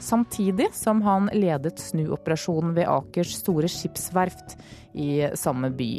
[0.00, 4.56] samtidig som han ledet snuoperasjonen ved Akers store skipsverft
[4.96, 5.90] i samme by.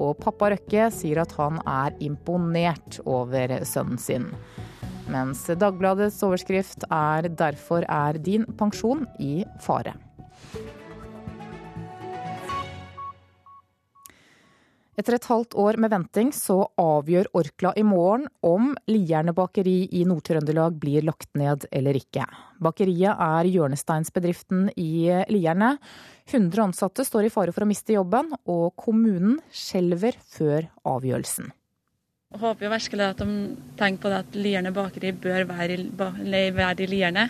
[0.00, 4.30] Og pappa Røkke sier at han er imponert over sønnen sin.
[5.12, 10.07] Mens Dagbladets overskrift er 'Derfor er din pensjon i fare'.
[14.98, 20.00] Etter et halvt år med venting så avgjør Orkla i morgen om Lierne bakeri i
[20.08, 22.24] Nord-Trøndelag blir lagt ned eller ikke.
[22.58, 25.76] Bakeriet er hjørnesteinsbedriften i Lierne.
[26.26, 31.52] 100 ansatte står i fare for å miste jobben, og kommunen skjelver før avgjørelsen.
[32.34, 33.38] Jeg håper jo virkelig at de
[33.78, 37.28] tenker på det at Lierne bakeri bør være, være i Lierne.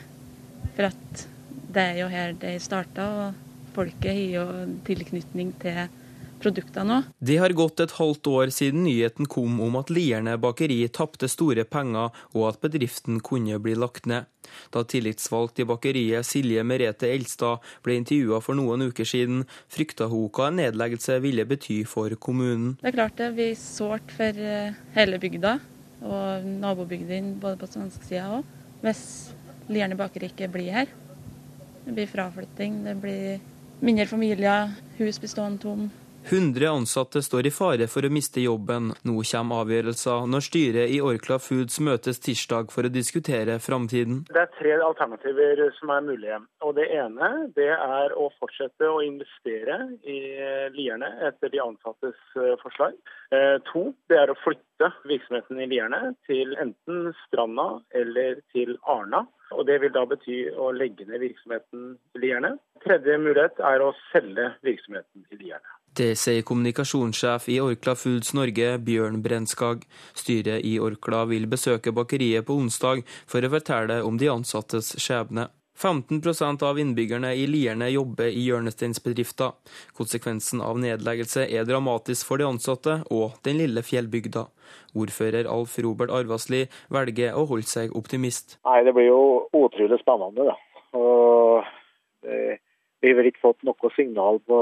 [0.73, 5.85] For det er jo her det starta, og folket har jo tilknytning til
[6.43, 7.11] produktene òg.
[7.19, 11.65] Det har gått et halvt år siden nyheten kom om at Lierne bakeri tapte store
[11.69, 14.29] penger, og at bedriften kunne bli lagt ned.
[14.73, 20.31] Da tillitsvalgt i bakeriet Silje Merete Elstad ble intervjua for noen uker siden, frykta hun
[20.33, 22.77] hva en nedleggelse ville bety for kommunen.
[22.81, 25.59] Det er klart det blir sårt for eh, hele bygda,
[26.07, 29.05] og nabobygdene både på svenskesida òg, hvis
[29.69, 30.93] Lierne bakeri ikke blir her.
[31.85, 33.41] Det blir fraflytting, det blir
[33.85, 35.89] mindre familier, hus blir stående tom.
[36.31, 38.91] 100 ansatte står i fare for å miste jobben.
[39.09, 44.19] Nå kommer avgjørelser når styret i Orkla Foods møtes tirsdag for å diskutere framtiden.
[44.29, 46.43] Det er tre alternativer som er mulige.
[46.61, 50.19] Og Det ene det er å fortsette å investere i
[50.77, 53.01] Lierne etter de ansattes eh, forslag.
[53.33, 59.25] Eh, to det er å flytte virksomheten i Lierne til enten Stranda eller til Arna.
[59.57, 62.59] Og Det vil da bety å legge ned virksomheten i Lierne.
[62.85, 65.78] Tredje mulighet er å selge virksomheten i Lierne.
[65.97, 69.83] Det sier kommunikasjonssjef i Orkla Foods Norge, Bjørn Brenskag.
[70.15, 75.49] Styret i Orkla vil besøke bakeriet på onsdag for å fortelle om de ansattes skjebne.
[75.79, 79.53] 15% av innbyggerne i Lierne jobber i hjørnesteinsbedrifter.
[79.95, 84.49] Konsekvensen av nedleggelse er dramatisk for de ansatte og den lille fjellbygda.
[84.99, 86.65] Ordfører Alf Robert Arvasli
[86.95, 88.59] velger å holde seg optimist.
[88.67, 89.23] Nei, Det blir jo
[89.55, 90.51] utrolig spennende.
[90.51, 90.57] da.
[90.99, 91.63] Og
[92.27, 92.59] det,
[93.03, 94.59] vi har ikke fått noe signal på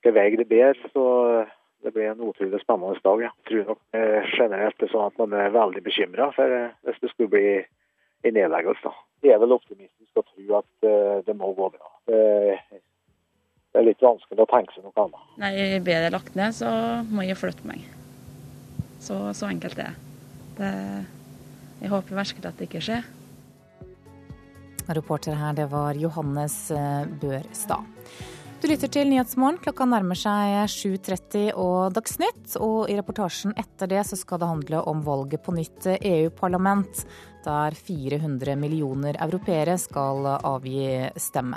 [0.00, 0.90] hvilken vei det bedre.
[0.92, 1.46] Så
[1.82, 3.20] Det blir en utrolig spennende dag.
[3.22, 7.08] Jeg tror nok eh, generelt det er sånn at man er veldig bekymra hvis det
[7.08, 7.64] skulle bli
[8.28, 8.84] en nedleggelse.
[8.84, 8.92] da.
[9.24, 11.88] Jeg er vel optimistisk og tror at eh, det må gå bra.
[12.04, 12.20] Det,
[13.72, 15.22] det er litt vanskelig å tenke seg noe annet.
[15.40, 16.68] Nei, Blir det lagt ned, så
[17.08, 17.88] må jeg flytte meg.
[19.00, 19.96] Så, så enkelt er
[20.60, 20.76] det.
[21.80, 23.08] Jeg håper virkelig at det ikke skjer.
[24.90, 27.88] Reporter her, det var Johannes eh, Børstad.
[28.60, 29.56] Du lytter til Nyhetsmorgen.
[29.64, 32.58] Klokka nærmer seg 7.30 og Dagsnytt.
[32.60, 37.06] Og i reportasjen etter det så skal det handle om valget på nytt EU-parlament,
[37.46, 41.56] der 400 millioner europeere skal avgi stemme.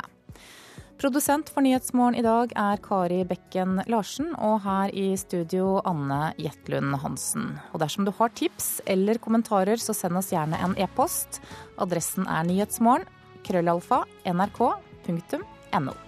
[1.03, 7.01] Produsent for Nyhetsmorgen i dag er Kari Bekken Larsen, og her i studio Anne Jetlund
[7.03, 7.51] Hansen.
[7.73, 11.43] Og dersom du har tips eller kommentarer, så send oss gjerne en e-post.
[11.83, 13.11] Adressen er nyhetsmorgen,
[13.43, 15.99] krøllalfa, nrk.no.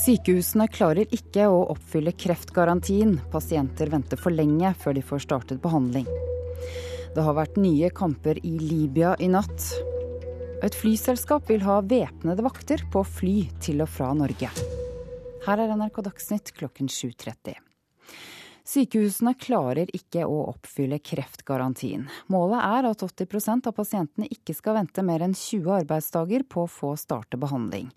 [0.00, 3.18] Sykehusene klarer ikke å oppfylle kreftgarantien.
[3.32, 6.06] Pasienter venter for lenge før de får startet behandling.
[7.12, 9.66] Det har vært nye kamper i Libya i natt.
[10.64, 14.48] Et flyselskap vil ha væpnede vakter på fly til og fra Norge.
[15.44, 17.60] Her er NRK Dagsnytt klokken 7.30.
[18.70, 22.04] Sykehusene klarer ikke å oppfylle kreftgarantien.
[22.30, 26.70] Målet er at 80% av pasientene ikke skal vente mer enn 20 arbeidsdager på å
[26.70, 27.88] få starte behandling.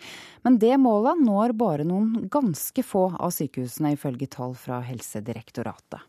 [0.41, 6.07] Men det målet når bare noen ganske få av sykehusene, ifølge tall fra Helsedirektoratet.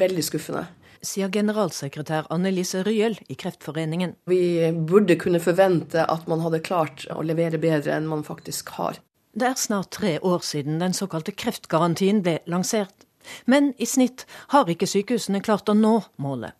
[0.00, 0.64] Veldig skuffende.
[1.04, 4.14] Sier generalsekretær Annelise Ryel i Kreftforeningen.
[4.28, 9.02] Vi burde kunne forvente at man hadde klart å levere bedre enn man faktisk har.
[9.36, 13.04] Det er snart tre år siden den såkalte kreftgarantien ble lansert.
[13.46, 16.54] Men i snitt har ikke sykehusene klart å nå målet.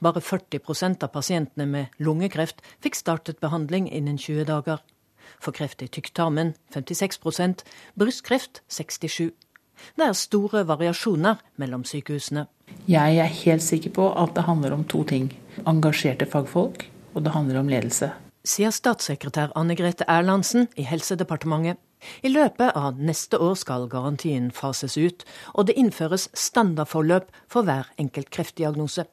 [0.00, 4.80] Bare 40% av pasientene med lungekreft fikk startet behandling innen 20 dager.
[5.40, 7.64] For kreft i tykktarmen 56%
[8.00, 9.32] brystkreft 67
[9.98, 12.46] Det er store variasjoner mellom sykehusene.
[12.88, 15.32] Jeg er helt sikker på at det handler om to ting.
[15.66, 18.12] Engasjerte fagfolk, og det handler om ledelse.
[18.44, 21.80] Sier statssekretær Anne Grete Erlandsen i Helsedepartementet.
[22.22, 25.24] I løpet av neste år skal garantien fases ut,
[25.54, 29.06] og det innføres standardforløp for hver enkelt kreftdiagnose.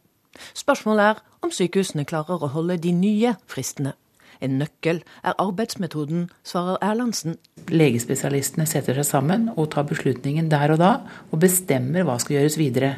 [0.56, 3.96] Spørsmålet er om sykehusene klarer å holde de nye fristene.
[4.42, 7.38] En nøkkel er arbeidsmetoden, svarer Erlandsen.
[7.70, 10.92] Legespesialistene setter seg sammen og tar beslutningen der og da,
[11.30, 12.94] og bestemmer hva skal gjøres videre.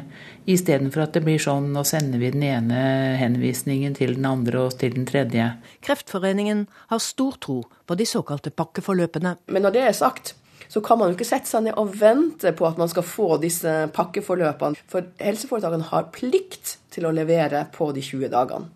[0.50, 2.78] Istedenfor at det blir sånn nå sender vi den ene
[3.20, 5.50] henvisningen til den andre og til den tredje.
[5.84, 9.36] Kreftforeningen har stor tro på de såkalte pakkeforløpene.
[9.52, 10.34] Men når det er sagt,
[10.68, 13.36] så kan man jo ikke sette seg ned og vente på at man skal få
[13.42, 14.80] disse pakkeforløpene.
[14.90, 18.72] For helseforetakene har plikt til å levere på de 20 dagene.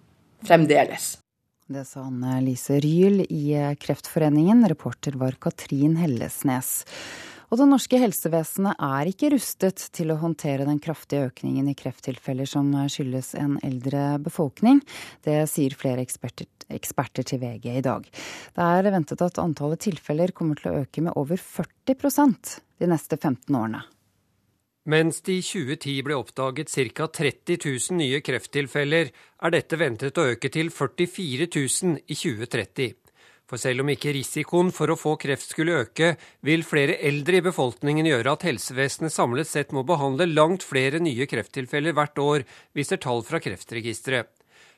[0.47, 1.17] Fremdeles.
[1.69, 4.63] Det sa Anne Lise Ryel i Kreftforeningen.
[4.69, 6.87] Reporter var Katrin Hellesnes.
[7.53, 12.49] Og det norske helsevesenet er ikke rustet til å håndtere den kraftige økningen i krefttilfeller
[12.49, 14.81] som skyldes en eldre befolkning.
[15.29, 18.09] Det sier flere eksperter, eksperter til VG i dag.
[18.57, 23.21] Det er ventet at antallet tilfeller kommer til å øke med over 40% de neste
[23.21, 23.85] 15 årene.
[24.89, 27.07] Mens det i 2010 ble oppdaget ca.
[27.13, 32.95] 30 000 nye krefttilfeller, er dette ventet å øke til 44 000 i 2030.
[33.49, 36.15] For selv om ikke risikoen for å få kreft skulle øke,
[36.45, 41.29] vil flere eldre i befolkningen gjøre at helsevesenet samlet sett må behandle langt flere nye
[41.29, 42.45] krefttilfeller hvert år,
[42.77, 44.33] viser tall fra Kreftregisteret.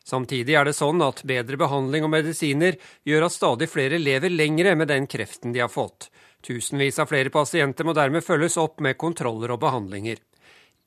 [0.07, 4.75] Samtidig er det sånn at bedre behandling og medisiner gjør at stadig flere lever lengre
[4.79, 6.09] med den kreften de har fått.
[6.47, 10.19] Tusenvis av flere pasienter må dermed følges opp med kontroller og behandlinger.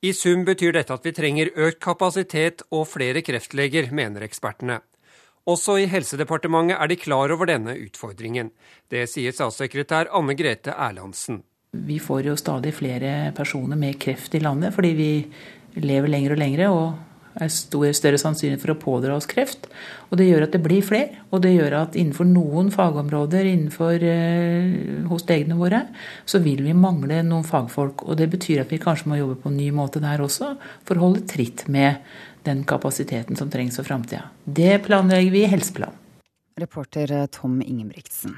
[0.03, 4.81] I sum betyr dette at vi trenger økt kapasitet og flere kreftleger, mener ekspertene.
[5.47, 8.51] Også i Helsedepartementet er de klar over denne utfordringen.
[8.91, 11.41] Det sier statssekretær Anne Grete Erlandsen.
[11.73, 15.09] Vi får jo stadig flere personer med kreft i landet fordi vi
[15.81, 16.69] lever lenger og lenger.
[16.69, 19.65] og er større sannsynlighet for å pådra oss kreft.
[20.11, 21.23] Og det gjør at det blir flere.
[21.33, 25.87] Og det gjør at innenfor noen fagområder innenfor, eh, hos legene våre,
[26.25, 28.05] så vil vi mangle noen fagfolk.
[28.07, 30.55] Og det betyr at vi kanskje må jobbe på en ny måte der også,
[30.85, 31.97] for å holde tritt med
[32.43, 34.29] den kapasiteten som trengs for framtida.
[34.45, 35.93] Det planlegger vi i Helseplan.
[36.59, 38.37] Reporter eh, Tom Ingebrigtsen.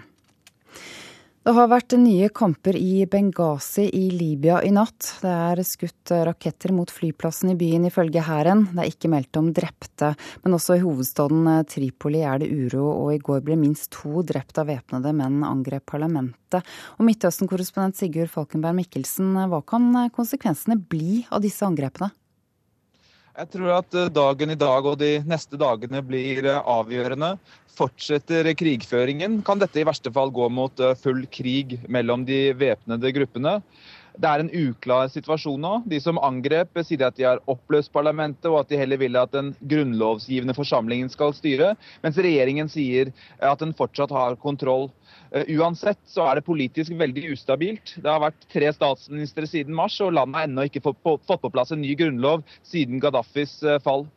[1.45, 5.11] Det har vært nye kamper i Benghazi i Libya i natt.
[5.21, 8.63] Det er skutt raketter mot flyplassen i byen ifølge hæren.
[8.71, 10.09] Det er ikke meldt om drepte,
[10.41, 14.57] men også i hovedstaden Tripoli er det uro, og i går ble minst to drept
[14.57, 16.65] av væpnede menn angrep parlamentet.
[16.97, 22.09] Og Midtøsten-korrespondent Sigurd Falkenberg Mikkelsen, hva kan konsekvensene bli av disse angrepene?
[23.35, 27.33] Jeg tror at eh, dagen i dag og de neste dagene blir eh, avgjørende.
[27.75, 33.11] Fortsetter krigføringen, kan dette i verste fall gå mot eh, full krig mellom de væpnede
[33.17, 33.57] gruppene.
[34.15, 35.73] Det er en uklar situasjon nå.
[35.91, 39.35] De som angrep, sier at de har oppløst parlamentet, og at de heller vil at
[39.35, 41.73] den grunnlovsgivende forsamlingen skal styre,
[42.05, 43.11] mens regjeringen sier
[43.43, 44.87] at den fortsatt har kontroll.
[45.35, 47.95] Eh, uansett så er det politisk veldig ustabilt.
[47.99, 51.17] Det har vært tre statsministre siden mars, og landet har ennå ikke fått på,
[51.51, 54.07] plass en ny grunnlov siden Gaddafis eh, fall.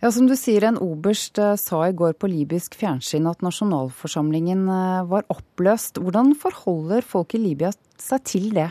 [0.00, 4.66] Ja, Som du sier, en oberst eh, sa i går på libysk fjernsyn at nasjonalforsamlingen
[5.10, 5.98] var oppløst.
[5.98, 8.70] Hvordan forholder folk i Libya seg til det?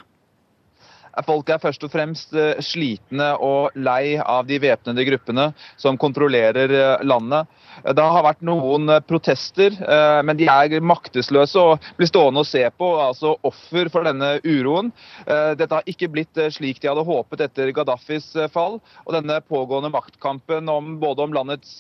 [1.26, 5.49] Folk er først og fremst slitne og lei av de væpnede gruppene
[5.80, 7.47] som kontrollerer landet.
[7.86, 12.49] Det har vært noen eh, protester, eh, men de er maktesløse og blir stående og
[12.49, 14.91] se på, altså offer for denne uroen.
[15.26, 18.80] Eh, dette har ikke blitt slik de hadde håpet etter Gaddafis fall.
[19.05, 21.80] Og denne pågående maktkampen om både om landets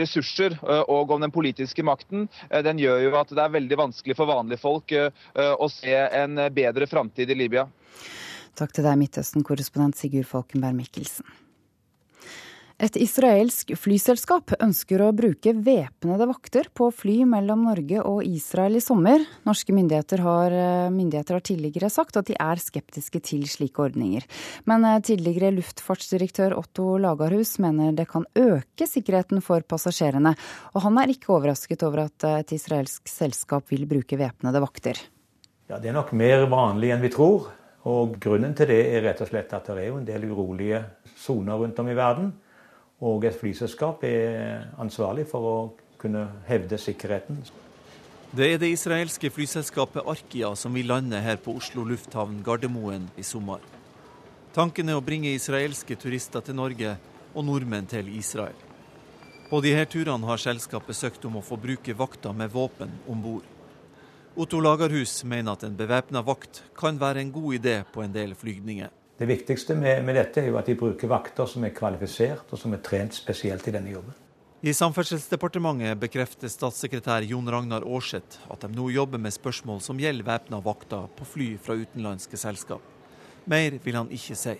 [0.00, 0.54] ressurser
[0.88, 2.26] og om den politiske makten,
[2.64, 4.94] den gjør jo at det er veldig vanskelig for vanlige folk
[5.36, 7.66] å se en bedre framtid i Libya.
[8.56, 11.26] Takk til deg, Midtøsten-korrespondent Sigurd Falkenberg Mikkelsen.
[12.76, 18.82] Et israelsk flyselskap ønsker å bruke væpnede vakter på fly mellom Norge og Israel i
[18.84, 19.24] sommer.
[19.48, 24.22] Norske myndigheter har, eh, myndigheter har, tidligere sagt at de er skeptiske til slike ordninger.
[24.66, 30.36] Men eh, tidligere luftfartsdirektør Otto Lagarhus mener det kan øke sikkerheten for passasjerene.
[30.74, 35.00] Og han er ikke overrasket over at eh, et israelsk selskap vil bruke væpnede vakter.
[35.70, 37.48] Ja, Det er nok mer vanlig enn vi tror.
[37.86, 40.82] Og grunnen til det er rett og slett at det er jo en del urolige
[41.14, 42.32] soner rundt om i verden.
[43.06, 45.56] Og et flyselskap er ansvarlig for å
[46.00, 47.38] kunne hevde sikkerheten.
[48.36, 53.24] Det er det israelske flyselskapet Arkia som vil lande her på Oslo lufthavn Gardermoen i
[53.24, 53.62] sommer.
[54.56, 56.96] Tanken er å bringe israelske turister til Norge
[57.34, 58.56] og nordmenn til Israel.
[59.46, 63.55] På disse turene har selskapet søkt om å få bruke vakter med våpen om bord.
[64.36, 68.34] Otto Lagerhus mener at en bevæpna vakt kan være en god idé på en del
[68.36, 68.90] flygninger.
[69.16, 72.60] Det viktigste med, med, dette er jo at de bruker vakter som er kvalifisert og
[72.60, 74.12] som er trent spesielt i denne jobben.
[74.60, 80.28] I Samferdselsdepartementet bekrefter statssekretær Jon Ragnar Aarseth at de nå jobber med spørsmål som gjelder
[80.28, 82.84] væpna vakter på fly fra utenlandske selskap.
[83.48, 84.58] Mer vil han ikke si.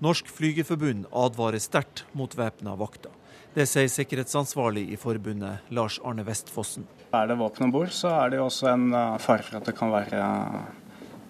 [0.00, 3.12] Norsk Flygerforbund advarer sterkt mot væpna vakter.
[3.52, 6.86] Det sier sikkerhetsansvarlig i forbundet, Lars Arne Vestfossen.
[7.12, 9.68] Er det våpen om bord, så er det jo også en eh, fare for at
[9.68, 10.22] det kan være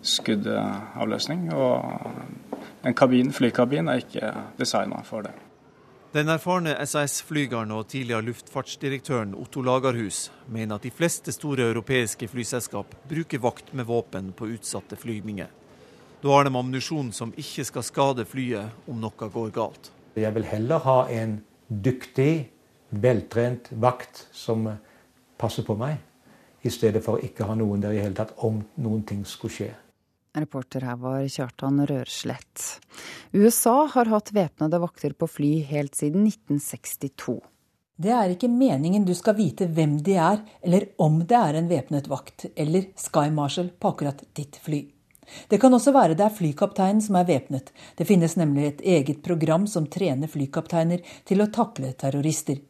[0.07, 1.49] skuddavløsning.
[1.55, 5.35] Og en kabin, flykabin er ikke designa for det.
[6.12, 12.95] Den erfarne SAS-flygeren og tidligere luftfartsdirektøren Otto Lagerhus mener at de fleste store europeiske flyselskap
[13.09, 15.49] bruker vakt med våpen på utsatte flygninger.
[16.23, 19.89] Da har de ammunisjon som ikke skal skade flyet om noe går galt.
[20.14, 22.48] Jeg vil heller ha en dyktig,
[22.90, 24.66] veltrent vakt som
[25.40, 25.98] passer på meg,
[26.62, 29.56] i stedet for å ikke ha noen der i hele tatt om noen ting skulle
[29.56, 29.70] skje.
[30.32, 32.62] Reporter her var Kjartan Rørslett.
[33.36, 37.40] USA har hatt væpnede vakter på fly helt siden 1962.
[38.02, 41.68] Det er ikke meningen du skal vite hvem de er, eller om det er en
[41.68, 44.86] væpnet vakt eller Sky Marshal på akkurat ditt fly.
[45.49, 47.72] Det kan også være det er flykapteinen som er væpnet.
[47.97, 52.61] Det finnes nemlig et eget program som trener flykapteiner til å takle terrorister.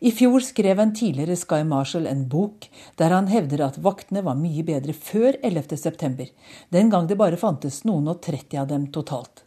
[0.00, 2.68] I fjor skrev en tidligere Sky Marshal en bok
[2.98, 6.30] der han hevder at vaktene var mye bedre før 11.9.,
[6.74, 9.44] den gang det bare fantes noen og 30 av dem totalt.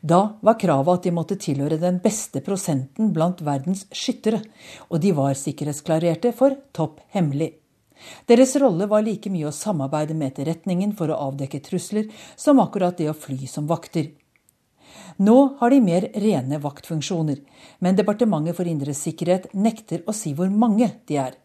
[0.00, 4.44] Da var kravet at de måtte tilhøre den beste prosenten blant verdens skyttere,
[4.90, 7.54] og de var sikkerhetsklarerte for topp hemmelig.
[8.26, 12.98] Deres rolle var like mye å samarbeide med etterretningen for å avdekke trusler, som akkurat
[12.98, 14.10] det å fly som vakter.
[15.16, 17.40] Nå har de mer rene vaktfunksjoner,
[17.78, 21.38] men Departementet for indre sikkerhet nekter å si hvor mange de er.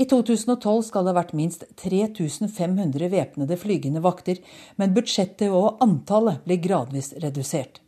[0.00, 4.38] I 2012 skal det ha vært minst 3500 væpnede flygende vakter,
[4.80, 7.82] men budsjettet og antallet blir gradvis redusert.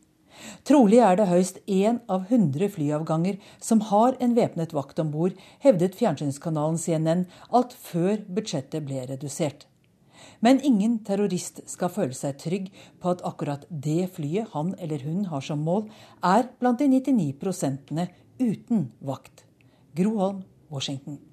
[0.69, 5.37] Trolig er det høyst én av 100 flyavganger som har en væpnet vakt om bord,
[5.65, 9.67] hevdet fjernsynskanalen CNN alt før budsjettet ble redusert.
[10.43, 12.71] Men ingen terrorist skal føle seg trygg
[13.03, 15.87] på at akkurat det flyet han eller hun har som mål,
[16.23, 18.09] er blant de 99 prosentene
[18.43, 19.47] uten vakt.
[19.95, 21.32] Groholm, Washington.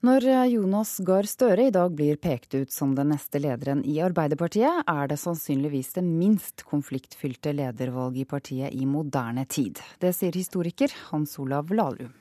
[0.00, 4.86] Når Jonas Gahr Støre i dag blir pekt ut som den neste lederen i Arbeiderpartiet,
[4.88, 9.76] er det sannsynligvis det minst konfliktfylte ledervalget i partiet i moderne tid.
[10.00, 12.14] Det sier historiker Hans Olav Lahlum.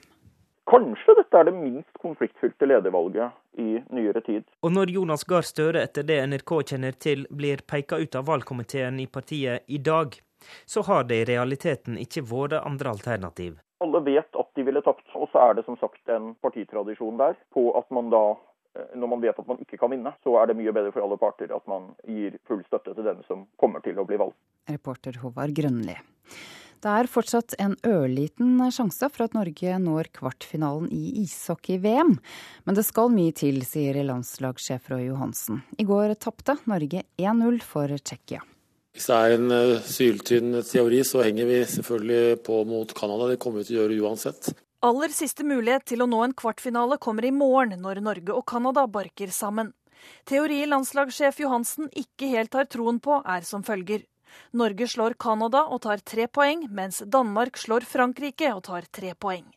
[0.67, 4.43] Kanskje dette er det minst konfliktfylte ledervalget i nyere tid.
[4.59, 8.99] Og når Jonas Gahr Støre, etter det NRK kjenner til, blir peka ut av valgkomiteen
[8.99, 10.19] i partiet i dag,
[10.67, 13.55] så har det i realiteten ikke vært andre alternativ.
[13.79, 17.37] Alle vet at de ville tapt, og så er det som sagt en partitradisjon der
[17.55, 18.23] på at man da,
[18.75, 21.05] eh, når man vet at man ikke kan vinne, så er det mye bedre for
[21.05, 24.39] alle parter at man gir full støtte til den som kommer til å bli valgt.
[24.69, 25.95] Reporter Håvard Grønli.
[26.79, 32.13] Det er fortsatt en ørliten sjanse for at Norge når kvartfinalen i ishockey-VM.
[32.63, 35.59] Men det skal mye til, sier landslagssjef Roy Johansen.
[35.75, 38.39] I går tapte Norge 1-0 for Tsjekkia.
[38.99, 43.29] Hvis det er en uh, syltynn teori, så henger vi selvfølgelig på mot Canada.
[43.29, 44.49] Det kommer vi til å gjøre uansett.
[44.83, 48.83] Aller siste mulighet til å nå en kvartfinale kommer i morgen, når Norge og Canada
[48.91, 49.71] barker sammen.
[50.27, 54.03] Teori landslagssjef Johansen ikke helt har troen på, er som følger.
[54.59, 59.47] Norge slår Canada og tar tre poeng, mens Danmark slår Frankrike og tar tre poeng.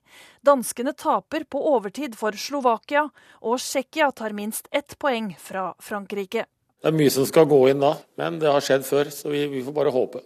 [0.47, 3.09] Danskene taper på overtid for Slovakia,
[3.43, 6.47] og Tsjekkia tar minst ett poeng fra Frankrike.
[6.83, 9.45] Det er mye som skal gå inn da, men det har skjedd før, så vi,
[9.47, 10.25] vi får bare håpe.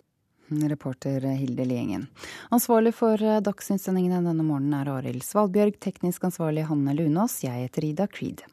[0.70, 2.06] Reporter Hilde Liengen.
[2.54, 7.42] Ansvarlig for Dagsnytt-sendingene denne morgenen er Arild Svalbjørg, teknisk ansvarlig Hanne Lunås.
[7.44, 8.46] Jeg heter Ida Creed.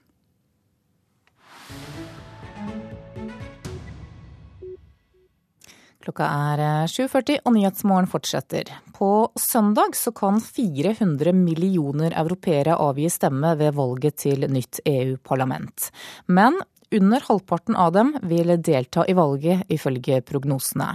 [6.04, 6.62] Klokka er
[6.92, 8.68] 7.40 og Nyhetsmorgen fortsetter.
[8.92, 15.88] På søndag så kan 400 millioner europeere avgi stemme ved valget til nytt EU-parlament.
[16.28, 16.60] Men
[16.94, 20.90] under halvparten av dem vil delta i valget, ifølge prognosene.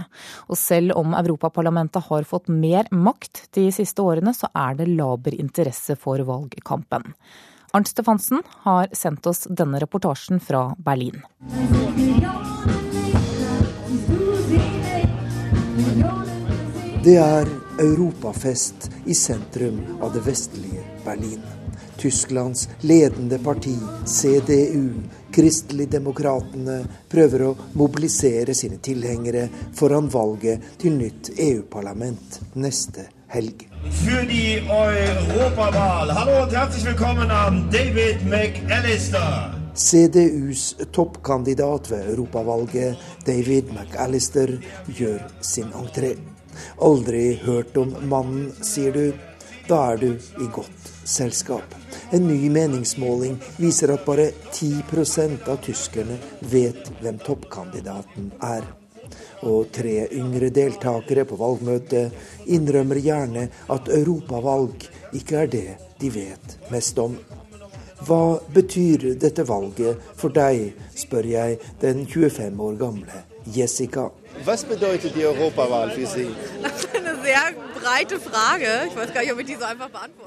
[0.47, 5.35] Og selv om Europaparlamentet har fått mer makt de siste årene, så er det laber
[5.35, 7.13] interesse for valgkampen.
[7.73, 11.21] Arnt Stefansen har sendt oss denne reportasjen fra Berlin.
[17.03, 17.47] Det er
[17.79, 21.43] europafest i sentrum av det vestlige Berlin.
[21.99, 24.89] Tysklands ledende parti, CDU,
[25.39, 29.45] Kristeligdemokratene, prøver å mobilisere sine tilhengere
[29.77, 33.63] foran valget til nytt EU-parlament neste helg.
[34.01, 36.11] For de Europawahl.
[36.17, 39.55] Hallo og hjertelig velkommen an David McAllister.
[39.79, 44.57] CDUs toppkandidat ved europavalget, David McAllister,
[44.91, 46.17] gjør sin entré.
[46.83, 49.05] Aldri hørt om mannen, sier du.
[49.69, 50.78] Da er du i godt
[51.09, 51.75] selskap.
[52.11, 56.19] En ny meningsmåling viser at bare 10% av tyskerne
[56.51, 58.67] vet hvem toppkandidaten er.
[59.49, 65.67] Og tre yngre deltakere på valgmøtet innrømmer gjerne at europavalg ikke er det
[65.99, 67.17] de vet mest om.
[68.07, 73.23] Hva betyr dette valget for deg, spør jeg den 25 år gamle
[73.55, 74.07] Jessica.
[74.45, 76.29] Hva bedeutet die Europawahl für Sie?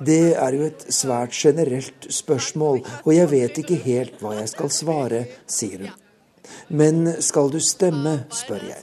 [0.01, 4.73] Det er jo et svært generelt spørsmål, og jeg vet ikke helt hva jeg skal
[4.73, 5.93] svare, sier hun.
[6.69, 8.83] Men skal du stemme, spør jeg.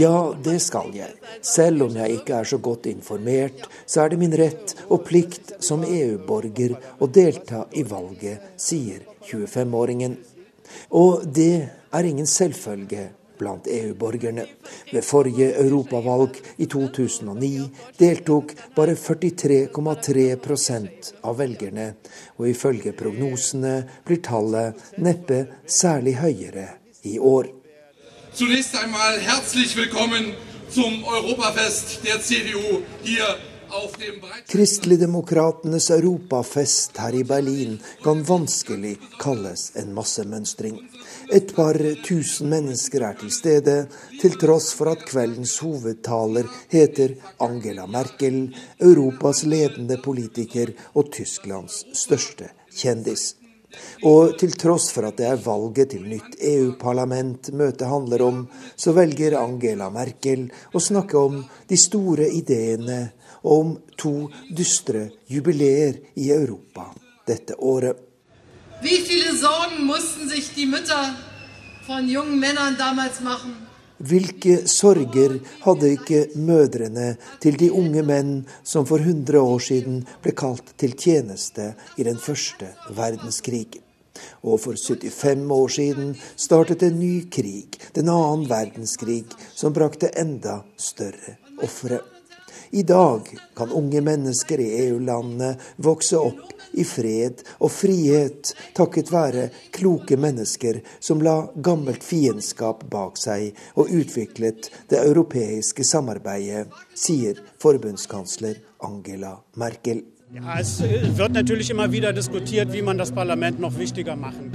[0.00, 1.12] Ja, det skal jeg.
[1.42, 5.56] Selv om jeg ikke er så godt informert, så er det min rett og plikt
[5.64, 10.16] som EU-borger å delta i valget, sier 25-åringen.
[10.96, 14.46] Og det er ingen selvfølge blant EU-borgerne.
[14.92, 18.44] Ved forrige europavalg i 2009 deltok
[18.76, 21.94] bare 43,3% av velgerne,
[22.38, 26.68] og ifølge prognosene blir tallet neppe særlig høyere
[27.02, 27.46] i år.
[28.34, 30.34] Zunächst einmal herzlich willkommen
[30.70, 33.38] zum Europafest der CDU hier
[34.46, 40.78] Kristeligdemokratenes europafest her i Berlin kan vanskelig kalles en massemønstring.
[41.34, 41.74] Et par
[42.06, 43.72] tusen mennesker er til stede,
[44.20, 52.52] til tross for at kveldens hovedtaler heter Angela Merkel, Europas ledende politiker og Tysklands største
[52.70, 53.32] kjendis.
[54.06, 58.40] Og til tross for at det er valget til nytt EU-parlament møtet handler om,
[58.76, 63.02] så velger Angela Merkel å snakke om de store ideene
[63.42, 64.16] og om to
[64.54, 66.92] dystre jubileer i Europa
[67.26, 68.13] dette året.
[68.84, 71.14] Wie viele Sorgen mussten sich die Mütter
[71.86, 73.56] von jungen Männern damals machen?
[73.98, 80.34] Hvilke sorger hadde ikke mødrene til de unge menn som for 100 år siden ble
[80.36, 83.80] kalt til tjeneste i den første verdenskrig?
[84.44, 89.24] Og for 75 år siden startet en ny krig, den annen verdenskrig,
[89.56, 92.04] som brakte enda større ofre.
[92.74, 99.44] I dag kan unge mennesker i EU-landene vokse opp i fred og frihet takket være
[99.76, 106.66] kloke mennesker som la gammelt fiendskap bak seg og utviklet det europeiske samarbeidet,
[106.98, 110.02] sier forbundskansler Angela Merkel.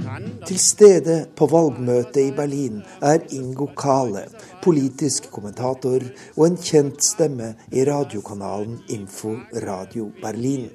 [0.04, 0.26] Kann.
[0.44, 4.26] Til stede på valgmøtet i Berlin er Ingo Kale,
[4.60, 6.04] politisk kommentator
[6.36, 9.32] og en kjent stemme i radiokanalen Info
[9.64, 10.68] Radio Berlin.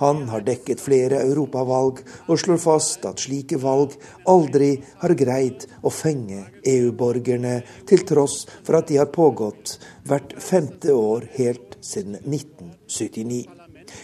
[0.00, 3.98] Han har dekket flere europavalg og slår fast at slike valg
[4.32, 9.76] aldri har greid å fenge EU-borgerne, til tross for at de har pågått
[10.08, 13.61] hvert femte år helt siden 1979.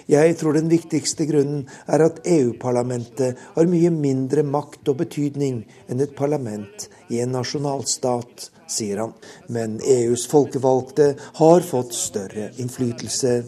[0.08, 6.04] Jeg tror den viktigste grunnen er at EU-parlamentet har mye mindre makt og betydning enn
[6.04, 9.14] et parlament i en nasjonalstat, sier han.
[9.48, 13.40] Men EUs folkevalgte har fått større innflytelse.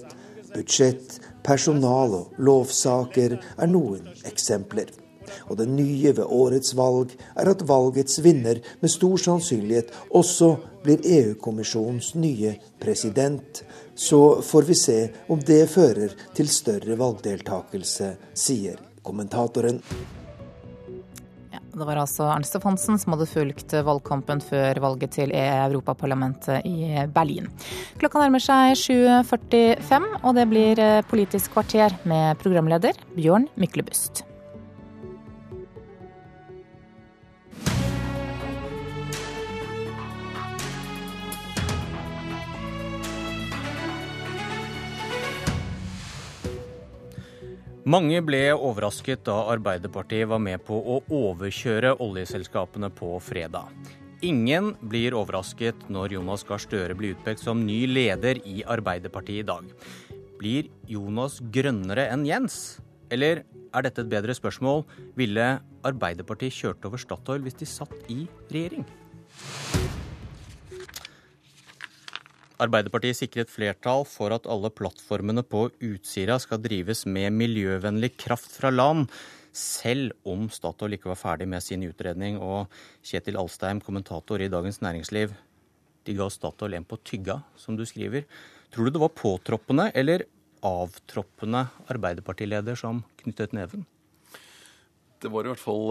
[0.55, 4.91] Budsjett, personal og lovsaker er noen eksempler.
[5.49, 11.05] Og det nye ved årets valg er at valgets vinner med stor sannsynlighet også blir
[11.05, 13.63] EU-kommisjonens nye president.
[14.01, 14.99] Så får vi se
[15.29, 19.83] om det fører til større valgdeltakelse, sier kommentatoren.
[21.71, 27.53] Det var altså Ernst Hansen som hadde fulgt valgkampen før valget til Europaparlamentet i Berlin.
[28.01, 30.83] Klokka nærmer seg 7.45, og det blir
[31.13, 34.25] Politisk kvarter med programleder Bjørn Myklebust.
[47.89, 53.71] Mange ble overrasket da Arbeiderpartiet var med på å overkjøre oljeselskapene på fredag.
[54.21, 59.49] Ingen blir overrasket når Jonas Gahr Støre blir utpekt som ny leder i Arbeiderpartiet i
[59.49, 59.65] dag.
[60.37, 62.83] Blir Jonas grønnere enn Jens?
[63.09, 64.85] Eller er dette et bedre spørsmål?
[65.17, 65.49] Ville
[65.81, 68.85] Arbeiderpartiet kjørt over Statoil hvis de satt i regjering?
[72.61, 78.73] Arbeiderpartiet sikret flertall for at alle plattformene på Utsira skal drives med miljøvennlig kraft fra
[78.73, 79.07] land,
[79.57, 82.37] selv om Statoil ikke var ferdig med sin utredning.
[82.37, 82.69] Og
[83.07, 85.33] Kjetil Alstein, kommentator i Dagens Næringsliv,
[86.05, 88.29] de ga Statoil en på tygga, som du skriver.
[88.71, 90.27] Tror du det var påtroppende eller
[90.67, 93.89] avtroppende Arbeiderpartileder som knyttet neven?
[95.21, 95.91] Det var i hvert fall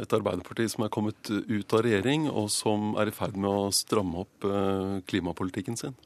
[0.00, 3.72] et Arbeiderparti som er kommet ut av regjering, og som er i ferd med å
[3.74, 4.46] stramme opp
[5.10, 5.96] klimapolitikken sin.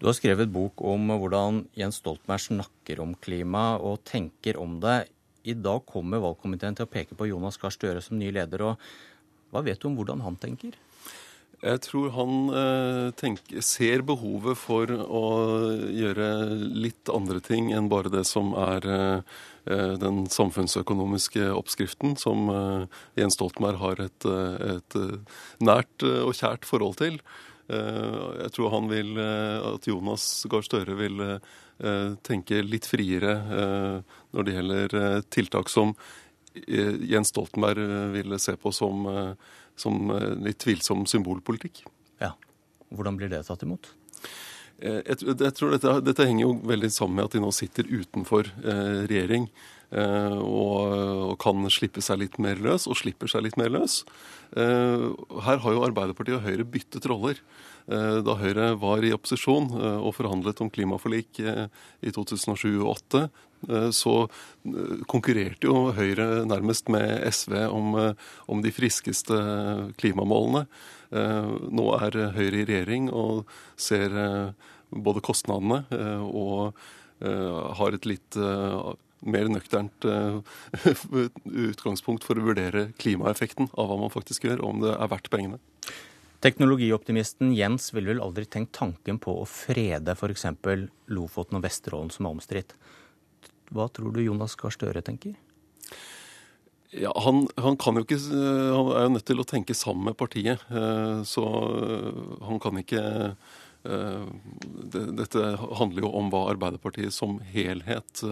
[0.00, 5.10] Du har skrevet bok om hvordan Jens Stoltenberg snakker om klima og tenker om det.
[5.44, 8.64] I dag kommer valgkomiteen til å peke på Jonas Gahr Støre som ny leder.
[8.64, 10.72] og Hva vet du om hvordan han tenker?
[11.60, 15.24] Jeg tror han eh, tenker, ser behovet for å
[15.92, 19.20] gjøre litt andre ting enn bare det som er eh,
[20.00, 22.86] den samfunnsøkonomiske oppskriften som eh,
[23.20, 24.28] Jens Stoltenberg har et,
[24.72, 24.98] et
[25.60, 27.20] nært og kjært forhold til.
[27.70, 31.20] Jeg tror han vil at Jonas Gahr Støre vil
[32.26, 33.36] tenke litt friere
[34.34, 34.96] når det gjelder
[35.30, 35.92] tiltak som
[36.50, 39.06] Jens Stoltenberg ville se på som
[39.80, 40.12] som
[40.44, 41.82] litt tvilsom symbolpolitikk.
[42.20, 42.34] Ja.
[42.92, 43.92] Hvordan blir det tatt imot?
[44.80, 48.48] Jeg, jeg tror dette, dette, henger jo veldig sammen med at de nå sitter utenfor
[48.64, 49.48] eh, regjering.
[49.90, 54.00] Eh, og, og, kan slippe seg litt mer løs, og slipper seg litt mer løs.
[54.56, 55.04] Eh,
[55.44, 57.42] her har jo Arbeiderpartiet og Høyre byttet roller.
[57.90, 63.22] Da Høyre var i opposisjon og forhandlet om klimaforlik i 2007 og 2008,
[63.94, 64.14] så
[65.10, 67.98] konkurrerte jo Høyre nærmest med SV om,
[68.48, 69.36] om de friskeste
[70.00, 70.64] klimamålene.
[71.10, 73.44] Nå er Høyre i regjering og
[73.80, 74.14] ser
[74.90, 75.82] både kostnadene
[76.24, 76.72] og
[77.20, 78.38] har et litt
[79.20, 80.06] mer nøkternt
[81.70, 85.30] utgangspunkt for å vurdere klimaeffekten av hva man faktisk gjør, og om det er verdt
[85.32, 85.60] pengene.
[86.40, 90.46] Teknologioptimisten Jens ville vel aldri tenkt tanken på å frede f.eks.
[91.12, 92.72] Lofoten og Vesterålen som er omstridt.
[93.70, 95.36] Hva tror du Jonas Gahr Støre tenker?
[96.90, 100.62] Ja, han, han, jo ikke, han er jo nødt til å tenke sammen med partiet.
[101.30, 101.44] Så
[102.42, 103.02] han kan ikke
[103.80, 105.44] Dette
[105.78, 108.24] handler jo om hva Arbeiderpartiet som helhet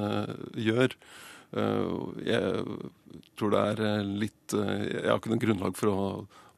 [0.59, 0.97] gjør.
[2.27, 2.67] Jeg
[3.39, 6.03] tror det er litt Jeg har ikke noe grunnlag for å,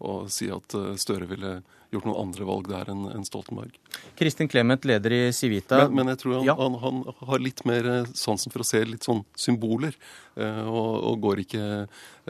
[0.01, 1.61] å si at Støre ville
[1.91, 3.75] gjort noen andre valg der enn en Stoltenberg.
[4.19, 5.83] Kristin Clemet, leder i Civita.
[5.89, 6.55] Men, men jeg tror han, ja.
[6.59, 7.03] han, han,
[7.33, 9.97] har litt mer sansen for å se litt sånn symboler.
[10.39, 11.65] Og, og går ikke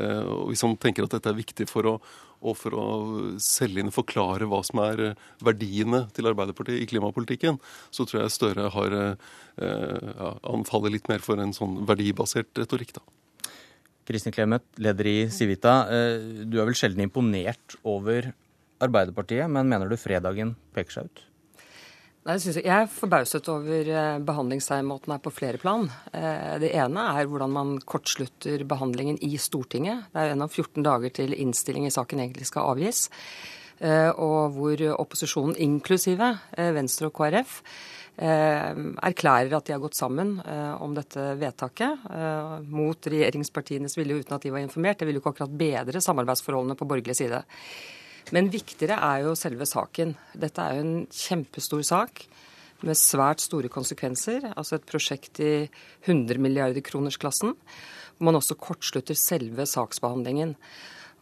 [0.01, 1.93] og Hvis han tenker at dette er viktig for å,
[2.41, 2.87] og for å
[3.43, 5.03] selge inn og forklare hva som er
[5.45, 7.61] verdiene til Arbeiderpartiet i klimapolitikken,
[7.93, 12.97] så tror jeg Støre har ja, Han faller litt mer for en sånn verdibasert retorikk,
[12.97, 13.05] da.
[14.11, 15.81] Kristin Clemet, leder i Civita.
[16.45, 18.33] Du er vel sjelden imponert over
[18.83, 21.27] Arbeiderpartiet, men mener du fredagen peker seg ut?
[22.21, 25.87] Nei, jeg, jeg er forbauset over eh, behandlingsmåten her på flere plan.
[26.13, 30.11] Eh, det ene er hvordan man kortslutter behandlingen i Stortinget.
[30.13, 33.07] Det er en av 14 dager til innstilling i saken egentlig skal avgis.
[33.81, 36.35] Eh, og hvor opposisjonen, inklusive
[36.77, 37.63] Venstre og KrF,
[38.21, 42.03] erklærer at de har gått sammen om dette vedtaket
[42.69, 45.01] mot regjeringspartienes vilje uten at de var informert.
[45.01, 47.41] Det vil jo ikke akkurat bedre samarbeidsforholdene på borgerlig side.
[48.37, 50.13] Men viktigere er jo selve saken.
[50.37, 52.27] Dette er jo en kjempestor sak
[52.87, 54.51] med svært store konsekvenser.
[54.53, 55.55] Altså et prosjekt i
[56.05, 57.57] 100 milliarder kroners-klassen.
[58.17, 60.55] Hvor man også kortslutter selve saksbehandlingen.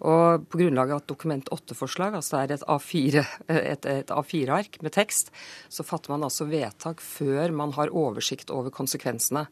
[0.07, 4.59] Og på grunnlag av et Dokument 8-forslag, altså det er et A4-ark et, et A4
[4.85, 5.33] med tekst,
[5.69, 9.49] så fatter man altså vedtak før man har oversikt over konsekvensene.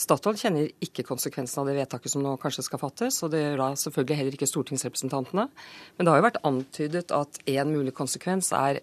[0.00, 3.58] Statoil kjenner ikke konsekvensene av det vedtaket som nå kanskje skal fattes, og det gjør
[3.60, 5.48] da selvfølgelig heller ikke stortingsrepresentantene.
[5.96, 8.80] Men det har jo vært antydet at én mulig konsekvens er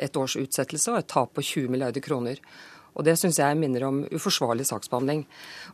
[0.00, 2.40] et års utsettelse og et tap på 20 milliarder kroner.
[2.96, 5.24] Og Det syns jeg minner om uforsvarlig saksbehandling.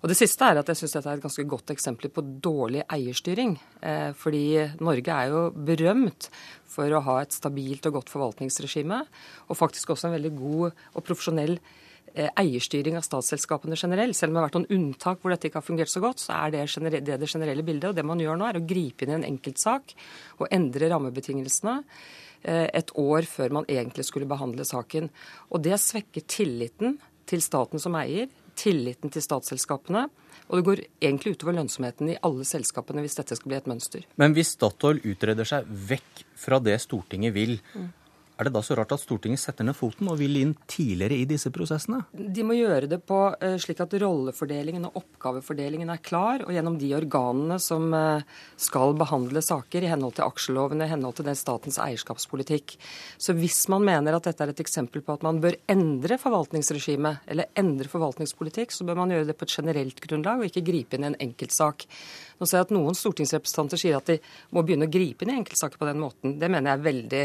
[0.03, 2.85] Og Det siste er at jeg syns dette er et ganske godt eksempel på dårlig
[2.87, 3.59] eierstyring.
[3.83, 6.31] Eh, fordi Norge er jo berømt
[6.69, 9.03] for å ha et stabilt og godt forvaltningsregime,
[9.49, 11.59] og faktisk også en veldig god og profesjonell
[12.19, 14.17] Eh, eierstyring av statsselskapene generelt.
[14.17, 16.39] Selv om det har vært noen unntak hvor dette ikke har fungert så godt, så
[16.39, 16.65] er det
[17.05, 17.91] det, det generelle bildet.
[17.91, 19.95] Og det man gjør nå, er å gripe inn i en enkeltsak
[20.41, 21.77] og endre rammebetingelsene
[22.43, 25.11] eh, et år før man egentlig skulle behandle saken.
[25.53, 26.97] Og det svekker tilliten
[27.29, 28.29] til staten som eier,
[28.59, 30.09] tilliten til statsselskapene.
[30.49, 34.07] Og det går egentlig utover lønnsomheten i alle selskapene hvis dette skal bli et mønster.
[34.21, 37.89] Men hvis Statoil utreder seg vekk fra det Stortinget vil, mm.
[38.39, 41.25] Er det da så rart at Stortinget setter ned foten og vil inn tidligere i
[41.27, 42.05] disse prosessene?
[42.15, 46.77] De må gjøre det på eh, slik at rollefordelingen og oppgavefordelingen er klar, og gjennom
[46.79, 48.23] de organene som eh,
[48.55, 52.77] skal behandle saker i henhold til aksjelovene, i henhold til den statens eierskapspolitikk.
[53.19, 57.27] Så hvis man mener at dette er et eksempel på at man bør endre forvaltningsregimet
[57.35, 60.95] eller endre forvaltningspolitikk, så bør man gjøre det på et generelt grunnlag og ikke gripe
[60.95, 61.89] inn i en enkeltsak.
[62.39, 64.21] Nå ser jeg at noen stortingsrepresentanter sier at de
[64.55, 66.39] må begynne å gripe inn i enkeltsaker på den måten.
[66.39, 67.25] Det mener jeg er veldig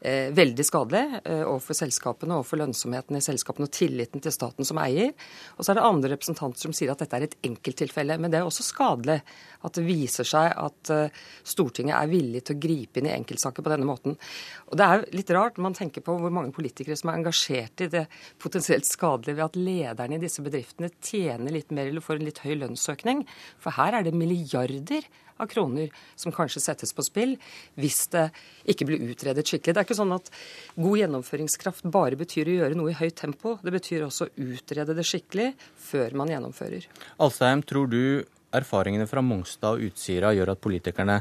[0.00, 5.12] veldig skadelig eh, overfor selskapene, overfor lønnsomheten i selskapene og tilliten til staten som eier.
[5.56, 8.16] Og så er det andre representanter som sier at dette er et enkelttilfelle.
[8.20, 9.18] Men det er også skadelig
[9.60, 13.64] at det viser seg at eh, Stortinget er villig til å gripe inn i enkeltsaker
[13.64, 14.16] på denne måten.
[14.70, 17.84] Og det er litt rart når man tenker på hvor mange politikere som er engasjert
[17.84, 18.06] i det
[18.40, 22.44] potensielt skadelige ved at lederne i disse bedriftene tjener litt mer eller får en litt
[22.44, 23.26] høy lønnsøkning.
[23.60, 25.04] For her er det milliarder
[25.40, 27.36] av kroner som kanskje settes på spill
[27.80, 28.28] hvis det
[28.70, 29.74] ikke blir utredet skikkelig.
[29.74, 30.30] Det er ikke sånn at
[30.76, 33.56] god gjennomføringskraft bare betyr å gjøre noe i høyt tempo.
[33.64, 35.52] Det betyr også å utrede det skikkelig
[35.90, 36.88] før man gjennomfører.
[37.22, 38.02] Alsheim, tror du
[38.56, 41.20] erfaringene fra Mongstad og Utsira gjør at politikerne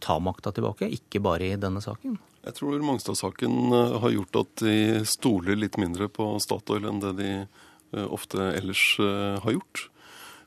[0.00, 2.16] tar makta tilbake, ikke bare i denne saken?
[2.40, 4.76] Jeg tror Mongstad-saken eh, har gjort at de
[5.08, 9.88] stoler litt mindre på Statoil enn det de eh, ofte ellers eh, har gjort.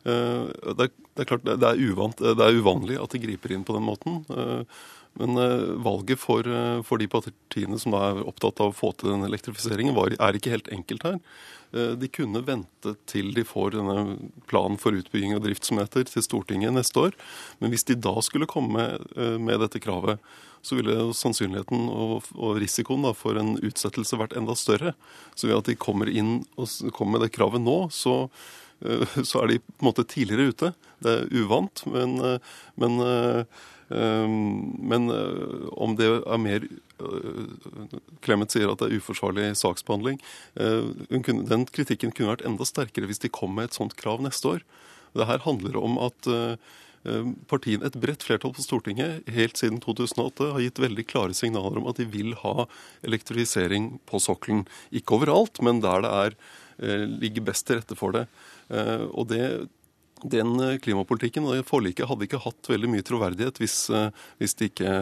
[0.03, 3.55] Eh, det er, det er klart det er, uvant, det er, uvanlig at de griper
[3.55, 4.21] inn på den måten.
[4.33, 4.83] Eh,
[5.21, 6.47] men eh, valget for,
[6.87, 10.55] for de partiene som er opptatt av å få til den elektrifiseringen, var, er ikke
[10.55, 11.19] helt enkelt her.
[11.73, 16.21] De kunne vente til de får denne planen for utbygging og drift som heter, til
[16.21, 17.15] Stortinget neste år.
[17.57, 18.83] Men hvis de da skulle komme
[19.41, 20.21] med dette kravet,
[20.61, 24.93] så ville sannsynligheten og, og risikoen da, for en utsettelse vært enda større.
[25.33, 28.61] Så ved at de kommer inn og kommer med det kravet nå, så Eh,
[29.29, 30.71] så er de på en måte tidligere ute.
[31.03, 33.45] Det er uvant, men, eh, men, eh,
[33.93, 35.09] men
[35.71, 36.67] om det er mer
[38.23, 40.21] Clemet sier at det er uforsvarlig saksbehandling.
[40.55, 44.63] Den kritikken kunne vært enda sterkere hvis de kom med et sånt krav neste år.
[45.11, 46.29] Det her handler om at
[47.51, 51.91] partiene, et bredt flertall på Stortinget helt siden 2008 har gitt veldig klare signaler om
[51.91, 52.69] at de vil ha
[53.03, 54.63] elektrifisering på sokkelen.
[54.95, 56.39] Ikke overalt, men der det er,
[57.19, 58.25] ligger best til rette for det.
[58.73, 59.69] Eh, og det
[60.23, 64.09] den eh, klimapolitikken og det forliket hadde ikke hatt veldig mye troverdighet hvis, eh,
[64.41, 64.93] hvis de ikke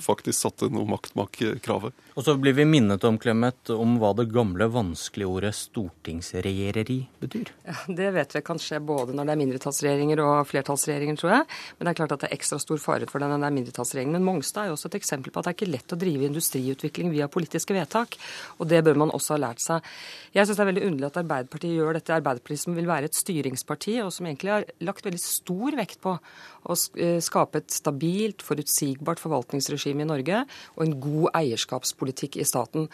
[0.00, 1.96] faktisk satte noe makt bak kravet.
[2.18, 7.52] Og så blir vi minnet om Clemet, om hva det gamle vanskelige ordet stortingsregjereri betyr.
[7.68, 11.46] Ja, Det vet vi kan skje både når det er mindretallsregjeringer og flertallsregjeringer, tror jeg.
[11.78, 13.56] Men det er klart at det er ekstra stor fare for det når det er
[13.58, 14.14] mindretallsregjering.
[14.16, 16.28] Men Mongstad er jo også et eksempel på at det er ikke lett å drive
[16.28, 18.18] industriutvikling via politiske vedtak.
[18.58, 19.86] Og det bør man også ha lært seg.
[20.34, 22.16] Jeg syns det er veldig underlig at Arbeiderpartiet gjør dette.
[22.16, 26.16] Arbeiderpartiet som vil være et styringsparti, og som egentlig har lagt veldig stor vekt på
[26.16, 30.44] å eh, skape et stabilt, forutsigbart forvaltningsregime i Norge
[30.76, 32.88] og en god eierskapspolitikk i staten.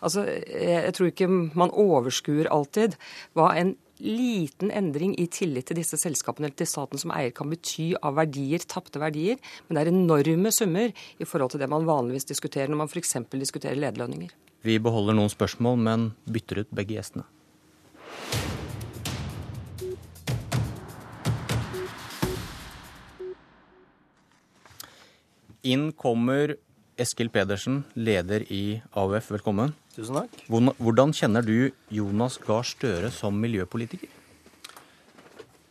[0.00, 2.98] Altså, jeg tror ikke man overskuer alltid
[3.38, 7.50] hva en liten endring i tillit til disse selskapene eller til staten som eier kan
[7.52, 9.38] bety av verdier, tapte verdier.
[9.66, 13.14] Men det er enorme summer i forhold til det man vanligvis diskuterer når man f.eks.
[13.30, 14.34] diskuterer lederlønninger.
[14.62, 17.26] Vi beholder noen spørsmål, men bytter ut begge gjestene.
[25.62, 26.56] Inn kommer
[26.98, 29.28] Eskil Pedersen, leder i AUF.
[29.30, 29.76] Velkommen.
[29.94, 30.40] Tusen takk.
[30.50, 34.10] Hvordan kjenner du Jonas Gahr Støre som miljøpolitiker?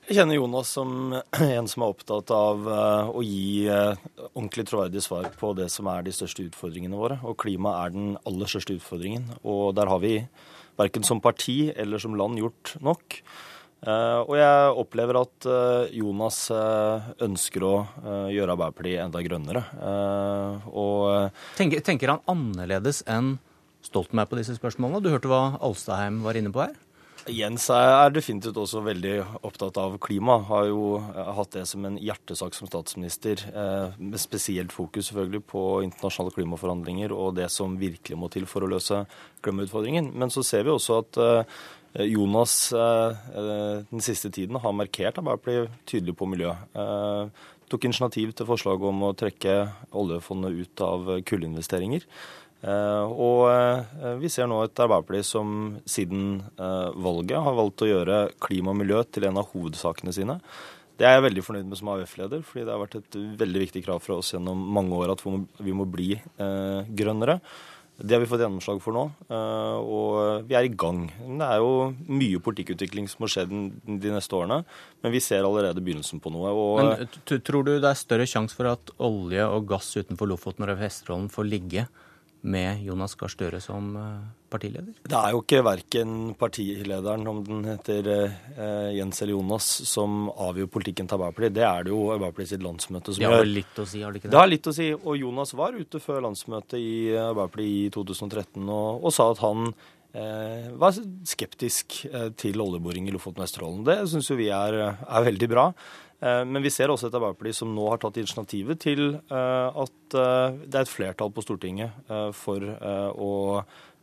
[0.08, 1.12] Jeg kjenner Jonas som
[1.58, 4.00] en som er opptatt av eh, å gi eh,
[4.32, 7.20] ordentlig troverdige svar på det som er de største utfordringene våre.
[7.28, 9.28] Og klima er den aller største utfordringen.
[9.44, 10.22] Og der har vi
[10.80, 13.20] verken som parti eller som land gjort nok.
[13.82, 17.74] Eh, og jeg opplever at eh, Jonas eh, ønsker å
[18.30, 19.64] gjøre Arbeiderpartiet enda grønnere.
[20.70, 23.40] Og tenker, tenker han annerledes enn
[23.82, 25.02] Stoltenberg på disse spørsmålene?
[25.02, 26.78] Du hørte hva Alstaheim var inne på her?
[27.30, 30.40] Jens er definitivt også veldig opptatt av klima.
[30.48, 30.96] Har jo
[31.38, 33.44] hatt det som en hjertesak som statsminister.
[34.02, 38.72] Med spesielt fokus selvfølgelig på internasjonale klimaforhandlinger og det som virkelig må til for å
[38.74, 39.04] løse
[39.46, 40.10] klimautfordringen.
[40.18, 41.22] Men så ser vi også at
[41.94, 46.54] Jonas eh, eh, den siste tiden har markert Arbeiderpartiet tydelig på miljø.
[47.72, 49.56] Tok initiativ til forslaget om å trekke
[49.96, 52.04] oljefondet ut av kullinvesteringer.
[52.62, 55.54] Og vi ser nå et Arbeiderparti som
[55.88, 60.36] siden valget har valgt å gjøre klima og miljø til en av hovedsakene sine.
[61.00, 63.86] Det er jeg veldig fornøyd med som AUF-leder, fordi det har vært et veldig viktig
[63.88, 65.24] krav fra oss gjennom mange år at
[65.64, 67.40] vi må bli grønnere.
[68.02, 71.04] Det har vi fått gjennomslag for nå, eh, og vi er i gang.
[71.22, 74.64] Det er jo mye politikkutvikling som må skje de neste årene,
[75.04, 76.54] men vi ser allerede begynnelsen på noe.
[76.82, 80.82] Men Tror du det er større sjanse for at olje og gass utenfor Lofoten og
[80.82, 81.88] Vesterålen får ligge
[82.42, 84.96] med Jonas Gahr Støre som eh, partileder?
[85.08, 90.70] Det er jo ikke verken partilederen, om den heter eh, Jens eller Jonas, som avgjør
[90.76, 91.56] politikken til Arbeiderpartiet.
[91.58, 93.38] Det er det jo Arbeiderpartiet sitt landsmøte som gjør.
[93.38, 94.36] Det har litt å si, har det ikke det?
[94.36, 94.92] Det har litt å si.
[95.00, 99.74] Og Jonas var ute før landsmøtet i Arbeiderpartiet i 2013 og, og sa at han
[100.14, 101.02] eh, var
[101.32, 103.84] skeptisk eh, til oljeboring i Lofoten og Vesterålen.
[103.88, 105.72] Det syns jo vi er, er veldig bra.
[106.22, 110.18] Eh, men vi ser også et Arbeiderparti som nå har tatt initiativet til eh, at
[110.18, 113.32] eh, det er et flertall på Stortinget for å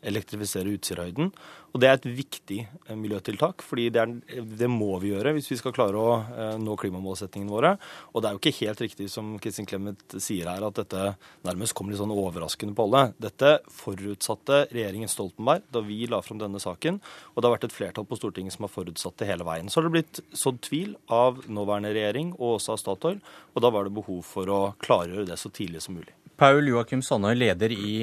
[0.07, 1.33] elektrifisere Utsirahøyden.
[1.75, 5.51] Og det er et viktig eh, miljøtiltak, fordi det, er, det, må vi gjøre hvis
[5.53, 7.75] vi skal klare å eh, nå klimamålsettingene våre.
[8.13, 11.13] Og det er jo ikke helt riktig som Kristin Clemet sier her, at dette
[11.47, 13.05] nærmest kom litt sånn overraskende på alle.
[13.21, 17.03] Dette forutsatte regjeringen Stoltenberg da vi la fram denne saken,
[17.35, 19.69] og det har vært et flertall på Stortinget som har forutsatt det hele veien.
[19.69, 23.23] Så har det blitt sådd tvil av nåværende regjering og også av Statoil,
[23.55, 26.15] og da var det behov for å klargjøre det så tidlig som mulig.
[26.39, 27.95] Paul Joakim Sandøy, leder i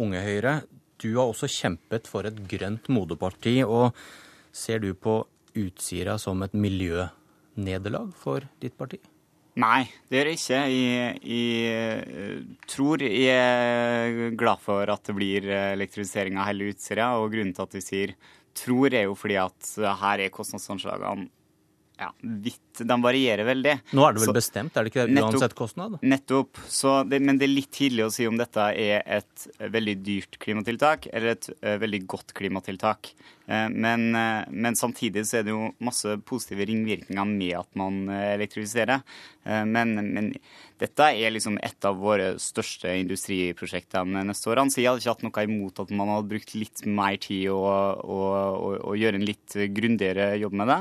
[0.00, 0.62] Unge Høyre
[1.02, 3.60] du har også kjempet for et grønt moderparti.
[3.64, 3.96] og
[4.52, 5.22] Ser du på
[5.56, 9.00] Utsira som et miljønederlag for ditt parti?
[9.60, 10.60] Nei, det gjør jeg ikke.
[10.72, 17.10] Jeg, jeg, tror jeg er glad for at det blir elektrifisering av hele Utsira.
[17.20, 18.14] Og grunnen til at vi sier
[18.56, 21.28] tror, er jo fordi at her er kostnadsanslagene
[22.00, 22.71] ja, vidt.
[22.78, 23.74] De varierer veldig.
[23.92, 25.98] Nå er det vel så, bestemt, er det ikke det, uansett kostnad?
[26.00, 26.60] Nettopp.
[27.10, 31.10] Det, men det er litt tidlig å si om dette er et veldig dyrt klimatiltak
[31.12, 33.12] eller et uh, veldig godt klimatiltak.
[33.48, 39.02] Uh, men, men, samtidig så er det jo masse positive ringvirkninger med at man elektrifiserer.
[39.42, 40.28] Men, men,
[40.78, 44.70] dette er liksom et av våre største industriprosjekter de neste årene.
[44.70, 48.04] Så jeg hadde ikke hatt noe imot at man hadde brukt litt mer tid og,
[48.06, 50.78] og, og, og gjøre en litt grundigere jobb med det.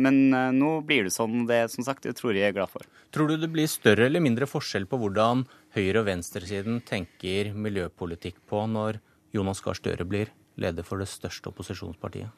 [0.00, 0.18] Men
[0.56, 1.46] nå blir det sånn.
[1.48, 2.86] Det som sagt, det tror jeg er glad for.
[3.14, 8.42] Tror du det blir større eller mindre forskjell på hvordan høyre- og venstresiden tenker miljøpolitikk
[8.48, 9.00] på når
[9.32, 12.32] Jonas Gahr Støre blir leder for det største opposisjonspartiet?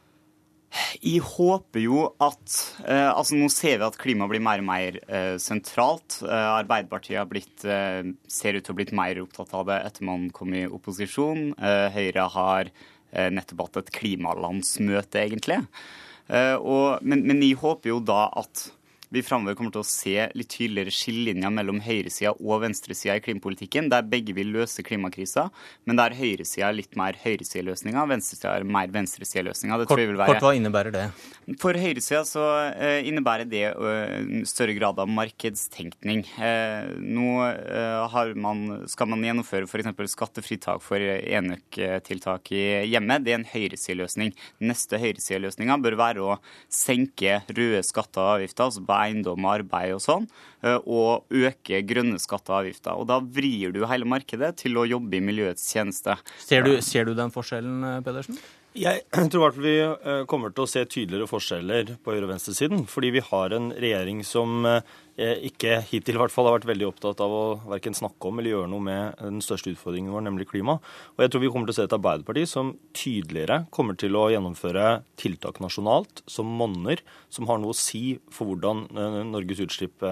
[1.05, 4.98] Jeg håper jo at eh, altså Nå ser vi at klima blir mer og mer
[5.06, 6.18] eh, sentralt.
[6.24, 10.09] Eh, Arbeiderpartiet blitt, eh, ser ut til å ha blitt mer opptatt av det etter
[10.09, 11.52] man kom i opposisjon.
[11.55, 15.60] Eh, Høyre har eh, nettopp hatt et klimalandsmøte, egentlig.
[16.28, 18.68] Og, men, men jeg håper jo da at
[19.15, 23.91] vi framover kommer til å se litt tydeligere skillelinjer mellom høyresida og venstresida i klimapolitikken,
[23.93, 25.49] der begge vil løse klimakrisa,
[25.89, 29.86] men der høyresida er litt mer høyresideløsninger, venstresida er mer venstresideløsninger.
[29.91, 31.05] Kort, kort, hva innebærer det?
[31.61, 36.24] For høyresida så uh, innebærer det uh, større grad av markedstenkning.
[36.39, 37.35] Uh, nå
[38.41, 39.91] man, skal man gjennomføre f.eks.
[40.15, 43.24] skattefritak for enøktiltak i hjemmet.
[43.24, 44.35] Det er en høyresideløsning.
[44.65, 46.39] Neste høyresideløsninga bør være å
[46.73, 50.26] senke røde skatter og avgifter, altså eiendom og arbeid og sånn,
[50.64, 52.98] eh, og øke grønne skatter og avgifter.
[52.98, 56.18] Og da vrir du hele markedet til å jobbe i miljøets tjeneste.
[56.43, 58.40] Ser du, ser du den forskjellen, Pedersen?
[58.74, 62.26] Jeg tror i hvert fall vi eh, kommer til å se tydeligere forskjeller på høyre-
[62.26, 62.85] og venstresiden.
[62.90, 64.81] Fordi vi har en regjering som eh,
[65.16, 68.51] ikke hittil i hvert fall har vært veldig opptatt av å verken snakke om eller
[68.51, 70.81] gjøre noe med den største utfordringen vår, nemlig klima.
[71.15, 74.27] Og jeg tror vi kommer til å se et Arbeiderparti som tydeligere kommer til å
[74.32, 74.89] gjennomføre
[75.20, 80.03] tiltak nasjonalt som monner, som har noe å si for hvordan eh, Norges utslipp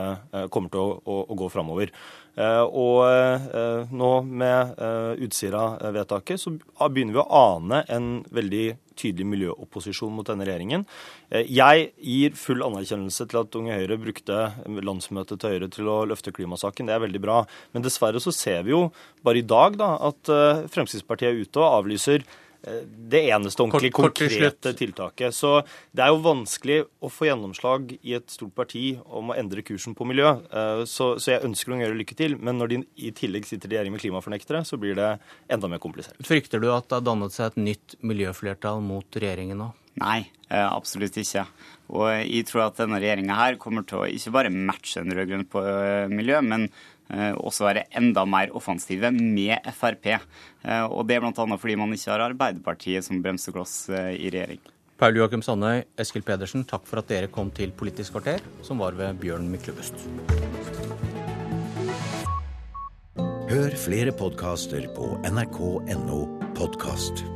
[0.54, 1.90] kommer til å, å, å gå framover.
[2.32, 4.78] Og nå med
[5.20, 6.54] Utsira-vedtaket så
[6.88, 8.64] begynner vi å ane en veldig
[9.02, 10.86] tydelig miljøopposisjon mot denne regjeringen.
[11.30, 14.38] Eh, jeg gir full anerkjennelse til at Unge Høyre brukte
[14.88, 16.88] landsmøtet til Høyre til å løfte klimasaken.
[16.88, 17.42] Det er veldig bra.
[17.74, 18.86] Men dessverre så ser vi jo
[19.26, 22.26] bare i dag da, at eh, Fremskrittspartiet er ute og avlyser
[22.62, 25.34] det eneste ordentlig kort, konkrete tiltaket.
[25.34, 25.54] Så
[25.90, 29.96] det er jo vanskelig å få gjennomslag i et stort parti om å endre kursen
[29.98, 30.30] på miljø.
[30.46, 33.70] Eh, så, så jeg ønsker å gjøre lykke til, men når de i tillegg sitter
[33.70, 35.10] i regjering med klimafornektere, så blir det
[35.52, 36.20] enda mer komplisert.
[36.26, 39.72] Frykter du at det har dannet seg et nytt miljøflertall mot regjeringen nå?
[40.00, 41.44] Nei, eh, absolutt ikke.
[41.92, 45.50] Og jeg tror at denne regjeringa her kommer til å ikke bare matche en rød-grønn
[45.50, 45.60] på
[46.14, 50.06] miljø, men Eh, også være enda mer offensive med Frp.
[50.14, 51.32] Eh, og det er bl.a.
[51.56, 54.62] fordi man ikke har Arbeiderpartiet som bremsekloss eh, i regjering.
[55.02, 58.94] Paul Joakim Sandøy, Eskil Pedersen, takk for at dere kom til Politisk kvarter, som var
[58.94, 60.06] ved Bjørn Myklebust.
[63.52, 66.24] Hør flere podkaster på nrk.no
[66.56, 67.26] podkast.